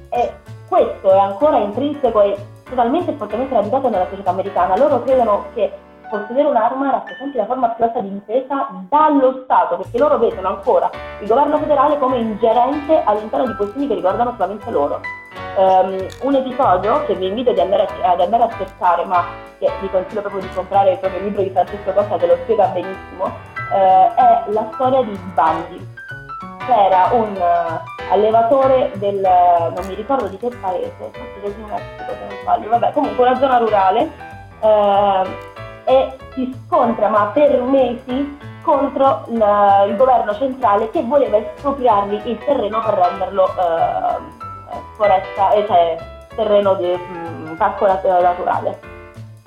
E 0.09 0.31
questo 0.67 1.11
è 1.11 1.17
ancora 1.17 1.57
intrinseco 1.57 2.21
e 2.21 2.37
totalmente 2.67 3.11
e 3.11 3.15
fortemente 3.15 3.53
radicato 3.53 3.89
nella 3.89 4.07
società 4.09 4.31
americana. 4.31 4.77
Loro 4.77 5.03
credono 5.03 5.45
che 5.53 5.71
possedere 6.09 6.47
un'arma 6.47 6.91
rappresenti 6.91 7.37
la 7.37 7.45
forma 7.45 7.69
più 7.69 7.83
alta 7.83 7.99
di 7.99 8.13
difesa 8.13 8.67
dallo 8.87 9.41
Stato, 9.43 9.77
perché 9.77 9.97
loro 9.97 10.19
vedono 10.19 10.47
ancora 10.49 10.89
il 11.19 11.27
governo 11.27 11.57
federale 11.57 11.97
come 11.97 12.17
ingerente 12.17 13.01
all'interno 13.03 13.47
di 13.47 13.55
questioni 13.55 13.87
che 13.87 13.95
riguardano 13.95 14.33
solamente 14.37 14.69
loro. 14.69 15.01
Um, 15.55 16.07
un 16.21 16.35
episodio 16.35 17.05
che 17.05 17.13
vi 17.13 17.27
invito 17.27 17.51
ad 17.51 17.59
andare, 17.59 17.87
a, 18.01 18.11
ad 18.11 18.21
andare, 18.21 18.43
a, 18.43 18.49
cercare, 18.57 19.05
ma 19.05 19.23
che 19.59 19.69
vi 19.81 19.89
consiglio 19.89 20.21
proprio 20.21 20.41
di 20.41 20.49
comprare 20.53 20.91
il 20.93 20.97
proprio 20.97 21.21
libro 21.21 21.43
di 21.43 21.49
Francesco 21.49 21.91
Costa 21.91 22.17
che 22.17 22.27
lo 22.27 22.37
spiega 22.43 22.67
benissimo, 22.67 23.25
uh, 23.25 24.13
è 24.15 24.43
la 24.47 24.69
storia 24.73 25.03
di 25.03 25.19
Bandi. 25.33 25.92
C'era 26.65 27.09
un 27.11 27.35
uh, 27.35 28.11
allevatore 28.11 28.91
del, 28.95 29.19
non 29.19 29.85
mi 29.87 29.95
ricordo 29.95 30.27
di 30.27 30.37
che 30.37 30.49
paese, 30.61 30.93
forse 31.11 31.41
del 31.41 31.53
New 31.57 31.67
Mexico 31.67 32.11
se 32.11 32.25
non 32.27 32.37
sbaglio, 32.41 32.69
vabbè, 32.69 32.91
comunque 32.93 33.25
una 33.27 33.37
zona 33.37 33.57
rurale, 33.57 34.11
uh, 34.59 35.27
e 35.85 36.17
si 36.33 36.55
scontra, 36.65 37.09
ma 37.09 37.25
per 37.33 37.61
mesi, 37.61 38.37
contro 38.61 39.25
il, 39.27 39.45
il 39.87 39.95
governo 39.97 40.33
centrale 40.35 40.89
che 40.89 41.03
voleva 41.03 41.37
espropriargli 41.37 42.29
il 42.29 42.37
terreno 42.39 42.79
per 42.79 42.93
renderlo 42.93 43.45
foresta, 44.95 45.51
eh, 45.51 45.65
cioè 45.67 45.97
terreno 46.35 46.73
di 46.75 46.91
mh, 46.91 47.51
mm, 47.51 47.55
parco 47.55 47.85
naturale. 47.85 48.79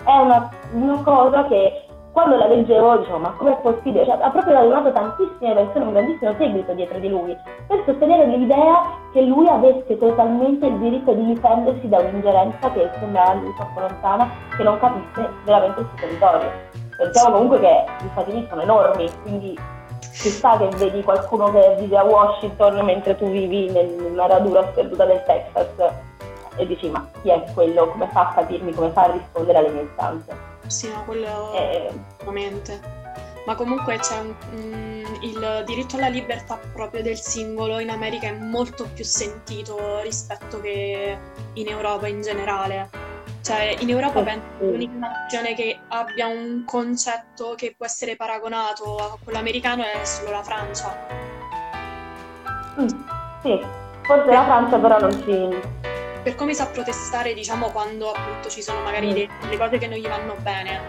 È 0.05 0.17
una, 0.17 0.49
una, 0.73 1.03
cosa 1.03 1.45
che 1.47 1.86
quando 2.17 2.37
la 2.37 2.47
leggevo 2.47 2.97
dicevo 2.97 3.19
ma 3.19 3.31
com'è 3.37 3.55
possibile? 3.61 4.07
Cioè, 4.07 4.17
ha 4.19 4.31
proprio 4.31 4.55
radunato 4.55 4.91
tantissime 4.91 5.53
persone, 5.53 5.85
un 5.85 5.93
grandissimo 5.93 6.35
seguito 6.39 6.73
dietro 6.73 6.99
di 6.99 7.11
lui, 7.11 7.37
per 7.67 7.83
sostenere 7.85 8.25
l'idea 8.25 8.85
che 9.13 9.21
lui 9.21 9.47
avesse 9.47 9.99
totalmente 9.99 10.65
il 10.65 10.79
diritto 10.79 11.13
di 11.13 11.27
difendersi 11.27 11.87
da 11.87 11.99
un'ingerenza 11.99 12.71
che 12.73 12.89
sembrava 12.99 13.35
lui 13.35 13.55
troppo 13.57 13.81
lontana, 13.81 14.31
che 14.57 14.63
non 14.63 14.79
capisse 14.79 15.29
veramente 15.45 15.81
il 15.81 15.87
suo 15.89 15.99
territorio. 15.99 16.51
Pensiamo 16.97 17.33
comunque 17.33 17.61
che 17.61 17.85
gli 18.01 18.09
Stati 18.13 18.31
Uniti 18.31 18.47
sono 18.49 18.63
enormi, 18.63 19.11
quindi 19.21 19.59
ci 20.01 20.31
sta 20.31 20.57
che 20.57 20.69
vedi 20.79 21.03
qualcuno 21.03 21.51
che 21.51 21.77
vive 21.81 21.99
a 21.99 22.05
Washington 22.05 22.83
mentre 22.83 23.15
tu 23.17 23.29
vivi 23.29 23.71
nella 23.71 24.27
radura 24.27 24.67
sperduta 24.69 25.05
del 25.05 25.23
Texas 25.27 25.93
e 26.57 26.67
dici 26.67 26.89
ma 26.89 27.07
chi 27.21 27.29
è 27.29 27.45
quello, 27.53 27.89
come 27.89 28.07
fa 28.07 28.29
a 28.29 28.33
capirmi, 28.33 28.73
come 28.73 28.89
fa 28.89 29.03
a 29.03 29.11
rispondere 29.13 29.59
alle 29.59 29.69
mie 29.69 29.83
istanze. 29.83 30.56
Sì, 30.67 30.89
no, 30.91 31.05
quello 31.05 31.55
e... 31.55 31.91
ovviamente. 32.25 33.05
Ma 33.47 33.55
comunque 33.55 33.99
c'è 33.99 34.19
un, 34.19 34.35
mm, 34.55 35.05
il 35.23 35.63
diritto 35.67 35.97
alla 35.97 36.09
libertà 36.09 36.59
proprio 36.73 37.03
del 37.03 37.17
singolo 37.17 37.79
in 37.79 37.91
America 37.91 38.27
è 38.27 38.33
molto 38.33 38.89
più 38.93 39.05
sentito 39.05 40.01
rispetto 40.01 40.61
che 40.61 41.17
in 41.53 41.69
Europa 41.69 42.09
in 42.09 42.23
generale 42.23 43.07
cioè, 43.47 43.77
in 43.79 43.91
Europa 43.91 44.23
penso 44.23 44.45
che 44.59 44.65
l'unica 44.65 44.99
nazione 44.99 45.55
che 45.55 45.79
abbia 45.87 46.27
un 46.27 46.65
concetto 46.67 47.55
che 47.55 47.77
può 47.77 47.87
essere 47.87 48.17
paragonato 48.17 48.97
a 48.97 49.17
quello 49.23 49.39
americano 49.39 49.85
è 49.85 50.05
solo 50.05 50.33
la 50.33 50.43
Francia. 50.43 50.99
Mm, 52.81 52.89
sì, 53.43 53.65
forse 54.03 54.33
la 54.33 54.45
Francia 54.47 54.79
però 54.79 54.99
non 54.99 55.13
ci... 55.23 55.96
Per 56.27 56.35
come 56.35 56.55
sa 56.55 56.67
protestare, 56.67 57.35
diciamo, 57.35 57.71
quando 57.71 58.11
appunto 58.11 58.49
ci 58.49 58.61
sono 58.61 58.81
magari 58.81 59.29
mm. 59.31 59.49
le 59.49 59.57
cose 59.57 59.79
che 59.79 59.87
non 59.87 59.97
gli 59.97 60.09
vanno 60.09 60.35
bene. 60.41 60.81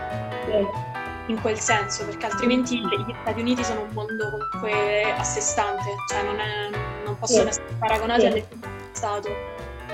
Sì. 0.46 1.32
In 1.32 1.40
quel 1.40 1.60
senso, 1.60 2.06
perché 2.06 2.26
altrimenti 2.26 2.82
mm. 2.82 2.90
gli 2.90 3.14
Stati 3.22 3.40
Uniti 3.40 3.64
sono 3.64 3.82
un 3.82 3.90
mondo 3.94 4.32
comunque 4.32 5.04
a 5.16 5.22
sé 5.22 5.40
stante, 5.40 5.94
cioè 6.10 6.24
non, 6.24 6.40
è, 6.40 7.06
non 7.06 7.20
possono 7.20 7.44
sì. 7.44 7.50
essere 7.50 7.68
paragonati 7.78 8.22
sì. 8.22 8.26
alle 8.26 8.48
Stato 8.94 9.30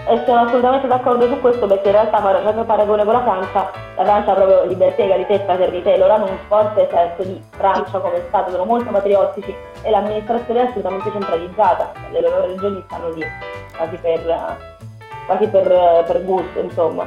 e 0.05 0.21
sono 0.25 0.41
assolutamente 0.41 0.87
d'accordo 0.87 1.27
su 1.27 1.39
questo 1.39 1.65
perché 1.65 1.87
in 1.87 1.93
realtà 1.93 2.19
facendo 2.19 2.65
paragone 2.65 3.05
con 3.05 3.13
la 3.13 3.21
Francia, 3.21 3.71
la 3.95 4.03
Francia 4.03 4.33
proprio 4.33 4.65
libertà, 4.65 5.03
egalità 5.03 5.33
e 5.33 5.39
fraternità, 5.39 5.97
loro 5.97 6.13
hanno 6.13 6.25
un 6.25 6.37
forte 6.47 6.89
senso 6.91 7.23
di 7.23 7.41
Francia 7.51 7.99
come 7.99 8.21
Stato, 8.27 8.51
sono 8.51 8.65
molto 8.65 8.91
patriottici 8.91 9.55
e 9.81 9.89
l'amministrazione 9.89 10.61
è 10.61 10.63
assolutamente 10.67 11.11
centralizzata, 11.11 11.91
le 12.11 12.21
loro 12.21 12.45
regioni 12.47 12.83
stanno 12.85 13.09
lì 13.11 13.23
quasi 13.77 13.95
per, 13.97 14.72
quasi 15.25 15.47
per, 15.47 15.67
per 16.05 16.23
gusto 16.25 16.59
insomma, 16.59 17.05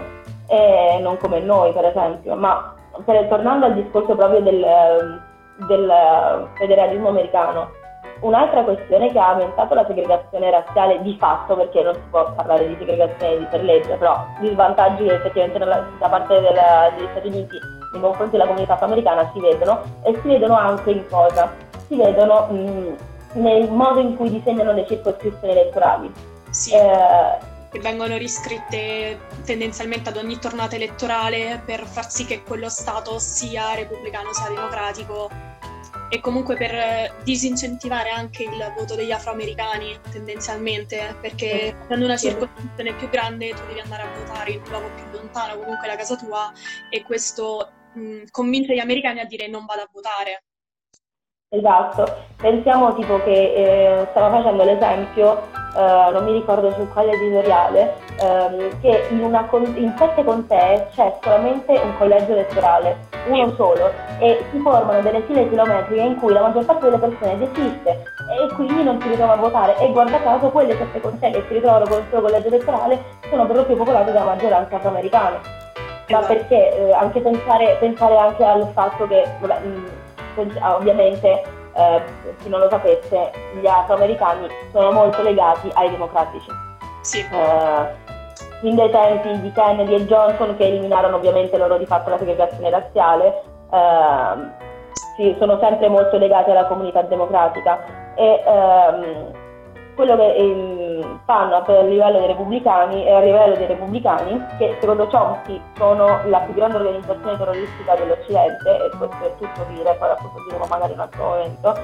e 0.49 0.99
non 1.01 1.17
come 1.19 1.41
noi 1.41 1.73
per 1.73 1.87
esempio, 1.87 2.35
ma 2.37 2.75
per, 3.05 3.27
tornando 3.29 3.67
al 3.67 3.75
discorso 3.75 4.15
proprio 4.15 4.41
del, 4.41 5.21
del 5.67 6.49
federalismo 6.57 7.09
americano, 7.09 7.85
Un'altra 8.21 8.63
questione 8.63 9.13
che 9.13 9.19
ha 9.19 9.33
aumentato 9.33 9.75
la 9.75 9.85
segregazione 9.87 10.51
razziale 10.51 11.03
di 11.03 11.17
fatto, 11.19 11.55
perché 11.55 11.83
non 11.83 11.95
si 11.95 12.01
può 12.09 12.33
parlare 12.33 12.67
di 12.67 12.77
segregazione 12.79 13.47
per 13.51 13.63
legge, 13.63 13.95
però 13.97 14.25
gli 14.41 14.49
svantaggi 14.49 15.07
effettivamente 15.07 15.59
da 15.59 16.09
parte 16.09 16.41
della, 16.41 16.91
degli 16.97 17.09
Stati 17.11 17.27
Uniti 17.27 17.59
nei 17.93 18.01
confronti 18.01 18.33
della 18.33 18.47
comunità 18.47 18.73
afroamericana 18.75 19.31
si 19.33 19.41
vedono 19.41 19.83
e 20.03 20.19
si 20.21 20.29
vedono 20.29 20.57
anche 20.57 20.91
in 20.93 21.05
cosa? 21.11 21.53
Si 21.87 21.97
vedono 21.97 22.47
mh, 22.47 22.97
nel 23.35 23.71
modo 23.71 24.01
in 24.01 24.17
cui 24.17 24.31
disegnano 24.31 24.73
le 24.73 24.87
circoscrizioni 24.87 25.53
elettorali. 25.53 26.11
Sì. 26.51 26.75
Eh, 26.75 27.55
che 27.77 27.83
vengono 27.83 28.17
riscritte 28.17 29.21
tendenzialmente 29.45 30.09
ad 30.09 30.17
ogni 30.17 30.39
tornata 30.39 30.77
elettorale 30.77 31.63
per 31.65 31.87
far 31.87 32.11
sì 32.11 32.25
che 32.25 32.43
quello 32.43 32.71
Stato 32.71 33.19
sia 33.19 33.75
repubblicano 33.75 34.33
sia 34.33 34.49
democratico 34.49 35.31
e 36.09 36.21
comunque 36.21 36.57
per 36.57 37.17
disincentivare 37.23 38.11
anche 38.11 38.45
il 38.45 38.73
voto 38.77 38.95
degli 38.95 39.11
afroamericani 39.11 39.99
tendenzialmente, 40.11 41.17
perché 41.21 41.77
facendo 41.83 42.05
una 42.07 42.17
circoscrizione 42.17 42.95
più 42.95 43.11
grande 43.11 43.51
tu 43.51 43.67
devi 43.67 43.81
andare 43.81 44.03
a 44.05 44.13
votare 44.17 44.53
in 44.53 44.63
un 44.63 44.69
luogo 44.71 44.91
più 44.95 45.05
lontano, 45.11 45.59
comunque 45.59 45.87
la 45.87 45.97
casa 45.97 46.17
tua, 46.17 46.53
e 46.91 47.03
questo 47.03 47.73
mh, 47.93 48.23
convince 48.31 48.75
gli 48.75 48.79
americani 48.79 49.21
a 49.21 49.25
dire 49.25 49.49
non 49.49 49.67
vado 49.67 49.83
a 49.83 49.89
votare. 49.93 50.45
Esatto, 51.49 52.05
pensiamo 52.37 52.93
tipo 52.95 53.23
che 53.23 53.31
eh, 53.31 54.07
stava 54.11 54.37
facendo 54.37 54.65
l'esempio, 54.65 55.43
eh, 55.77 56.11
non 56.11 56.25
mi 56.25 56.33
ricordo 56.33 56.73
su 56.73 56.89
quale 56.93 57.13
editoriale, 57.13 57.95
ehm, 58.21 58.81
che 58.81 59.07
in, 59.11 59.21
una, 59.21 59.49
in 59.53 59.95
sette 59.97 60.25
contee 60.25 60.89
c'è 60.93 61.17
solamente 61.23 61.71
un 61.73 61.97
collegio 61.99 62.33
elettorale, 62.33 62.97
uno 63.29 63.55
solo, 63.55 63.93
e 64.19 64.45
si 64.51 64.59
formano 64.59 65.01
delle 65.03 65.21
file 65.23 65.49
chilometriche 65.49 66.01
in 66.01 66.17
cui 66.17 66.33
la 66.33 66.41
maggior 66.41 66.65
parte 66.65 66.87
delle 66.87 66.99
persone 66.99 67.39
desiste 67.39 67.91
e 67.91 68.55
quindi 68.55 68.83
non 68.83 69.01
si 69.01 69.09
ritrova 69.09 69.35
a 69.35 69.37
votare 69.37 69.79
e 69.79 69.93
guarda 69.93 70.21
caso 70.23 70.51
quelle 70.51 70.77
sette 70.77 71.01
contee 71.01 71.31
che 71.31 71.45
si 71.47 71.55
ritrovano 71.55 71.87
con 71.87 71.99
il 71.99 72.07
solo 72.11 72.23
collegio 72.23 72.49
elettorale 72.49 73.01
sono 73.31 73.47
per 73.47 73.55
lo 73.55 73.65
più 73.65 73.77
popolate 73.77 74.11
da 74.11 74.25
maggioranza 74.25 74.75
afroamericana. 74.75 75.39
Ma 76.09 76.19
esatto. 76.19 76.27
perché 76.27 76.77
eh, 76.77 76.93
anche 76.93 77.21
pensare, 77.21 77.77
pensare, 77.79 78.17
anche 78.17 78.45
al 78.45 78.69
fatto 78.73 79.07
che, 79.09 79.25
vabbè, 79.41 79.59
mh, 79.59 79.91
ovviamente 80.63 81.43
eh, 81.73 82.03
chi 82.43 82.49
non 82.49 82.61
lo 82.61 82.69
sapesse, 82.69 83.31
gli 83.61 83.67
afroamericani 83.67 84.49
sono 84.73 84.93
molto 84.93 85.23
legati 85.23 85.71
ai 85.75 85.91
democratici. 85.91 86.51
Sì. 87.03 87.21
Eh, 87.21 88.05
fin 88.61 88.75
dai 88.75 88.91
tempi 88.91 89.41
di 89.41 89.53
Kennedy 89.53 89.95
e 89.95 90.07
Johnson, 90.07 90.57
che 90.57 90.67
eliminarono 90.67 91.17
ovviamente 91.17 91.57
loro 91.57 91.77
di 91.77 91.87
fatto 91.87 92.11
la 92.11 92.19
segregazione 92.19 92.71
razziale, 92.71 93.43
eh, 93.71 94.65
sì, 95.17 95.37
sono 95.39 95.59
sempre 95.61 95.89
molto 95.89 96.19
legati 96.19 96.51
alla 96.51 96.67
comunità 96.67 97.03
democratica. 97.03 97.79
E, 98.15 98.43
ehm, 98.45 99.45
quello 99.97 100.15
che 100.15 100.35
eh, 100.35 101.05
fanno 101.25 101.57
a 101.57 101.83
livello 101.83 102.19
dei 102.19 102.27
repubblicani 102.29 103.05
e 103.05 103.13
a 103.13 103.21
livello 103.21 103.57
dei 103.57 103.67
repubblicani, 103.67 104.45
che 104.59 104.77
secondo 104.79 105.07
Chomsky 105.07 105.61
sono 105.77 106.21
la 106.27 106.39
più 106.41 106.55
grande 106.55 106.77
organizzazione 106.77 107.37
terroristica 107.37 107.95
dell'Occidente, 107.97 108.77
e 108.77 108.97
questo 108.97 109.25
è 109.25 109.35
tutto 109.39 109.67
dire, 109.73 109.97
poi 109.99 110.11
approfondiremo 110.11 110.67
magari 110.69 110.93
in 110.93 110.99
un 110.99 111.05
altro 111.05 111.25
momento, 111.25 111.75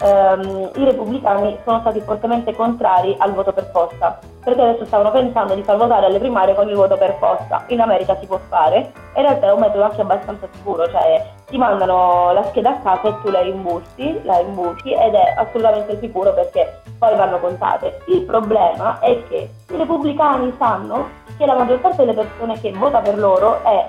ehm, 0.00 0.70
i 0.74 0.84
repubblicani 0.84 1.58
sono 1.64 1.80
stati 1.80 2.00
fortemente 2.00 2.54
contrari 2.54 3.14
al 3.18 3.32
voto 3.32 3.52
per 3.52 3.70
posta, 3.70 4.18
perché 4.42 4.60
adesso 4.60 4.84
stavano 4.84 5.10
pensando 5.10 5.54
di 5.54 5.62
far 5.62 5.76
votare 5.76 6.06
alle 6.06 6.18
primarie 6.18 6.54
con 6.54 6.68
il 6.68 6.74
voto 6.74 6.96
per 6.96 7.16
posta. 7.18 7.64
In 7.68 7.80
America 7.80 8.16
si 8.18 8.26
può 8.26 8.38
fare, 8.48 8.92
in 9.14 9.22
realtà 9.22 9.48
è 9.48 9.52
un 9.52 9.60
metodo 9.60 9.84
anche 9.84 10.00
abbastanza 10.00 10.48
sicuro, 10.52 10.88
cioè 10.88 11.24
ti 11.46 11.56
mandano 11.56 12.32
la 12.32 12.44
scheda 12.44 12.70
a 12.70 12.78
casa 12.80 13.08
e 13.08 13.20
tu 13.22 13.30
la 13.30 13.40
rimbusti, 13.40 14.20
la 14.24 14.38
rimbusti 14.38 14.92
ed 14.92 15.14
è 15.14 15.34
assolutamente 15.36 15.98
sicuro 15.98 16.32
perché 16.34 16.82
poi 16.98 17.16
vanno 17.16 17.38
contate. 17.38 18.00
Il 18.06 18.22
problema 18.22 18.98
è 19.00 19.22
che 19.28 19.50
i 19.68 19.76
repubblicani 19.76 20.54
sanno 20.58 21.26
che 21.36 21.46
la 21.46 21.54
maggior 21.54 21.80
parte 21.80 22.04
delle 22.04 22.14
persone 22.14 22.60
che 22.60 22.72
vota 22.72 23.00
per 23.00 23.18
loro 23.18 23.62
è 23.64 23.86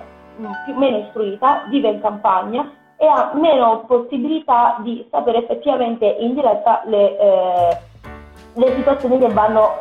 più, 0.63 0.75
meno 0.75 0.97
istruita, 0.97 1.63
vive 1.69 1.89
in 1.89 2.01
campagna 2.01 2.71
e 2.99 3.07
ha 3.07 3.31
meno 3.33 3.85
possibilità 3.87 4.75
di 4.79 5.07
sapere 5.09 5.39
effettivamente 5.39 6.05
in 6.05 6.33
diretta 6.33 6.81
le, 6.85 7.17
eh, 7.17 7.77
le 8.55 8.75
situazioni 8.75 9.17
che 9.19 9.29
vanno 9.29 9.79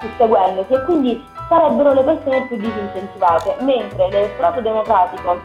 susseguendosi 0.00 0.72
e 0.72 0.84
quindi 0.84 1.24
sarebbero 1.48 1.92
le 1.92 2.02
persone 2.04 2.46
più 2.46 2.56
disincentivate, 2.56 3.56
mentre 3.60 4.08
l'elettorato 4.08 4.60
democratico 4.60 5.40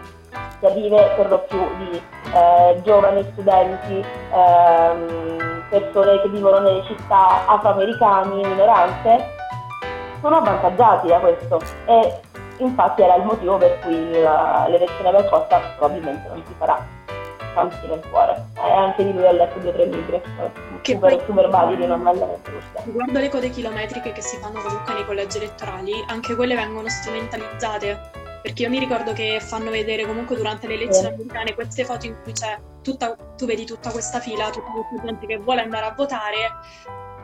che 0.60 0.72
vive 0.74 1.14
per 1.16 1.30
lo 1.30 1.39
più 1.39 1.60
di 1.78 2.01
eh, 2.34 2.82
giovani 2.84 3.26
studenti, 3.32 4.05
ehm, 4.32 5.64
persone 5.70 6.22
che 6.22 6.30
vivono 6.30 6.60
nelle 6.60 6.84
città 6.84 7.47
afroamericani, 7.47 8.45
minoranze, 8.45 9.26
sono 10.22 10.38
avvantaggiati 10.38 11.07
da 11.07 11.18
questo. 11.18 11.60
E 11.86 12.20
infatti 12.57 13.01
era 13.01 13.16
il 13.16 13.24
motivo 13.24 13.57
per 13.57 13.80
cui 13.80 14.12
l'elezione 14.12 15.12
per 15.12 15.30
Costa 15.30 15.60
probabilmente 15.78 16.28
non 16.28 16.43
si 16.45 16.53
farà 16.57 16.97
tanti 17.54 17.88
nel 17.88 18.02
cuore 18.10 18.45
e 18.56 18.72
anche 18.72 19.04
di 19.04 19.14
lui 19.14 19.24
ho 19.24 19.32
letto 19.32 19.60
due 19.60 19.70
o 19.70 19.74
tre 19.74 19.86
libri 19.86 20.22
che 20.82 20.93
super, 20.93 21.16
poi, 21.16 21.26
super 21.26 21.50
validi 21.50 21.86
normalmente 21.86 22.52
riguardo 22.86 23.20
le 23.20 23.30
code 23.30 23.50
chilometriche 23.50 24.12
che 24.12 24.22
si 24.22 24.38
fanno 24.38 24.62
comunque 24.62 24.93
nei 24.93 25.06
collegi 25.06 25.38
elettorali 25.38 25.93
anche 26.08 26.36
quelle 26.36 26.56
vengono 26.56 26.89
strumentalizzate 26.89 28.28
perché 28.41 28.64
io 28.64 28.70
mi 28.70 28.80
ricordo 28.80 29.14
che 29.14 29.39
fanno 29.41 29.70
vedere 29.70 30.06
comunque 30.06 30.36
durante 30.36 30.68
le 30.68 30.76
elezioni 30.76 31.08
sì. 31.08 31.14
americane 31.14 31.54
queste 31.56 31.84
foto 31.84 32.06
in 32.06 32.16
cui 32.24 32.32
c'è 32.32 32.58
tutta, 32.82 33.16
tu 33.36 33.45
vedi 33.45 33.66
tutta 33.66 33.91
questa 33.91 34.20
fila, 34.20 34.50
tutta 34.50 34.72
questa 34.72 35.06
gente 35.06 35.26
che 35.28 35.38
vuole 35.38 35.62
andare 35.62 35.86
a 35.86 35.93
votare, 35.95 36.52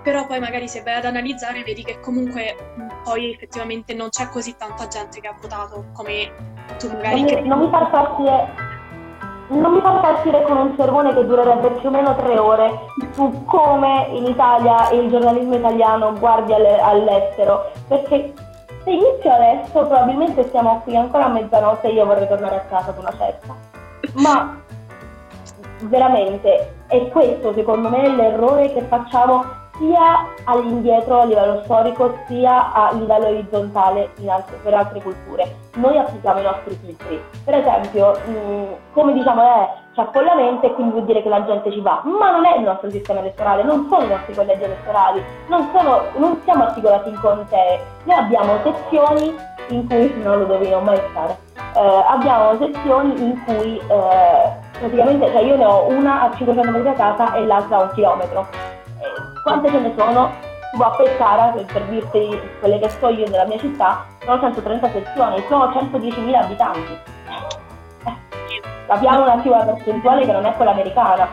però 0.04 0.28
poi 0.28 0.40
magari 0.40 0.68
se 0.68 0.84
vai 0.84 0.96
ad 0.96 1.06
analizzare 1.06 1.64
vedi 1.64 1.84
che 1.84 2.00
comunque 2.00 2.56
poi 3.04 3.34
effettivamente 3.34 3.94
non 3.94 4.10
c'è 4.10 4.28
così 4.30 4.56
tanta 4.58 4.88
gente 4.88 5.20
che 5.20 5.28
ha 5.28 5.36
votato 5.40 5.86
come 5.94 6.32
tu 6.78 6.88
magari 6.88 7.22
non 7.22 7.30
credi. 7.30 7.48
Non 7.48 7.60
mi 7.60 7.70
far 7.70 7.90
partire 7.90 8.75
non 9.48 9.74
mi 9.74 9.82
far 9.82 10.00
partire 10.00 10.44
con 10.44 10.58
un 10.58 10.74
sermone 10.76 11.14
che 11.14 11.26
durerebbe 11.26 11.70
più 11.72 11.90
o 11.90 11.92
meno 11.92 12.16
tre 12.16 12.38
ore 12.38 12.80
su 13.12 13.44
come 13.46 14.08
in 14.12 14.26
Italia 14.26 14.90
il 14.92 15.10
giornalismo 15.10 15.56
italiano 15.56 16.14
guardi 16.18 16.54
all'estero, 16.54 17.72
perché 17.88 18.34
se 18.84 18.90
inizio 18.90 19.32
adesso 19.32 19.86
probabilmente 19.86 20.50
siamo 20.50 20.82
qui 20.84 20.96
ancora 20.96 21.26
a 21.26 21.30
mezzanotte 21.30 21.88
e 21.88 21.94
io 21.94 22.06
vorrei 22.06 22.28
tornare 22.28 22.56
a 22.56 22.66
casa 22.70 22.90
ad 22.90 22.98
una 22.98 23.14
cesta. 23.18 23.56
Ma 24.14 24.58
veramente 25.82 26.74
è 26.88 27.10
questo 27.10 27.54
secondo 27.54 27.90
me 27.90 28.08
l'errore 28.10 28.74
che 28.74 28.82
facciamo 28.82 29.44
sia 29.78 30.28
all'indietro 30.46 31.22
a 31.22 31.26
livello 31.26 31.62
storico 31.64 32.18
sia 32.28 32.72
a 32.72 32.92
livello 32.94 33.28
orizzontale 33.28 34.12
altre, 34.28 34.58
per 34.64 34.74
altre 34.74 35.02
culture. 35.02 35.56
Noi 35.76 35.98
applichiamo 35.98 36.40
i 36.40 36.44
nostri 36.44 36.78
filtri. 36.82 37.22
Per 37.44 37.54
esempio, 37.54 38.12
mh, 38.12 38.94
come 38.94 39.14
diciamo, 39.14 39.44
eh, 39.44 39.70
c'è 39.94 40.02
affollamento 40.02 40.66
e 40.66 40.74
quindi 40.74 40.94
vuol 40.94 41.06
dire 41.06 41.22
che 41.22 41.30
la 41.30 41.46
gente 41.46 41.72
ci 41.72 41.82
va, 41.82 42.02
ma 42.04 42.32
non 42.32 42.46
è 42.46 42.58
il 42.58 42.64
nostro 42.64 42.90
sistema 42.90 43.20
elettorale, 43.20 43.64
non 43.64 43.88
sono 43.90 44.06
i 44.06 44.10
nostri 44.10 44.34
collegi 44.34 44.64
elettorali, 44.64 45.24
non, 45.48 45.70
sono, 45.74 46.02
non 46.18 46.40
siamo 46.44 46.64
articolati 46.64 47.10
in 47.10 47.20
contee, 47.20 47.80
noi 48.04 48.18
abbiamo 48.18 48.58
sezioni 48.64 49.36
in 49.70 49.88
cui, 49.88 50.14
non 50.22 50.40
lo 50.40 50.46
dovino 50.46 50.80
mai 50.82 51.00
stare, 51.10 51.38
eh, 51.76 52.04
abbiamo 52.08 52.58
sezioni 52.58 53.22
in 53.22 53.44
cui 53.46 53.78
eh, 53.78 54.52
praticamente, 54.80 55.32
cioè 55.32 55.42
io 55.42 55.56
ne 55.56 55.66
ho 55.66 55.88
una 55.88 56.24
a 56.24 56.36
500 56.36 56.72
metri 56.72 56.84
da 56.84 56.94
casa 56.94 57.34
e 57.36 57.46
l'altra 57.46 57.78
a 57.78 57.82
un 57.84 57.92
chilometro 57.94 58.74
quante 59.46 59.70
ce 59.70 59.80
ne 59.80 59.94
sono? 59.96 60.34
Tipo 60.72 60.84
a 60.84 60.96
Pescara, 60.96 61.52
per 61.52 61.84
dirti 61.84 62.40
quelle 62.60 62.80
che 62.80 62.90
so 62.90 63.10
io 63.10 63.30
della 63.30 63.46
mia 63.46 63.60
città, 63.60 64.06
sono 64.24 64.40
130 64.40 64.90
sezioni, 64.90 65.44
sono 65.48 65.66
110.000 65.70 66.34
abitanti. 66.34 66.98
Eh, 68.08 68.62
capiamo 68.88 69.22
un 69.22 69.30
attimo 69.30 69.56
la 69.56 69.66
percentuale 69.66 70.26
che 70.26 70.32
non 70.32 70.46
è 70.46 70.54
quella 70.56 70.72
americana. 70.72 71.30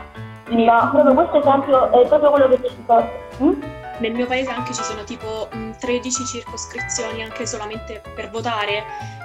Ma 0.51 0.91
proprio 0.93 1.15
questo 1.15 1.39
esempio 1.39 1.91
è 1.91 2.07
proprio 2.07 2.31
quello 2.31 2.49
che 2.49 2.69
ci 2.69 2.77
sto... 2.83 3.11
Mm? 3.43 3.63
Nel 3.99 4.13
mio 4.13 4.27
paese 4.27 4.51
anche 4.51 4.75
ci 4.75 4.83
sono 4.83 5.05
tipo 5.05 5.49
13 5.79 6.23
mm, 6.23 6.25
circoscrizioni 6.25 7.23
anche 7.23 7.47
solamente 7.47 8.03
per 8.15 8.31
votare 8.31 8.83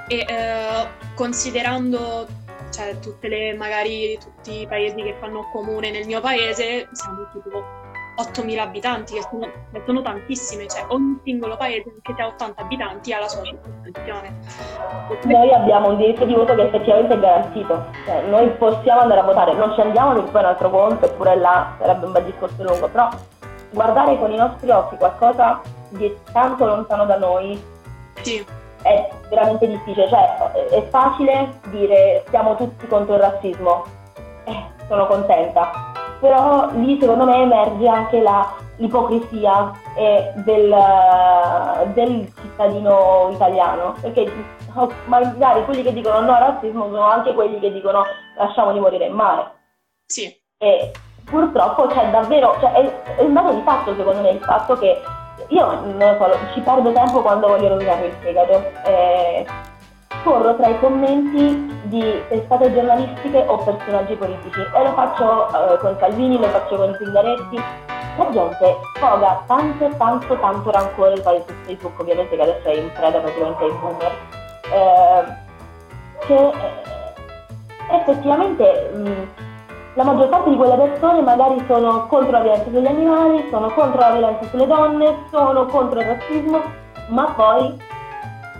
e 0.07 0.19
eh, 0.19 0.87
considerando 1.15 2.27
cioè, 2.69 2.99
tutte 2.99 3.27
le, 3.27 3.55
magari 3.55 4.17
tutti 4.19 4.61
i 4.61 4.67
paesi 4.67 5.01
che 5.01 5.15
fanno 5.19 5.49
comune 5.51 5.89
nel 5.89 6.05
mio 6.05 6.21
paese, 6.21 6.87
siamo 6.91 7.27
tipo 7.33 7.63
8.000 8.17 8.59
abitanti, 8.59 9.13
che 9.13 9.21
sono, 9.29 9.47
che 9.71 9.83
sono, 9.85 10.01
tantissime, 10.01 10.67
cioè 10.67 10.85
ogni 10.89 11.19
singolo 11.23 11.55
paese, 11.55 11.93
anche 11.93 12.13
se 12.15 12.21
ha 12.21 12.27
80 12.27 12.61
abitanti, 12.61 13.13
ha 13.13 13.19
la 13.19 13.27
sua 13.27 13.43
circoscrizione. 13.43 14.35
Noi 15.23 15.53
abbiamo 15.53 15.89
un 15.89 15.97
diritto 15.97 16.25
di 16.25 16.33
voto 16.33 16.55
che 16.55 16.63
effettivamente 16.63 17.13
è 17.13 17.19
garantito, 17.19 17.85
cioè, 18.05 18.21
noi 18.23 18.49
possiamo 18.51 19.01
andare 19.01 19.19
a 19.19 19.23
votare, 19.23 19.53
non 19.53 19.73
ci 19.73 19.81
andiamo 19.81 20.13
perché 20.13 20.31
poi 20.31 20.41
è 20.41 20.43
un 20.43 20.49
altro 20.49 20.69
conto, 20.69 21.05
eppure 21.05 21.35
là 21.35 21.75
sarebbe 21.79 22.05
un 22.05 22.11
bel 22.11 22.23
discorso 22.23 22.63
lungo, 22.63 22.87
però 22.87 23.09
guardare 23.71 24.17
con 24.17 24.31
i 24.31 24.37
nostri 24.37 24.69
occhi 24.69 24.95
qualcosa 24.97 25.61
di 25.89 26.15
tanto 26.31 26.65
lontano 26.65 27.05
da 27.05 27.17
noi 27.17 27.61
sì. 28.21 28.43
è 28.81 29.09
veramente 29.29 29.67
difficile, 29.67 30.07
cioè 30.09 30.51
è 30.69 30.87
facile 30.89 31.59
dire 31.69 32.23
siamo 32.29 32.55
tutti 32.55 32.87
contro 32.87 33.15
il 33.15 33.21
razzismo, 33.21 33.83
eh, 34.45 34.63
sono 34.87 35.05
contenta, 35.05 35.91
però 36.19 36.69
lì 36.73 36.99
secondo 36.99 37.25
me 37.25 37.41
emerge 37.41 37.87
anche 37.87 38.21
la, 38.21 38.53
l'ipocrisia 38.77 39.71
del, 40.43 40.75
del, 41.93 42.31
cittadino 42.41 43.29
italiano, 43.31 43.95
perché 44.01 44.31
magari 45.05 45.63
quelli 45.65 45.83
che 45.83 45.93
dicono 45.93 46.19
no 46.21 46.33
al 46.33 46.41
razzismo 46.41 46.85
sono 46.85 47.05
anche 47.05 47.33
quelli 47.33 47.59
che 47.59 47.71
dicono 47.71 48.03
lasciamoli 48.37 48.79
morire 48.79 49.05
in 49.05 49.13
mare. 49.13 49.51
Sì. 50.05 50.35
E 50.59 50.91
purtroppo 51.25 51.87
c'è 51.87 52.09
davvero, 52.09 52.55
cioè, 52.59 52.71
è, 52.71 53.15
è 53.15 53.21
un 53.23 53.33
dato 53.33 53.53
di 53.53 53.61
fatto 53.61 53.95
secondo 53.95 54.21
me 54.21 54.29
il 54.31 54.39
fatto 54.39 54.75
che 54.75 55.01
io 55.49 55.65
non 55.65 55.97
lo 55.97 56.17
so, 56.17 56.37
ci 56.53 56.59
perdo 56.61 56.91
tempo 56.91 57.21
quando 57.21 57.47
voglio 57.47 57.69
rovinare 57.69 58.07
il 58.07 58.13
fegato. 58.13 58.51
Eh, 58.85 59.45
corro 60.23 60.55
tra 60.55 60.67
i 60.67 60.79
commenti 60.79 61.79
di 61.83 62.21
testate 62.29 62.73
giornalistiche 62.73 63.43
o 63.47 63.57
personaggi 63.57 64.15
politici. 64.15 64.59
E 64.59 64.83
lo 64.83 64.91
faccio 64.93 65.47
eh, 65.47 65.77
con 65.79 65.95
Salvini, 65.99 66.37
lo 66.37 66.47
faccio 66.47 66.75
con 66.75 66.95
Zingaretti. 66.99 67.61
La 68.17 68.29
gente 68.31 68.75
sfoga 68.95 69.43
tanto, 69.45 69.89
tanto, 69.97 70.39
tanto 70.39 70.71
rancore 70.71 71.21
poi 71.21 71.43
su 71.45 71.53
Facebook, 71.65 71.99
ovviamente 71.99 72.35
che 72.35 72.41
adesso 72.41 72.67
è 72.67 72.73
in 72.73 72.91
preda 72.91 73.19
praticamente 73.19 73.63
ai 73.63 73.71
boomer, 73.71 74.11
eh, 74.71 75.23
che 76.25 76.47
eh, 76.47 77.95
effettivamente 77.95 78.91
mh, 78.95 79.27
la 79.93 80.03
maggior 80.03 80.29
parte 80.29 80.49
di 80.49 80.55
quelle 80.55 80.75
persone 80.75 81.21
magari 81.21 81.63
sono 81.67 82.07
contro 82.07 82.31
la 82.31 82.41
violenza 82.41 82.69
sugli 82.69 82.85
animali, 82.85 83.47
sono 83.49 83.69
contro 83.69 83.99
la 83.99 84.11
violenza 84.11 84.45
sulle 84.49 84.67
donne, 84.67 85.15
sono 85.29 85.65
contro 85.65 85.99
il 85.99 86.05
razzismo, 86.05 86.61
ma 87.09 87.33
poi... 87.35 87.75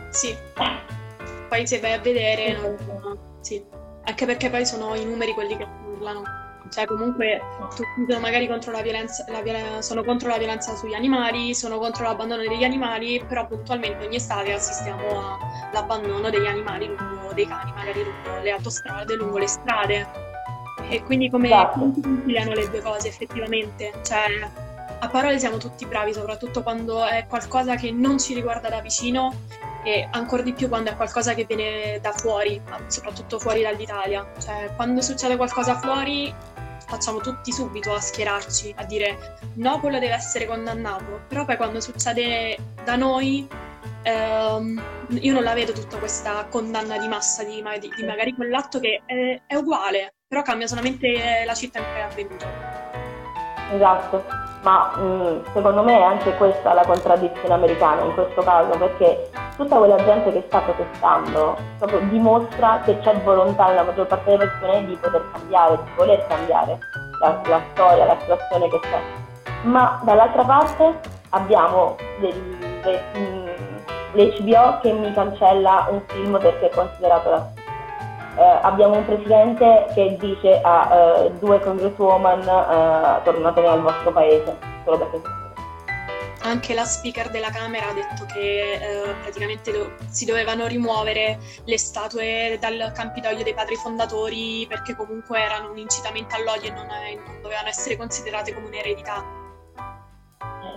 Sì, 0.09 0.35
poi 1.47 1.67
se 1.67 1.79
vai 1.79 1.93
a 1.93 1.99
vedere... 1.99 2.53
Non... 2.53 3.17
Sì, 3.41 3.63
anche 4.03 4.25
perché 4.25 4.49
poi 4.49 4.65
sono 4.65 4.95
i 4.95 5.05
numeri 5.05 5.33
quelli 5.33 5.57
che 5.57 5.67
urlano. 5.93 6.23
Cioè 6.69 6.85
comunque 6.85 7.41
tutti 7.69 8.05
sono 8.07 8.19
magari 8.19 8.47
contro 8.47 8.71
la 8.71 8.81
violenza, 8.81 9.23
la 9.29 9.41
violenza, 9.41 9.81
sono 9.81 10.03
contro 10.03 10.27
la 10.27 10.37
violenza 10.37 10.75
sugli 10.75 10.93
animali, 10.93 11.55
sono 11.55 11.77
contro 11.77 12.03
l'abbandono 12.03 12.41
degli 12.41 12.63
animali, 12.63 13.23
però 13.25 13.47
puntualmente 13.47 14.05
ogni 14.05 14.17
estate 14.17 14.51
assistiamo 14.51 15.37
all'abbandono 15.71 16.29
degli 16.29 16.45
animali 16.45 16.87
lungo 16.87 17.31
dei 17.33 17.47
cani, 17.47 17.71
magari 17.71 18.03
lungo 18.03 18.41
le 18.41 18.51
autostrade, 18.51 19.15
lungo 19.15 19.37
le 19.37 19.47
strade 19.47 20.07
e 20.89 21.03
quindi 21.03 21.29
come 21.29 21.47
esatto. 21.47 21.79
conciliano 21.79 22.53
le 22.53 22.69
due 22.69 22.81
cose 22.81 23.07
effettivamente? 23.07 23.93
Cioè, 24.03 24.49
a 24.99 25.07
parole 25.07 25.39
siamo 25.39 25.57
tutti 25.57 25.85
bravi, 25.85 26.13
soprattutto 26.13 26.63
quando 26.63 27.05
è 27.05 27.25
qualcosa 27.27 27.75
che 27.75 27.91
non 27.91 28.19
ci 28.19 28.33
riguarda 28.33 28.69
da 28.69 28.81
vicino 28.81 29.33
e 29.87 30.05
ancora 30.11 30.41
di 30.41 30.51
più 30.51 30.67
quando 30.67 30.89
è 30.89 30.95
qualcosa 30.97 31.33
che 31.33 31.45
viene 31.45 31.99
da 32.01 32.11
fuori, 32.11 32.61
soprattutto 32.87 33.39
fuori 33.39 33.61
dall'Italia. 33.61 34.29
Cioè, 34.37 34.73
quando 34.75 35.01
succede 35.01 35.37
qualcosa 35.37 35.77
fuori 35.77 36.33
facciamo 36.85 37.19
tutti 37.19 37.53
subito 37.53 37.93
a 37.93 38.01
schierarci, 38.01 38.73
a 38.77 38.83
dire 38.83 39.37
no, 39.55 39.79
quello 39.79 39.97
deve 39.97 40.13
essere 40.13 40.45
condannato, 40.45 41.21
però 41.29 41.45
poi 41.45 41.55
quando 41.55 41.79
succede 41.79 42.57
da 42.83 42.97
noi 42.97 43.47
ehm, 44.03 44.83
io 45.21 45.33
non 45.33 45.43
la 45.43 45.53
vedo 45.53 45.71
tutta 45.71 45.97
questa 45.99 46.45
condanna 46.49 46.97
di 46.97 47.07
massa 47.07 47.45
di, 47.45 47.63
di, 47.79 47.89
di 47.95 48.03
magari 48.05 48.33
quell'atto 48.33 48.81
che 48.81 49.03
è, 49.05 49.41
è 49.47 49.55
uguale, 49.55 50.15
però 50.27 50.41
cambia 50.41 50.67
solamente 50.67 51.43
la 51.45 51.53
città 51.53 51.79
in 51.79 51.85
cui 51.85 51.99
è 51.99 52.01
avvenuto. 52.01 52.45
Esatto, 53.73 54.46
ma 54.63 54.91
mh, 54.95 55.01
mm, 55.01 55.39
secondo 55.53 55.83
me 55.83 55.97
è 55.97 56.03
anche 56.03 56.35
questa 56.35 56.73
la 56.73 56.85
contraddizione 56.85 57.53
americana 57.53 58.03
in 58.03 58.13
questo 58.13 58.41
caso, 58.41 58.77
perché 58.77 59.29
tutta 59.55 59.77
quella 59.77 60.03
gente 60.03 60.31
che 60.31 60.43
sta 60.47 60.59
protestando 60.59 61.57
proprio 61.77 61.99
dimostra 62.09 62.81
che 62.83 62.99
c'è 62.99 63.15
volontà 63.21 63.67
nella 63.67 63.83
maggior 63.83 64.07
parte 64.07 64.31
delle 64.31 64.47
persone 64.47 64.85
di 64.85 64.95
poter 64.95 65.23
cambiare, 65.31 65.79
di 65.83 65.91
voler 65.95 66.27
cambiare 66.27 66.79
la, 67.19 67.41
la 67.47 67.61
storia, 67.73 68.05
la 68.05 68.17
situazione 68.19 68.69
che 68.69 68.79
c'è. 68.79 69.01
Ma 69.63 69.99
dall'altra 70.03 70.43
parte 70.43 70.99
abbiamo 71.29 71.95
dei, 72.19 72.33
dei, 72.83 72.99
mm, 73.17 73.47
l'HBO 74.13 74.79
che 74.81 74.91
mi 74.91 75.13
cancella 75.13 75.87
un 75.89 76.01
film 76.07 76.37
perché 76.39 76.69
è 76.69 76.75
considerato 76.75 77.29
razzista 77.29 77.56
eh, 78.37 78.59
abbiamo 78.61 78.97
un 78.97 79.05
presidente 79.05 79.87
che 79.93 80.15
dice 80.19 80.61
a 80.61 80.89
eh, 81.25 81.31
due 81.39 81.59
congresswoman 81.59 82.41
eh, 82.41 83.23
tornatene 83.23 83.67
al 83.67 83.81
vostro 83.81 84.11
paese, 84.11 84.57
solo 84.85 84.97
perché 84.97 85.45
anche 86.41 86.73
la 86.73 86.85
speaker 86.85 87.29
della 87.29 87.49
Camera 87.49 87.89
ha 87.89 87.93
detto 87.93 88.25
che 88.25 88.73
eh, 88.73 89.13
praticamente 89.21 89.71
do- 89.71 89.91
si 90.09 90.23
dovevano 90.23 90.65
rimuovere 90.65 91.39
le 91.65 91.77
statue 91.77 92.57
dal 92.61 92.91
Campidoglio 92.93 93.43
dei 93.43 93.53
padri 93.53 93.75
fondatori 93.75 94.65
perché 94.69 94.95
comunque 94.95 95.41
erano 95.41 95.71
un 95.71 95.77
incitamento 95.77 96.35
all'odio 96.35 96.69
e 96.69 96.73
non, 96.73 96.85
è- 96.89 97.15
non 97.15 97.41
dovevano 97.41 97.67
essere 97.67 97.97
considerate 97.97 98.53
come 98.53 98.67
un'eredità. 98.67 99.25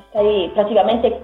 Stai 0.09 0.51
praticamente 0.55 1.23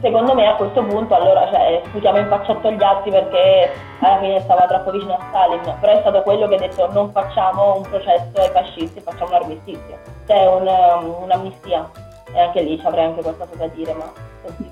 secondo 0.00 0.34
me 0.34 0.46
a 0.46 0.54
questo 0.54 0.82
punto 0.82 1.14
allora 1.14 1.48
cioè, 1.50 1.82
sputiamo 1.86 2.18
in 2.18 2.28
faccia 2.28 2.54
gli 2.70 2.82
altri 2.82 3.10
perché 3.10 3.70
alla 4.00 4.18
fine 4.18 4.40
stava 4.40 4.66
troppo 4.66 4.90
vicino 4.90 5.14
a 5.14 5.26
Stalin, 5.28 5.76
però 5.80 5.92
è 5.92 6.00
stato 6.00 6.22
quello 6.22 6.48
che 6.48 6.54
ha 6.54 6.58
detto 6.58 6.90
non 6.92 7.10
facciamo 7.12 7.76
un 7.76 7.82
processo 7.82 8.30
ai 8.34 8.50
fascisti, 8.50 9.00
facciamo 9.00 9.30
un 9.30 9.42
armistizio, 9.42 9.98
cioè 10.26 10.46
un, 10.46 10.66
um, 10.66 11.22
un'amnistia. 11.22 11.90
E 12.32 12.40
anche 12.40 12.62
lì 12.62 12.78
ci 12.78 12.86
avrei 12.86 13.06
anche 13.06 13.22
qualcosa 13.22 13.54
da 13.56 13.66
dire, 13.68 13.92
ma 13.92 14.12
così. 14.42 14.70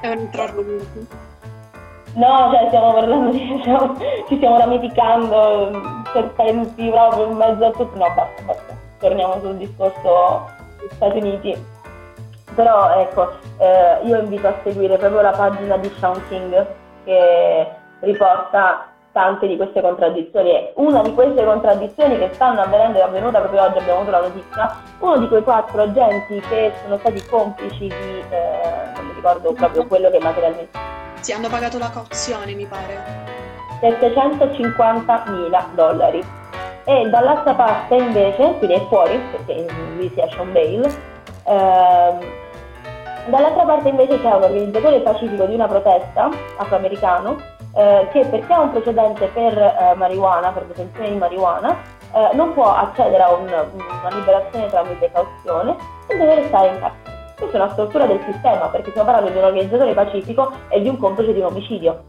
È 0.00 0.08
un 0.08 0.18
altro 0.18 0.42
argomento. 0.42 1.30
No, 2.14 2.50
cioè 2.52 2.64
stiamo 2.68 2.92
parlando 2.92 3.30
di. 3.30 3.58
Stiamo, 3.60 3.94
ci 4.28 4.36
stiamo 4.36 4.58
ramificando 4.58 5.70
serpenti 6.12 6.88
proprio 6.88 7.26
in 7.26 7.36
mezzo 7.36 7.64
a 7.64 7.70
tutto. 7.70 7.98
No, 7.98 8.12
basta, 8.14 8.42
basta. 8.42 8.76
Torniamo 8.98 9.38
sul 9.40 9.56
discorso 9.56 10.48
Stati 10.94 11.18
Uniti. 11.18 11.71
Però 12.54 12.94
ecco, 12.94 13.32
eh, 13.58 13.98
io 14.04 14.18
invito 14.18 14.48
a 14.48 14.54
seguire 14.62 14.96
proprio 14.96 15.22
la 15.22 15.30
pagina 15.30 15.76
di 15.76 15.90
Sean 15.98 16.20
King 16.28 16.66
che 17.04 17.68
riporta 18.00 18.92
tante 19.12 19.46
di 19.46 19.56
queste 19.56 19.80
contraddizioni 19.80 20.50
e 20.50 20.72
una 20.76 21.02
di 21.02 21.12
queste 21.12 21.44
contraddizioni 21.44 22.18
che 22.18 22.30
stanno 22.32 22.62
avvenendo 22.62 22.98
è 22.98 23.02
avvenuta 23.02 23.40
proprio 23.40 23.62
oggi, 23.62 23.78
abbiamo 23.78 24.00
avuto 24.00 24.10
la 24.10 24.20
notizia, 24.20 24.76
uno 24.98 25.18
di 25.18 25.28
quei 25.28 25.42
quattro 25.42 25.82
agenti 25.82 26.40
che 26.48 26.72
sono 26.82 26.98
stati 26.98 27.24
complici 27.26 27.88
di, 27.88 28.24
eh, 28.30 28.60
non 28.96 29.06
mi 29.06 29.12
ricordo 29.14 29.52
proprio 29.52 29.86
quello 29.86 30.10
che 30.10 30.18
materialmente... 30.18 30.78
Sì, 31.20 31.32
hanno 31.32 31.48
pagato 31.48 31.78
la 31.78 31.90
cauzione 31.90 32.54
mi 32.54 32.66
pare. 32.66 33.30
750 33.80 35.24
mila 35.26 35.66
dollari. 35.74 36.24
E 36.84 37.08
dall'altra 37.10 37.54
parte 37.54 37.94
invece, 37.94 38.54
quindi 38.58 38.74
è 38.74 38.86
fuori, 38.88 39.20
perché 39.30 39.66
lui 39.94 40.08
si 40.08 40.20
è 40.20 40.28
Sean 40.30 40.52
Bale, 40.52 40.90
ehm, 41.44 42.18
Dall'altra 43.26 43.64
parte 43.64 43.88
invece 43.88 44.20
c'è 44.20 44.34
un 44.34 44.42
organizzatore 44.42 45.00
pacifico 45.00 45.44
di 45.44 45.54
una 45.54 45.68
protesta 45.68 46.28
afroamericano 46.56 47.36
eh, 47.74 48.08
che 48.10 48.26
perché 48.26 48.52
ha 48.52 48.60
un 48.60 48.70
precedente 48.70 49.26
per 49.26 49.56
eh, 49.56 49.94
marijuana, 49.94 50.50
per 50.50 50.64
detenzione 50.64 51.10
di 51.10 51.16
marijuana, 51.16 51.76
eh, 52.12 52.34
non 52.34 52.52
può 52.52 52.74
accedere 52.74 53.22
a 53.22 53.32
un, 53.32 53.44
una 53.44 54.14
liberazione 54.14 54.66
tramite 54.66 55.10
cauzione 55.12 55.76
e 56.08 56.16
deve 56.16 56.34
restare 56.34 56.68
in 56.68 56.80
carcere. 56.80 57.34
Questa 57.36 57.58
è 57.58 57.60
una 57.60 57.72
struttura 57.72 58.06
del 58.06 58.20
sistema 58.24 58.66
perché 58.66 58.90
stiamo 58.90 59.10
parlando 59.10 59.30
di 59.30 59.38
un 59.38 59.44
organizzatore 59.44 59.94
pacifico 59.94 60.52
e 60.68 60.80
di 60.80 60.88
un 60.88 60.98
complice 60.98 61.32
di 61.32 61.40
un 61.40 61.46
omicidio 61.46 62.02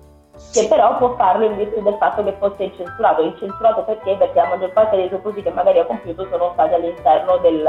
che 0.52 0.68
però 0.68 0.98
può 0.98 1.16
farlo 1.16 1.46
in 1.46 1.58
virtù 1.58 1.82
del 1.82 1.96
fatto 2.00 2.24
che 2.24 2.36
fosse 2.40 2.64
incensurato. 2.64 3.22
Incensurato 3.22 3.82
perché? 3.84 4.16
Perché 4.16 4.40
la 4.40 4.48
maggior 4.48 4.72
parte 4.74 4.96
dei 4.96 5.10
soprusi 5.10 5.42
che 5.42 5.52
magari 5.52 5.80
ha 5.80 5.86
compiuto 5.86 6.28
sono 6.30 6.52
stati 6.54 6.74
all'interno 6.74 7.38
del, 7.38 7.64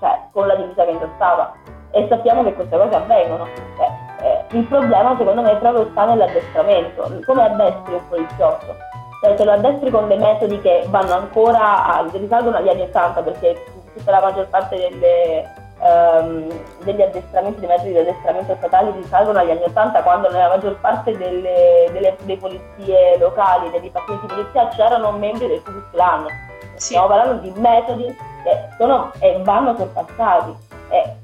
cioè 0.00 0.20
con 0.32 0.46
la 0.46 0.54
divisa 0.56 0.84
che 0.84 0.90
indossava 0.90 1.52
e 1.90 2.06
sappiamo 2.08 2.44
che 2.44 2.54
queste 2.54 2.76
cose 2.76 2.94
avvengono. 2.94 3.46
Eh, 3.46 4.26
eh, 4.26 4.44
il 4.50 4.64
problema 4.64 5.16
secondo 5.16 5.42
me 5.42 5.56
proprio 5.56 5.88
sta 5.90 6.04
nell'addestramento, 6.06 7.20
come 7.24 7.44
addestri 7.44 7.94
un 7.94 8.08
poliziotto. 8.08 8.76
Cioè, 9.22 9.36
se 9.36 9.44
lo 9.44 9.52
addestri 9.52 9.90
con 9.90 10.06
dei 10.06 10.18
metodi 10.18 10.60
che 10.60 10.84
vanno 10.88 11.14
ancora 11.14 11.86
a, 11.86 12.06
risalgono 12.12 12.56
agli 12.56 12.68
anni 12.68 12.82
80 12.82 13.22
perché 13.22 13.64
tutta 13.96 14.10
la 14.12 14.20
maggior 14.20 14.46
parte 14.48 14.76
delle, 14.76 15.44
um, 15.78 16.48
degli 16.84 17.02
addestramenti, 17.02 17.60
dei 17.60 17.68
metodi 17.68 17.92
di 17.92 17.98
addestramento 17.98 18.54
statali 18.56 18.92
risalgono 18.92 19.38
agli 19.38 19.50
anni 19.50 19.62
80 19.64 20.02
quando 20.02 20.30
nella 20.30 20.48
maggior 20.48 20.78
parte 20.80 21.16
delle, 21.16 21.88
delle, 21.92 22.16
delle 22.20 22.36
polizie 22.36 23.18
locali, 23.18 23.70
dei 23.70 23.80
dipartimenti 23.80 24.26
di 24.26 24.32
polizia 24.34 24.68
c'erano 24.68 25.12
membri 25.12 25.46
del 25.46 25.62
Ku 25.62 25.72
Klan. 25.92 26.26
Sì. 26.74 26.86
Stiamo 26.86 27.08
parlando 27.08 27.42
di 27.42 27.52
metodi 27.56 28.04
che 28.42 28.68
sono 28.76 29.12
e 29.20 29.40
vanno 29.42 29.76
sorpassati. 29.76 30.56
E 30.90 31.16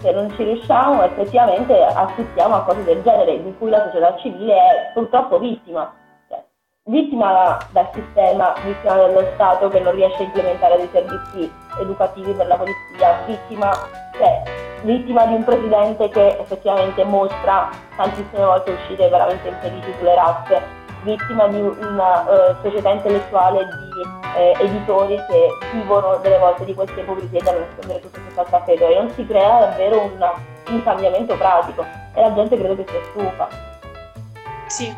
se 0.00 0.10
non 0.12 0.30
ci 0.34 0.44
riusciamo 0.44 1.02
effettivamente 1.02 1.84
assistiamo 1.84 2.54
a 2.56 2.62
cose 2.62 2.84
del 2.84 3.02
genere 3.02 3.42
di 3.42 3.54
cui 3.58 3.68
la 3.68 3.84
società 3.84 4.16
civile 4.16 4.54
è 4.54 4.90
purtroppo 4.94 5.38
vittima. 5.38 5.92
Cioè, 6.28 6.42
vittima 6.84 7.58
dal 7.70 7.88
sistema, 7.92 8.54
vittima 8.64 8.94
dello 8.94 9.24
Stato 9.34 9.68
che 9.68 9.80
non 9.80 9.94
riesce 9.94 10.22
a 10.22 10.26
implementare 10.26 10.76
dei 10.76 10.88
servizi 10.92 11.52
educativi 11.80 12.32
per 12.32 12.46
la 12.46 12.56
polizia, 12.56 13.22
vittima, 13.26 13.70
cioè, 14.16 14.42
vittima 14.82 15.26
di 15.26 15.34
un 15.34 15.44
presidente 15.44 16.08
che 16.08 16.38
effettivamente 16.38 17.04
mostra 17.04 17.68
tantissime 17.96 18.44
volte 18.44 18.72
uscite 18.72 19.08
veramente 19.08 19.48
infelici 19.48 19.92
sulle 19.98 20.14
razze, 20.14 20.62
vittima 21.02 21.46
di 21.48 21.60
una 21.60 22.22
uh, 22.22 22.54
società 22.62 22.90
intellettuale 22.90 23.64
di 23.64 23.90
eh, 24.36 24.54
editori 24.60 25.16
che 25.16 25.48
vivono 25.72 26.16
delle 26.22 26.38
volte 26.38 26.64
di 26.64 26.74
queste 26.74 27.00
ipocrisie 27.00 27.40
da 27.42 27.52
nascondere 27.52 28.00
tutto 28.00 28.20
questo 28.20 28.46
tappeto 28.50 28.86
e 28.86 28.94
non 28.94 29.10
si 29.10 29.26
crea 29.26 29.60
davvero 29.60 30.02
un, 30.02 30.30
un 30.68 30.82
cambiamento 30.82 31.36
pratico. 31.36 31.84
E 32.14 32.20
la 32.20 32.32
gente 32.34 32.56
credo 32.56 32.76
che 32.76 32.84
sia 32.88 33.00
stufa. 33.10 33.48
Sì, 34.66 34.94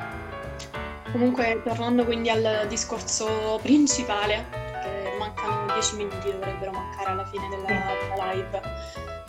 comunque 1.12 1.62
tornando 1.64 2.04
quindi 2.04 2.30
al 2.30 2.66
discorso 2.68 3.58
principale, 3.62 4.44
che 5.72 5.78
mancano 5.78 5.78
dieci 5.78 5.96
minuti 5.96 6.30
dovrebbero 6.30 6.70
mancare 6.72 7.10
alla 7.10 7.24
fine 7.24 7.48
della, 7.48 7.66
della 7.66 8.32
live. 8.32 8.60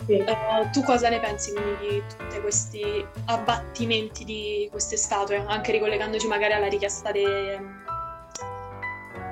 Sì. 0.04 0.24
Uh, 0.26 0.70
tu 0.70 0.82
cosa 0.82 1.08
ne 1.08 1.18
pensi 1.18 1.52
quindi 1.52 1.88
di 1.88 2.02
tutti 2.16 2.40
questi 2.40 3.06
abbattimenti 3.26 4.24
di 4.24 4.68
queste 4.70 4.96
statue, 4.96 5.42
anche 5.46 5.72
ricollegandoci 5.72 6.26
magari 6.26 6.52
alla 6.52 6.68
richiesta 6.68 7.10
de, 7.10 7.58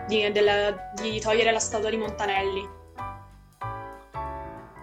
di, 0.06 0.32
della, 0.32 0.74
di 0.94 1.20
togliere 1.20 1.52
la 1.52 1.58
statua 1.58 1.90
di 1.90 1.98
Montanelli? 1.98 2.68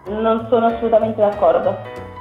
Non 0.06 0.46
sono 0.48 0.66
assolutamente 0.66 1.20
d'accordo. 1.20 1.76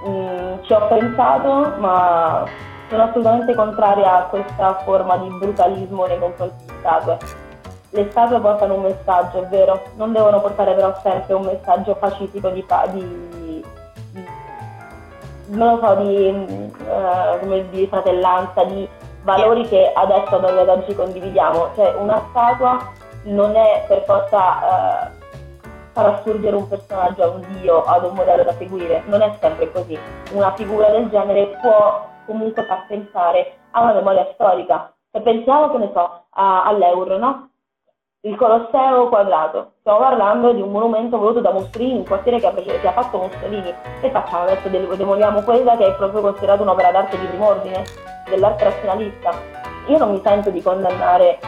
Mm, 0.08 0.64
ci 0.64 0.74
ho 0.74 0.88
pensato, 0.88 1.76
ma 1.80 2.46
sono 2.90 3.04
assolutamente 3.04 3.54
contraria 3.54 4.18
a 4.18 4.24
questa 4.24 4.80
forma 4.84 5.18
di 5.18 5.30
brutalismo 5.30 6.06
nei 6.08 6.18
confronti 6.18 6.66
di 6.66 6.74
statue. 6.80 7.49
Le 7.92 8.10
statue 8.12 8.40
portano 8.40 8.76
un 8.76 8.82
messaggio, 8.84 9.42
è 9.42 9.48
vero, 9.48 9.82
non 9.96 10.12
devono 10.14 10.40
portare 10.42 10.76
però 10.76 10.94
sempre 11.02 11.34
un 11.34 11.46
messaggio 11.46 11.96
pacifico 11.96 12.50
di, 12.50 12.64
di, 12.92 13.30
di 13.32 13.66
non 15.48 15.80
lo 15.80 15.88
so, 15.88 15.96
di, 15.96 16.74
uh, 16.88 17.70
di 17.72 17.88
fratellanza, 17.88 18.64
di 18.66 18.88
valori 19.24 19.68
che 19.68 19.92
adesso 19.94 20.36
ad 20.36 20.70
oggi 20.70 20.94
condividiamo. 20.94 21.70
Cioè 21.76 21.96
una 21.96 22.24
statua 22.30 22.78
non 23.24 23.56
è 23.56 23.86
per 23.88 24.04
forza 24.04 24.38
uh, 24.38 25.64
far 25.92 26.06
assurgere 26.06 26.56
un 26.56 26.68
personaggio 26.68 27.24
a 27.24 27.28
un 27.30 27.42
dio, 27.60 27.84
ad 27.84 28.04
un 28.04 28.14
modello 28.14 28.44
da 28.44 28.54
seguire, 28.54 29.02
non 29.08 29.22
è 29.22 29.36
sempre 29.40 29.72
così. 29.72 29.98
Una 30.34 30.54
figura 30.54 30.90
del 30.90 31.10
genere 31.10 31.58
può 31.60 32.08
comunque 32.28 32.64
far 32.66 32.86
pensare 32.88 33.58
a 33.72 33.82
una 33.82 33.94
memoria 33.94 34.30
storica. 34.34 34.94
Se 35.12 35.22
pensiamo, 35.22 35.72
che 35.72 35.78
ne 35.80 35.90
so, 35.92 36.26
a, 36.30 36.64
all'euro, 36.66 37.18
no? 37.18 37.49
Il 38.22 38.36
Colosseo 38.36 39.08
quadrato. 39.08 39.76
Stiamo 39.80 40.00
parlando 40.00 40.52
di 40.52 40.60
un 40.60 40.72
monumento 40.72 41.18
voluto 41.18 41.40
da 41.40 41.54
Mussolini, 41.54 42.00
un 42.00 42.06
quartiere 42.06 42.38
che 42.38 42.48
ha, 42.48 42.52
che 42.52 42.88
ha 42.88 42.92
fatto 42.92 43.18
Mussolini. 43.18 43.74
E 44.02 44.12
facciamo 44.12 44.44
adesso? 44.44 44.68
Demoliamo 44.68 45.42
quella 45.42 45.78
che 45.78 45.88
è 45.88 45.96
proprio 45.96 46.20
considerata 46.20 46.62
un'opera 46.62 46.92
d'arte 46.92 47.18
di 47.18 47.26
prim'ordine, 47.28 47.82
dell'arte 48.28 48.66
razionalista. 48.66 49.32
Io 49.88 49.98
non 49.98 50.12
mi 50.12 50.22
sento 50.22 50.50
di 50.50 50.62
condannare 50.62 51.40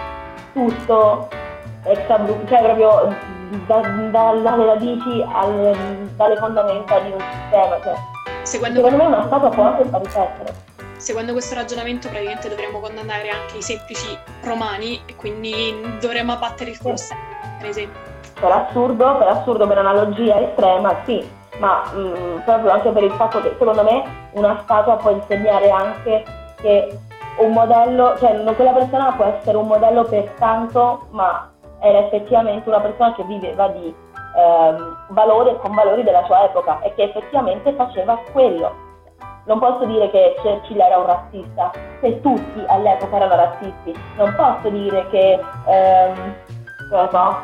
tutto, 0.53 1.27
cioè 1.83 2.05
proprio 2.05 3.15
da, 3.67 3.81
dalle 4.09 4.65
radici 4.65 5.25
al, 5.29 6.07
dalle 6.15 6.37
fondamenta 6.37 6.99
di 6.99 7.11
un 7.11 7.19
sistema. 7.19 7.81
Cioè, 7.81 7.95
secondo, 8.43 8.75
secondo 8.75 8.95
me 8.95 9.05
una 9.07 9.25
statua 9.25 9.49
può 9.49 9.63
anche 9.65 9.83
riflettere 9.83 10.69
seguendo 11.01 11.31
questo 11.31 11.55
ragionamento 11.55 12.07
praticamente 12.07 12.47
dovremmo 12.47 12.79
condannare 12.79 13.29
anche 13.29 13.57
i 13.57 13.61
semplici 13.63 14.15
romani 14.43 15.01
e 15.07 15.15
quindi 15.15 15.97
dovremmo 15.99 16.33
abbattere 16.33 16.69
il 16.69 16.77
Colosseo, 16.77 17.17
per 17.57 17.67
esempio. 17.67 17.99
Per 18.39 18.51
assurdo, 18.51 19.17
per 19.17 19.27
assurdo, 19.27 19.67
per 19.67 19.79
analogia 19.79 20.39
estrema, 20.39 21.01
sì, 21.05 21.27
ma 21.57 21.83
mh, 21.91 21.99
mm, 21.99 22.39
proprio 22.45 22.71
anche 22.71 22.89
per 22.91 23.03
il 23.03 23.11
fatto 23.13 23.41
che 23.41 23.55
secondo 23.57 23.83
me 23.83 24.03
una 24.33 24.61
statua 24.63 24.97
può 24.97 25.09
insegnare 25.09 25.69
anche 25.71 26.23
che 26.57 26.97
un 27.37 27.51
modello, 27.51 28.15
cioè 28.19 28.53
quella 28.53 28.71
persona 28.71 29.11
può 29.13 29.25
essere 29.25 29.57
un 29.57 29.65
modello 29.65 30.03
per 30.03 30.31
tanto, 30.37 31.07
ma 31.09 31.51
era 31.79 31.97
effettivamente 31.97 32.69
una 32.69 32.79
persona 32.79 33.15
che 33.15 33.23
viveva 33.23 33.67
di 33.69 33.93
ehm, 34.37 34.97
valori 35.09 35.49
e 35.49 35.57
con 35.57 35.73
valori 35.73 36.03
della 36.03 36.23
sua 36.25 36.43
epoca 36.43 36.79
e 36.81 36.93
che 36.93 37.03
effettivamente 37.03 37.73
faceva 37.73 38.19
quello 38.31 38.89
non 39.45 39.59
posso 39.59 39.85
dire 39.85 40.09
che 40.11 40.35
Churchill 40.41 40.79
era 40.79 40.97
un 40.97 41.05
razzista, 41.05 41.71
se 41.99 42.21
tutti 42.21 42.63
all'epoca 42.67 43.15
erano 43.15 43.35
razzisti. 43.35 43.99
Non 44.17 44.33
posso 44.35 44.69
dire 44.69 45.07
che, 45.09 45.39
ehm, 45.67 46.35
non 46.91 47.01
lo 47.01 47.09
so, 47.11 47.35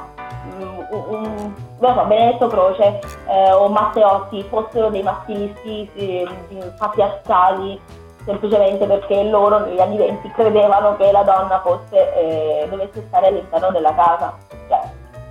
mm, 0.46 0.80
un, 0.90 1.54
non 1.80 1.96
so, 1.96 2.06
Benedetto 2.06 2.48
Croce 2.48 3.00
eh, 3.28 3.52
o 3.52 3.68
Matteotti 3.70 4.44
fossero 4.44 4.90
dei 4.90 5.02
maschilisti 5.02 5.90
eh, 5.96 6.28
patriarcali 6.78 7.80
semplicemente 8.26 8.86
perché 8.86 9.24
loro 9.24 9.60
negli 9.60 9.80
anni 9.80 9.98
venti 9.98 10.30
credevano 10.32 10.98
che 10.98 11.12
la 11.12 11.24
donna 11.24 11.62
fosse, 11.62 12.14
eh, 12.14 12.68
dovesse 12.70 13.06
stare 13.08 13.28
all'interno 13.28 13.72
della 13.72 13.94
casa. 13.96 14.36
Cioè, 14.68 14.82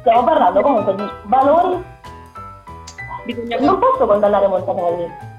stiamo 0.01 0.25
parlando 0.25 0.61
comunque 0.63 0.95
di 0.95 1.09
valori. 1.25 1.85
Non 3.59 3.79
posso 3.79 4.07
condannare 4.07 4.47
Montanelli 4.47 5.35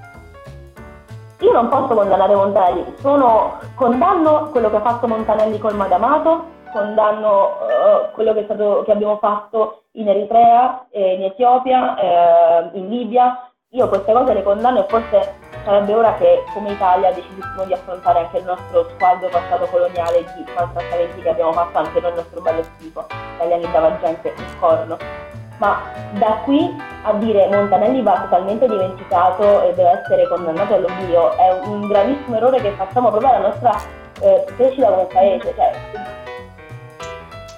io 1.40 1.52
non 1.52 1.68
posso 1.68 1.94
condannare 1.94 2.34
Montanelli, 2.34 2.94
sono, 2.98 3.58
condanno 3.76 4.48
quello 4.50 4.70
che 4.70 4.76
ha 4.76 4.80
fatto 4.80 5.06
Montanelli 5.06 5.58
col 5.58 5.76
Madamato, 5.76 6.56
condanno 6.72 7.44
uh, 7.44 8.12
quello 8.12 8.34
che, 8.34 8.42
stato, 8.44 8.82
che, 8.84 8.92
abbiamo 8.92 9.18
fatto 9.18 9.84
in 9.92 10.08
Eritrea, 10.08 10.86
eh, 10.90 11.14
in 11.14 11.22
Etiopia, 11.22 11.96
eh, 11.96 12.70
in 12.72 12.88
Libia. 12.88 13.50
Io 13.72 13.88
queste 13.88 14.12
cose 14.12 14.32
le 14.32 14.42
condanno 14.42 14.80
e 14.80 14.88
forse 14.88 15.34
sarebbe 15.64 15.94
ora 15.94 16.14
che 16.14 16.42
come 16.54 16.72
Italia 16.72 17.12
decidessimo 17.12 17.64
di 17.64 17.72
affrontare 17.72 18.20
anche 18.20 18.38
il 18.38 18.44
nostro 18.44 18.88
squadro 18.94 19.28
passato 19.28 19.66
coloniale 19.66 20.24
di 20.34 20.44
maltrattamenti 20.56 21.20
che 21.20 21.28
abbiamo 21.28 21.52
fatto 21.52 21.78
anche 21.78 22.00
noi 22.00 22.10
il 22.10 22.16
nostro 22.16 22.40
bello 22.40 22.62
schifo. 22.62 23.06
Gli 23.08 23.34
italiani 23.34 23.70
dava 23.70 23.98
gente 24.00 24.28
in 24.36 24.58
corno 24.58 24.96
ma 25.58 25.80
da 26.12 26.40
qui 26.44 26.76
a 27.02 27.12
dire 27.14 27.48
Montanelli 27.48 28.02
va 28.02 28.20
totalmente 28.22 28.66
dimenticato 28.66 29.62
e 29.62 29.74
deve 29.74 30.00
essere 30.00 30.28
condannato 30.28 30.74
all'oblio 30.74 31.36
è 31.36 31.60
un 31.64 31.86
gravissimo 31.86 32.36
errore 32.36 32.60
che 32.60 32.70
facciamo 32.72 33.10
proprio 33.10 33.30
alla 33.30 33.48
nostra 33.48 33.76
eh, 34.20 34.44
crescita 34.56 34.88
come 34.88 35.04
paese. 35.04 35.54
Cioè, 35.54 35.72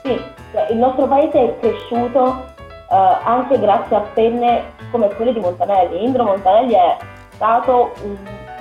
sì, 0.02 0.24
cioè, 0.52 0.66
il 0.70 0.76
nostro 0.76 1.06
paese 1.06 1.38
è 1.38 1.58
cresciuto 1.58 2.44
eh, 2.90 3.16
anche 3.24 3.58
grazie 3.58 3.96
a 3.96 4.00
penne 4.14 4.72
come 4.90 5.08
quelle 5.14 5.32
di 5.32 5.40
Montanelli. 5.40 6.04
Indro 6.04 6.24
Montanelli 6.24 6.74
è 6.74 6.96
stato 7.34 7.92
un 8.02 8.16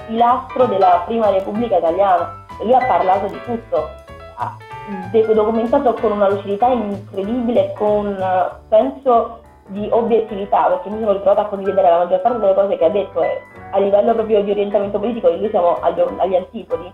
pilastro 0.07 0.65
della 0.65 1.03
prima 1.05 1.29
Repubblica 1.29 1.77
Italiana 1.77 2.45
e 2.59 2.63
lui 2.63 2.73
ha 2.73 2.85
parlato 2.85 3.27
di 3.27 3.39
tutto. 3.45 3.98
Documentato 5.11 5.93
con 5.93 6.11
una 6.13 6.29
lucidità 6.29 6.67
incredibile, 6.67 7.73
con 7.77 8.17
senso 8.69 9.41
di 9.67 9.87
obiettività, 9.91 10.65
perché 10.65 10.89
mi 10.89 10.99
sono 10.99 11.13
ritrovata 11.13 11.41
a 11.41 11.45
condividere 11.45 11.89
la 11.89 11.97
maggior 11.99 12.21
parte 12.21 12.39
delle 12.39 12.53
cose 12.55 12.77
che 12.77 12.85
ha 12.85 12.89
detto 12.89 13.21
e 13.21 13.41
a 13.71 13.79
livello 13.79 14.13
proprio 14.13 14.41
di 14.41 14.51
orientamento 14.51 14.97
politico 14.97 15.29
noi 15.29 15.49
siamo 15.49 15.77
agli, 15.79 15.99
agli 16.17 16.35
antipodi, 16.35 16.91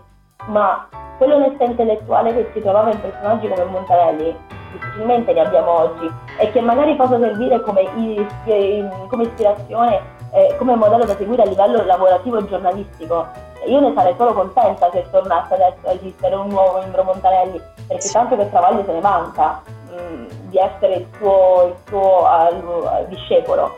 ma 0.47 0.87
quell'onestà 1.17 1.63
intellettuale 1.63 2.33
che 2.33 2.49
si 2.53 2.61
trovava 2.61 2.91
in 2.91 2.99
personaggi 2.99 3.47
come 3.47 3.63
Montanelli 3.63 4.35
difficilmente 4.73 5.33
ne 5.33 5.39
abbiamo 5.39 5.71
oggi 5.71 6.11
e 6.37 6.51
che 6.51 6.59
magari 6.59 6.95
possa 6.95 7.17
servire 7.17 7.61
come, 7.61 7.83
come 9.07 9.23
ispirazione, 9.23 10.01
eh, 10.35 10.53
come 10.57 10.75
modello 10.75 11.05
da 11.05 11.15
seguire 11.15 11.43
a 11.43 11.45
livello 11.45 11.83
lavorativo 11.85 12.37
e 12.37 12.45
giornalistico. 12.45 13.25
Io 13.67 13.79
ne 13.79 13.93
sarei 13.95 14.13
solo 14.17 14.33
contenta 14.33 14.91
se 14.91 15.05
tornasse 15.09 15.53
adesso 15.53 15.87
a 15.87 15.93
esistere 15.93 16.35
un 16.35 16.49
nuovo 16.49 16.79
membro 16.79 17.03
Montanelli, 17.03 17.59
perché 17.87 18.09
tanto 18.09 18.35
che 18.35 18.49
Travaglio 18.49 18.83
se 18.83 18.91
ne 18.91 18.99
manca 18.99 19.61
mh, 19.89 19.93
mm, 19.93 20.25
di 20.49 20.57
essere 20.57 20.95
il 20.95 21.07
suo, 21.17 21.67
il 21.67 21.75
suo 21.87 22.23
uh, 22.25 23.07
discepolo. 23.07 23.73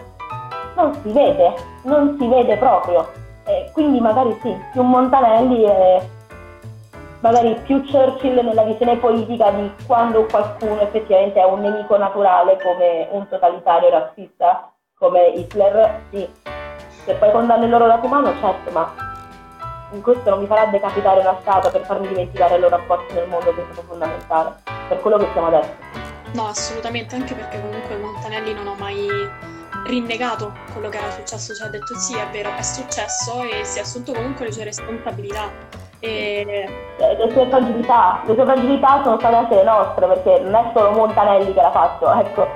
Non 0.76 0.94
si 0.96 1.12
vede, 1.12 1.54
non 1.84 2.18
si 2.20 2.28
vede 2.28 2.58
proprio. 2.58 3.08
Eh, 3.46 3.70
quindi 3.74 4.02
magari 4.02 4.38
sì, 4.42 4.54
più 4.74 4.82
Montanelli 4.82 5.64
e 5.64 6.10
magari 7.20 7.54
più 7.64 7.84
Churchill 7.86 8.44
nella 8.44 8.64
visione 8.64 8.98
politica 8.98 9.52
di 9.52 9.72
quando 9.86 10.26
qualcuno 10.26 10.82
effettivamente 10.82 11.40
è 11.40 11.46
un 11.46 11.62
nemico 11.62 11.98
naturale 11.98 12.58
come 12.62 13.08
un 13.12 13.28
totalitario 13.28 13.90
razzista 13.90 14.72
come 14.98 15.28
Hitler, 15.28 16.02
sì. 16.12 16.28
Se 17.06 17.14
poi 17.14 17.32
condanno 17.32 17.68
loro 17.68 17.86
lato 17.86 18.06
umano, 18.06 18.34
certo, 18.40 18.72
ma 18.72 18.94
questo 20.02 20.30
non 20.30 20.40
mi 20.40 20.48
farà 20.48 20.66
decapitare 20.66 21.22
una 21.22 21.38
statua 21.40 21.70
per 21.70 21.86
farmi 21.86 22.08
dimenticare 22.08 22.56
il 22.56 22.62
loro 22.62 22.76
apporto 22.76 23.14
nel 23.14 23.28
mondo 23.28 23.54
che 23.54 23.62
è 23.62 23.66
stato 23.72 23.88
fondamentale, 23.88 24.56
per 24.90 25.00
quello 25.00 25.18
che 25.18 25.28
siamo 25.32 25.48
adesso. 25.48 25.74
No, 26.34 26.48
assolutamente, 26.48 27.16
anche 27.16 27.34
perché 27.34 27.62
comunque 27.62 27.96
Montanelli 27.96 28.54
non 28.54 28.68
ha 28.68 28.76
mai 28.78 29.08
rinnegato 29.86 30.52
quello 30.74 30.90
che 30.90 30.98
era 30.98 31.12
successo, 31.12 31.54
cioè 31.54 31.68
ha 31.68 31.70
detto 31.70 31.96
sì, 31.98 32.18
è 32.18 32.28
vero, 32.32 32.50
è 32.54 32.62
successo 32.62 33.44
e 33.44 33.64
si 33.64 33.78
è 33.78 33.82
assunto 33.84 34.12
comunque 34.12 34.46
le 34.46 34.52
sue 34.52 34.66
responsabilità. 34.66 35.50
E... 36.00 36.68
Le 36.98 37.32
sue 37.32 37.48
fragilità, 37.48 38.22
le 38.26 38.34
sue 38.34 38.44
fragilità 38.44 39.02
sono 39.04 39.18
state 39.18 39.36
anche 39.36 39.56
le 39.56 39.64
nostre, 39.64 40.08
perché 40.08 40.40
non 40.40 40.56
è 40.56 40.72
solo 40.74 40.92
Montanelli 40.92 41.54
che 41.54 41.62
l'ha 41.62 41.72
fatto, 41.72 42.12
ecco. 42.12 42.48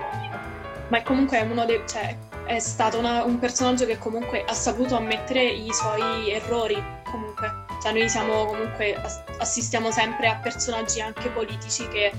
Ma 0.89 0.97
è 0.97 1.03
comunque 1.03 1.39
uno 1.49 1.63
dei... 1.63 1.81
Cioè, 1.87 2.17
è 2.55 2.59
stato 2.59 2.97
una, 2.99 3.23
un 3.23 3.39
personaggio 3.39 3.85
che 3.85 3.97
comunque 3.97 4.43
ha 4.43 4.53
saputo 4.53 4.95
ammettere 4.95 5.43
i 5.43 5.71
suoi 5.71 6.31
errori, 6.31 6.81
comunque. 7.09 7.65
Cioè 7.81 7.93
noi 7.93 8.09
siamo 8.09 8.45
comunque, 8.45 8.95
assistiamo 9.39 9.89
sempre 9.91 10.27
a 10.27 10.35
personaggi 10.35 11.01
anche 11.01 11.29
politici 11.29 11.87
che 11.87 12.11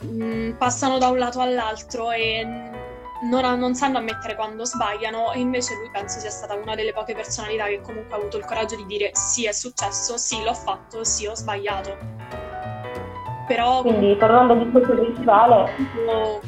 mh, 0.00 0.24
mm, 0.24 0.50
passano 0.52 0.98
da 0.98 1.08
un 1.08 1.18
lato 1.18 1.40
all'altro 1.40 2.10
e 2.10 2.44
non, 3.22 3.58
non, 3.58 3.74
sanno 3.74 3.98
ammettere 3.98 4.34
quando 4.34 4.64
sbagliano 4.64 5.32
e 5.32 5.38
invece 5.38 5.74
lui 5.76 5.90
penso 5.90 6.18
sia 6.18 6.30
stata 6.30 6.54
una 6.54 6.74
delle 6.74 6.92
poche 6.92 7.14
personalità 7.14 7.66
che 7.66 7.80
comunque 7.80 8.16
ha 8.16 8.18
avuto 8.18 8.36
il 8.36 8.44
coraggio 8.44 8.76
di 8.76 8.86
dire 8.86 9.10
sì 9.12 9.46
è 9.46 9.52
successo, 9.52 10.16
sì 10.16 10.42
l'ho 10.42 10.54
fatto, 10.54 11.04
sì 11.04 11.26
ho 11.26 11.34
sbagliato. 11.34 11.96
Però 13.46 13.82
quindi 13.82 14.16
tornando 14.18 14.54
al 14.54 14.64
discorso 14.64 14.92
principale 14.92 15.70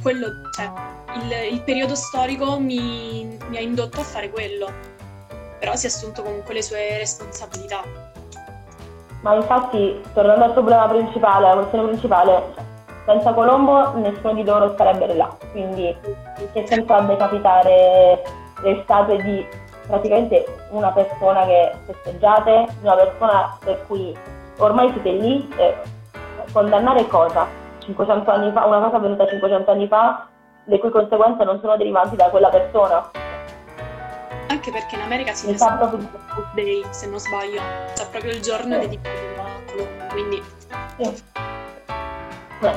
quello, 0.03 0.26
cioè, 0.51 0.98
il, 1.15 1.53
il 1.53 1.63
periodo 1.63 1.95
storico 1.95 2.59
mi, 2.59 3.39
mi 3.49 3.57
ha 3.57 3.61
indotto 3.61 4.01
a 4.01 4.05
fare 4.05 4.31
quello, 4.31 4.69
però 5.59 5.75
si 5.75 5.87
è 5.87 5.89
assunto 5.89 6.23
comunque 6.23 6.55
le 6.55 6.63
sue 6.63 6.99
responsabilità. 6.99 7.83
Ma 9.23 9.35
infatti, 9.35 10.01
tornando 10.15 10.45
al 10.45 10.53
problema 10.53 10.87
principale, 10.87 11.47
alla 11.47 11.61
questione 11.61 11.89
principale, 11.89 12.55
senza 13.05 13.33
Colombo 13.33 13.95
nessuno 13.97 14.35
di 14.35 14.45
loro 14.45 14.75
sarebbe 14.77 15.13
là, 15.15 15.35
quindi 15.51 15.97
che 16.53 16.67
senso 16.67 16.93
ha 16.93 17.01
decapitare 17.01 18.23
le 18.63 18.81
statue 18.85 19.23
di 19.23 19.47
praticamente 19.87 20.45
una 20.71 20.91
persona 20.93 21.47
che 21.47 21.73
festeggiate, 21.87 22.67
una 22.83 22.95
persona 22.95 23.59
per 23.65 23.85
cui 23.87 24.17
ormai 24.59 24.93
siete 24.93 25.11
lì, 25.13 25.49
e 25.57 25.75
condannare 26.53 27.07
cosa? 27.07 27.47
500 27.79 28.31
anni 28.31 28.53
fa, 28.53 28.67
una 28.67 28.81
cosa 28.81 28.97
avvenuta 28.97 29.27
500 29.27 29.71
anni 29.71 29.89
fa, 29.89 30.29
le 30.69 30.79
cui 30.79 30.91
conseguenze 30.91 31.45
non 31.45 31.59
sono 31.61 31.77
derivanti 31.77 32.16
da 32.16 32.29
quella 32.29 32.49
persona. 32.49 33.11
Anche 34.49 34.71
perché 34.71 34.95
in 34.95 35.03
America 35.03 35.33
si 35.33 35.55
fa 35.57 35.73
proprio 35.73 36.09
Day, 36.55 36.85
se 36.91 37.09
non 37.09 37.19
sbaglio, 37.19 37.61
c'è 37.95 38.07
proprio 38.09 38.33
il 38.33 38.41
giorno 38.41 38.75
sì. 38.75 38.81
dedicato 38.81 39.19
a 39.37 39.73
Colombo, 39.73 40.05
quindi... 40.11 40.43
Sì. 40.99 41.23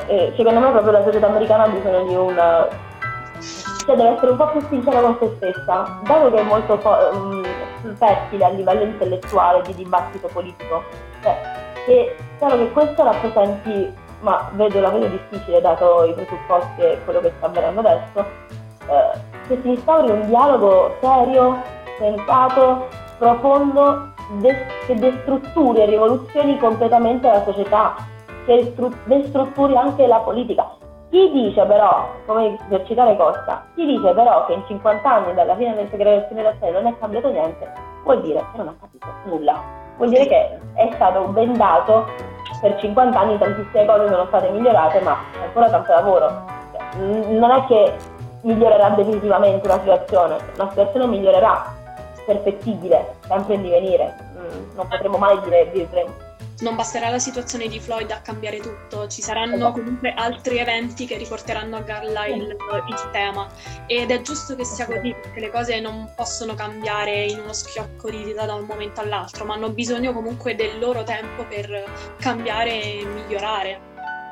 Eh, 0.06 0.32
secondo 0.36 0.60
me 0.60 0.70
proprio 0.70 0.92
la 0.92 1.02
società 1.02 1.26
americana 1.26 1.64
ha 1.64 1.68
bisogno 1.68 2.06
di 2.06 2.14
una 2.14 2.68
cioè 3.84 3.96
deve 3.96 4.10
essere 4.10 4.30
un 4.30 4.36
po' 4.36 4.48
più 4.50 4.60
sincera 4.68 5.00
con 5.00 5.16
se 5.18 5.32
stessa, 5.36 6.00
dato 6.04 6.30
che 6.30 6.38
è 6.38 6.42
molto 6.42 6.80
um, 7.12 7.44
fertile 7.96 8.44
a 8.44 8.48
livello 8.50 8.82
intellettuale 8.84 9.62
di 9.62 9.74
dibattito 9.74 10.28
politico, 10.28 10.84
cioè, 11.20 11.36
che 11.84 12.16
chiaro 12.38 12.56
che 12.58 12.70
questo 12.70 13.02
rappresenti, 13.02 13.92
ma 14.22 14.50
vedo, 14.54 14.80
la 14.80 14.88
vedo 14.90 15.06
difficile 15.06 15.60
dato 15.60 16.04
i 16.04 16.12
presupposti 16.14 16.80
e 16.80 16.98
quello 17.04 17.20
che 17.20 17.32
sta 17.36 17.46
avvenendo 17.46 17.80
adesso, 17.80 18.26
eh, 18.88 19.18
che 19.46 19.60
si 19.62 19.68
instauri 19.68 20.10
un 20.10 20.26
dialogo 20.26 20.96
serio, 21.00 21.62
sensato, 21.98 22.88
profondo, 23.18 24.12
de- 24.40 24.66
che 24.86 24.94
destrutturi 24.94 25.82
e 25.82 25.86
rivoluzioni 25.86 26.58
completamente 26.58 27.28
la 27.28 27.44
società, 27.44 27.94
che 28.46 28.74
destrutturi 29.04 29.76
anche 29.76 30.06
la 30.06 30.18
politica 30.18 30.80
chi 31.12 31.30
dice 31.30 31.62
però, 31.66 32.08
come 32.24 32.56
per 32.70 32.86
citare 32.86 33.14
Costa, 33.18 33.66
chi 33.74 33.84
dice 33.84 34.14
però 34.14 34.46
che 34.46 34.54
in 34.54 34.62
50 34.66 35.12
anni 35.12 35.34
dalla 35.34 35.54
fine 35.56 35.74
del 35.74 35.86
segregazione 35.90 36.42
razziale 36.42 36.72
non 36.72 36.86
è 36.86 36.98
cambiato 36.98 37.28
niente, 37.28 37.70
vuol 38.02 38.22
dire 38.22 38.38
che 38.38 38.56
non 38.56 38.68
ha 38.68 38.74
capito 38.80 39.06
nulla. 39.24 39.62
Vuol 39.98 40.08
dire 40.08 40.26
che 40.26 40.58
è 40.72 40.90
stato 40.94 41.24
bendato 41.24 42.06
per 42.62 42.78
50 42.78 43.18
anni 43.18 43.38
tantissime 43.38 43.84
cose 43.84 44.06
sono 44.08 44.24
state 44.26 44.48
migliorate, 44.50 45.00
ma 45.00 45.18
c'è 45.32 45.42
ancora 45.42 45.68
tanto 45.68 45.92
lavoro. 45.92 46.44
Non 46.94 47.50
è 47.50 47.66
che 47.66 47.92
migliorerà 48.42 48.90
definitivamente 48.90 49.66
una 49.66 49.80
situazione, 49.80 50.36
la 50.54 50.68
situazione 50.68 51.06
migliorerà, 51.06 51.74
perfettibile, 52.24 53.16
sempre 53.26 53.54
in 53.54 53.62
divenire. 53.62 54.16
Mm, 54.38 54.76
non 54.76 54.86
potremo 54.86 55.18
mai 55.18 55.40
dire, 55.40 55.70
dire 55.72 56.06
non 56.62 56.76
basterà 56.76 57.10
la 57.10 57.18
situazione 57.18 57.66
di 57.66 57.80
Floyd 57.80 58.10
a 58.10 58.20
cambiare 58.20 58.58
tutto, 58.58 59.08
ci 59.08 59.20
saranno 59.20 59.56
esatto. 59.56 59.72
comunque 59.72 60.14
altri 60.14 60.58
eventi 60.58 61.06
che 61.06 61.16
riporteranno 61.16 61.76
a 61.76 61.80
galla 61.80 62.26
il, 62.26 62.42
il, 62.42 63.10
tema 63.10 63.48
ed 63.86 64.10
è 64.10 64.20
giusto 64.22 64.54
che 64.54 64.64
sia 64.64 64.86
così 64.86 65.12
perché 65.12 65.40
le 65.40 65.50
cose 65.50 65.80
non 65.80 66.12
possono 66.16 66.54
cambiare 66.54 67.24
in 67.24 67.40
uno 67.40 67.52
schiocco 67.52 68.08
di 68.10 68.24
dita 68.24 68.46
da 68.46 68.54
un 68.54 68.64
momento 68.64 69.00
all'altro, 69.00 69.44
ma 69.44 69.54
hanno 69.54 69.70
bisogno 69.70 70.12
comunque 70.12 70.54
del 70.54 70.78
loro 70.78 71.02
tempo 71.02 71.44
per 71.44 71.84
cambiare 72.18 72.70
e 72.70 73.04
migliorare, 73.04 73.80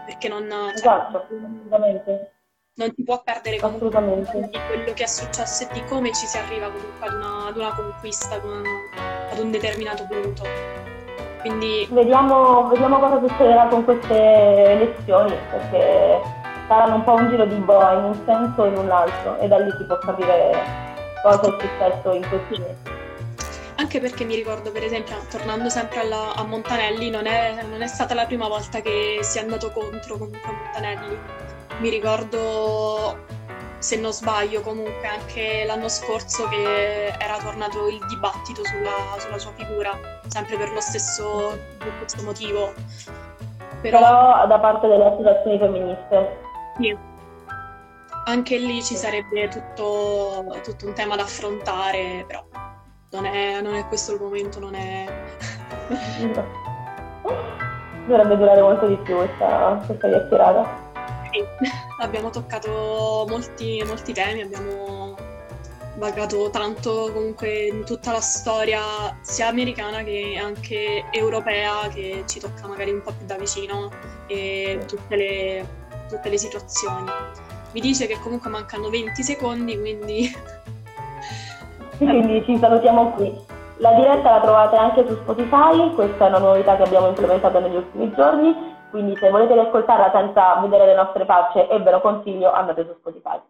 perché 0.07 0.29
non, 0.29 0.49
cioè, 0.49 0.75
esatto, 0.75 1.17
assolutamente. 1.25 2.33
non 2.75 2.93
si 2.95 3.03
può 3.03 3.23
perdere 3.23 3.59
comunque 3.59 3.91
di 4.51 4.59
quello 4.69 4.93
che 4.95 5.03
è 5.03 5.09
successo 5.09 5.65
e 5.65 5.73
di 5.73 5.85
come 5.85 6.13
ci 6.15 6.27
si 6.27 6.39
arriva 6.39 6.71
comunque 6.71 7.07
ad 7.09 7.15
una, 7.15 7.47
ad 7.49 7.57
una 7.57 7.75
conquista, 7.75 8.37
ad 8.37 8.45
un, 8.45 8.63
ad 9.31 9.39
un 9.39 9.51
determinato 9.51 10.07
punto. 10.07 10.90
Quindi... 11.41 11.89
Vediamo, 11.91 12.69
vediamo 12.69 12.99
cosa 12.99 13.21
succederà 13.27 13.67
con 13.67 13.85
queste 13.85 14.15
elezioni, 14.15 15.35
perché 15.51 16.21
saranno 16.69 16.97
un 16.97 17.05
po' 17.05 17.15
un 17.15 17.29
giro 17.29 17.45
di 17.47 17.57
boa 17.57 17.93
in 17.95 18.05
un 18.05 18.23
senso 18.25 18.63
o 18.63 18.67
in 18.67 18.77
un 18.77 18.91
altro 18.91 19.39
e 19.39 19.49
da 19.49 19.59
lì 19.59 19.71
si 19.77 19.85
può 19.85 19.99
capire 19.99 20.53
cosa 21.23 21.41
è 21.41 21.61
successo 21.61 22.13
in 22.13 22.29
questi 22.29 22.61
mesi. 22.61 22.99
Anche 23.77 23.99
perché 23.99 24.25
mi 24.25 24.35
ricordo, 24.35 24.71
per 24.71 24.85
esempio, 24.85 25.17
tornando 25.31 25.69
sempre 25.69 26.01
alla, 26.01 26.35
a 26.35 26.45
Montanelli, 26.45 27.11
non 27.11 27.27
è, 27.27 27.65
non 27.69 27.83
è, 27.83 27.87
stata 27.87 28.15
la 28.15 28.27
prima 28.27 28.47
volta 28.47 28.81
che 28.81 29.19
si 29.23 29.39
è 29.39 29.41
andato 29.41 29.71
contro 29.71 30.17
comunque 30.19 30.49
a 30.49 30.53
Montanelli. 30.53 31.19
Mi 31.79 31.89
ricordo 31.89 33.17
se 33.81 33.97
non 33.97 34.13
sbaglio 34.13 34.61
comunque 34.61 35.09
anche 35.09 35.65
l'anno 35.65 35.89
scorso 35.89 36.47
che 36.49 37.07
era 37.19 37.39
tornato 37.43 37.89
il 37.89 37.99
dibattito 38.09 38.63
sulla, 38.65 39.19
sulla 39.19 39.39
sua 39.39 39.53
figura, 39.53 39.99
sempre 40.27 40.59
per 40.59 40.71
lo 40.71 40.81
stesso, 40.81 41.59
per 41.79 41.97
questo 41.99 42.23
motivo. 42.23 42.75
Però, 43.81 43.99
Però 43.99 44.47
da 44.47 44.59
parte 44.59 44.87
delle 44.87 45.07
associazioni 45.07 45.59
femministe. 45.59 46.39
Sì. 46.79 46.97
Anche 48.27 48.59
lì 48.59 48.83
ci 48.83 48.97
sarebbe 48.97 49.49
tutto, 49.49 50.45
tutto 50.63 50.87
un 50.87 50.93
tema 50.93 51.17
da 51.17 51.23
affrontare, 51.23 52.25
però 52.27 52.45
non 53.13 53.25
è, 53.25 53.63
non 53.63 53.75
è 53.75 53.87
questo 53.89 54.13
il 54.13 54.21
momento, 54.21 54.61
non 54.61 54.75
è... 54.75 55.07
Dovrebbe 58.07 58.37
durare 58.37 58.61
molto 58.61 58.87
di 58.87 58.97
più 58.99 59.17
questa, 59.17 59.81
questa 59.87 60.09
chiacchierata. 60.09 60.90
Sì, 61.31 61.45
abbiamo 62.01 62.31
toccato 62.31 63.25
molti, 63.29 63.83
molti 63.87 64.13
temi, 64.13 64.43
abbiamo 64.43 65.17
vagato 65.97 66.49
tanto 66.51 67.11
comunque 67.13 67.67
in 67.67 67.85
tutta 67.85 68.13
la 68.13 68.21
storia 68.21 68.81
sia 69.21 69.49
americana 69.49 70.03
che 70.03 70.41
anche 70.43 71.05
europea 71.11 71.89
che 71.93 72.25
ci 72.27 72.41
tocca 72.41 72.67
magari 72.67 72.91
un 72.91 73.03
po' 73.03 73.13
più 73.13 73.27
da 73.27 73.37
vicino 73.37 73.91
e 74.27 74.81
tutte 74.87 75.17
le, 75.17 75.67
tutte 76.09 76.29
le 76.29 76.39
situazioni. 76.39 77.11
Mi 77.73 77.81
dice 77.81 78.07
che 78.07 78.19
comunque 78.21 78.51
mancano 78.51 78.89
20 78.89 79.23
secondi, 79.23 79.79
quindi... 79.79 80.29
quindi 81.99 82.45
ci 82.45 82.59
salutiamo 82.59 83.11
qui. 83.13 83.49
La 83.77 83.95
diretta 83.95 84.31
la 84.31 84.41
trovate 84.41 84.77
anche 84.77 85.07
su 85.07 85.15
Spotify, 85.15 85.95
questa 85.95 86.27
è 86.27 86.29
una 86.29 86.39
novità 86.39 86.77
che 86.77 86.83
abbiamo 86.83 87.09
implementato 87.09 87.61
negli 87.61 87.77
ultimi 87.77 88.13
giorni 88.15 88.70
quindi 88.91 89.17
se 89.17 89.31
volete 89.31 89.55
riascoltarla 89.55 90.11
senza 90.13 90.57
vedere 90.61 90.87
le 90.87 90.95
nostre 90.95 91.25
facce 91.25 91.69
e 91.69 91.79
ve 91.79 91.91
lo 91.91 92.01
consiglio, 92.01 92.53
andate 92.53 92.85
su 92.85 92.95
Spotify. 92.99 93.41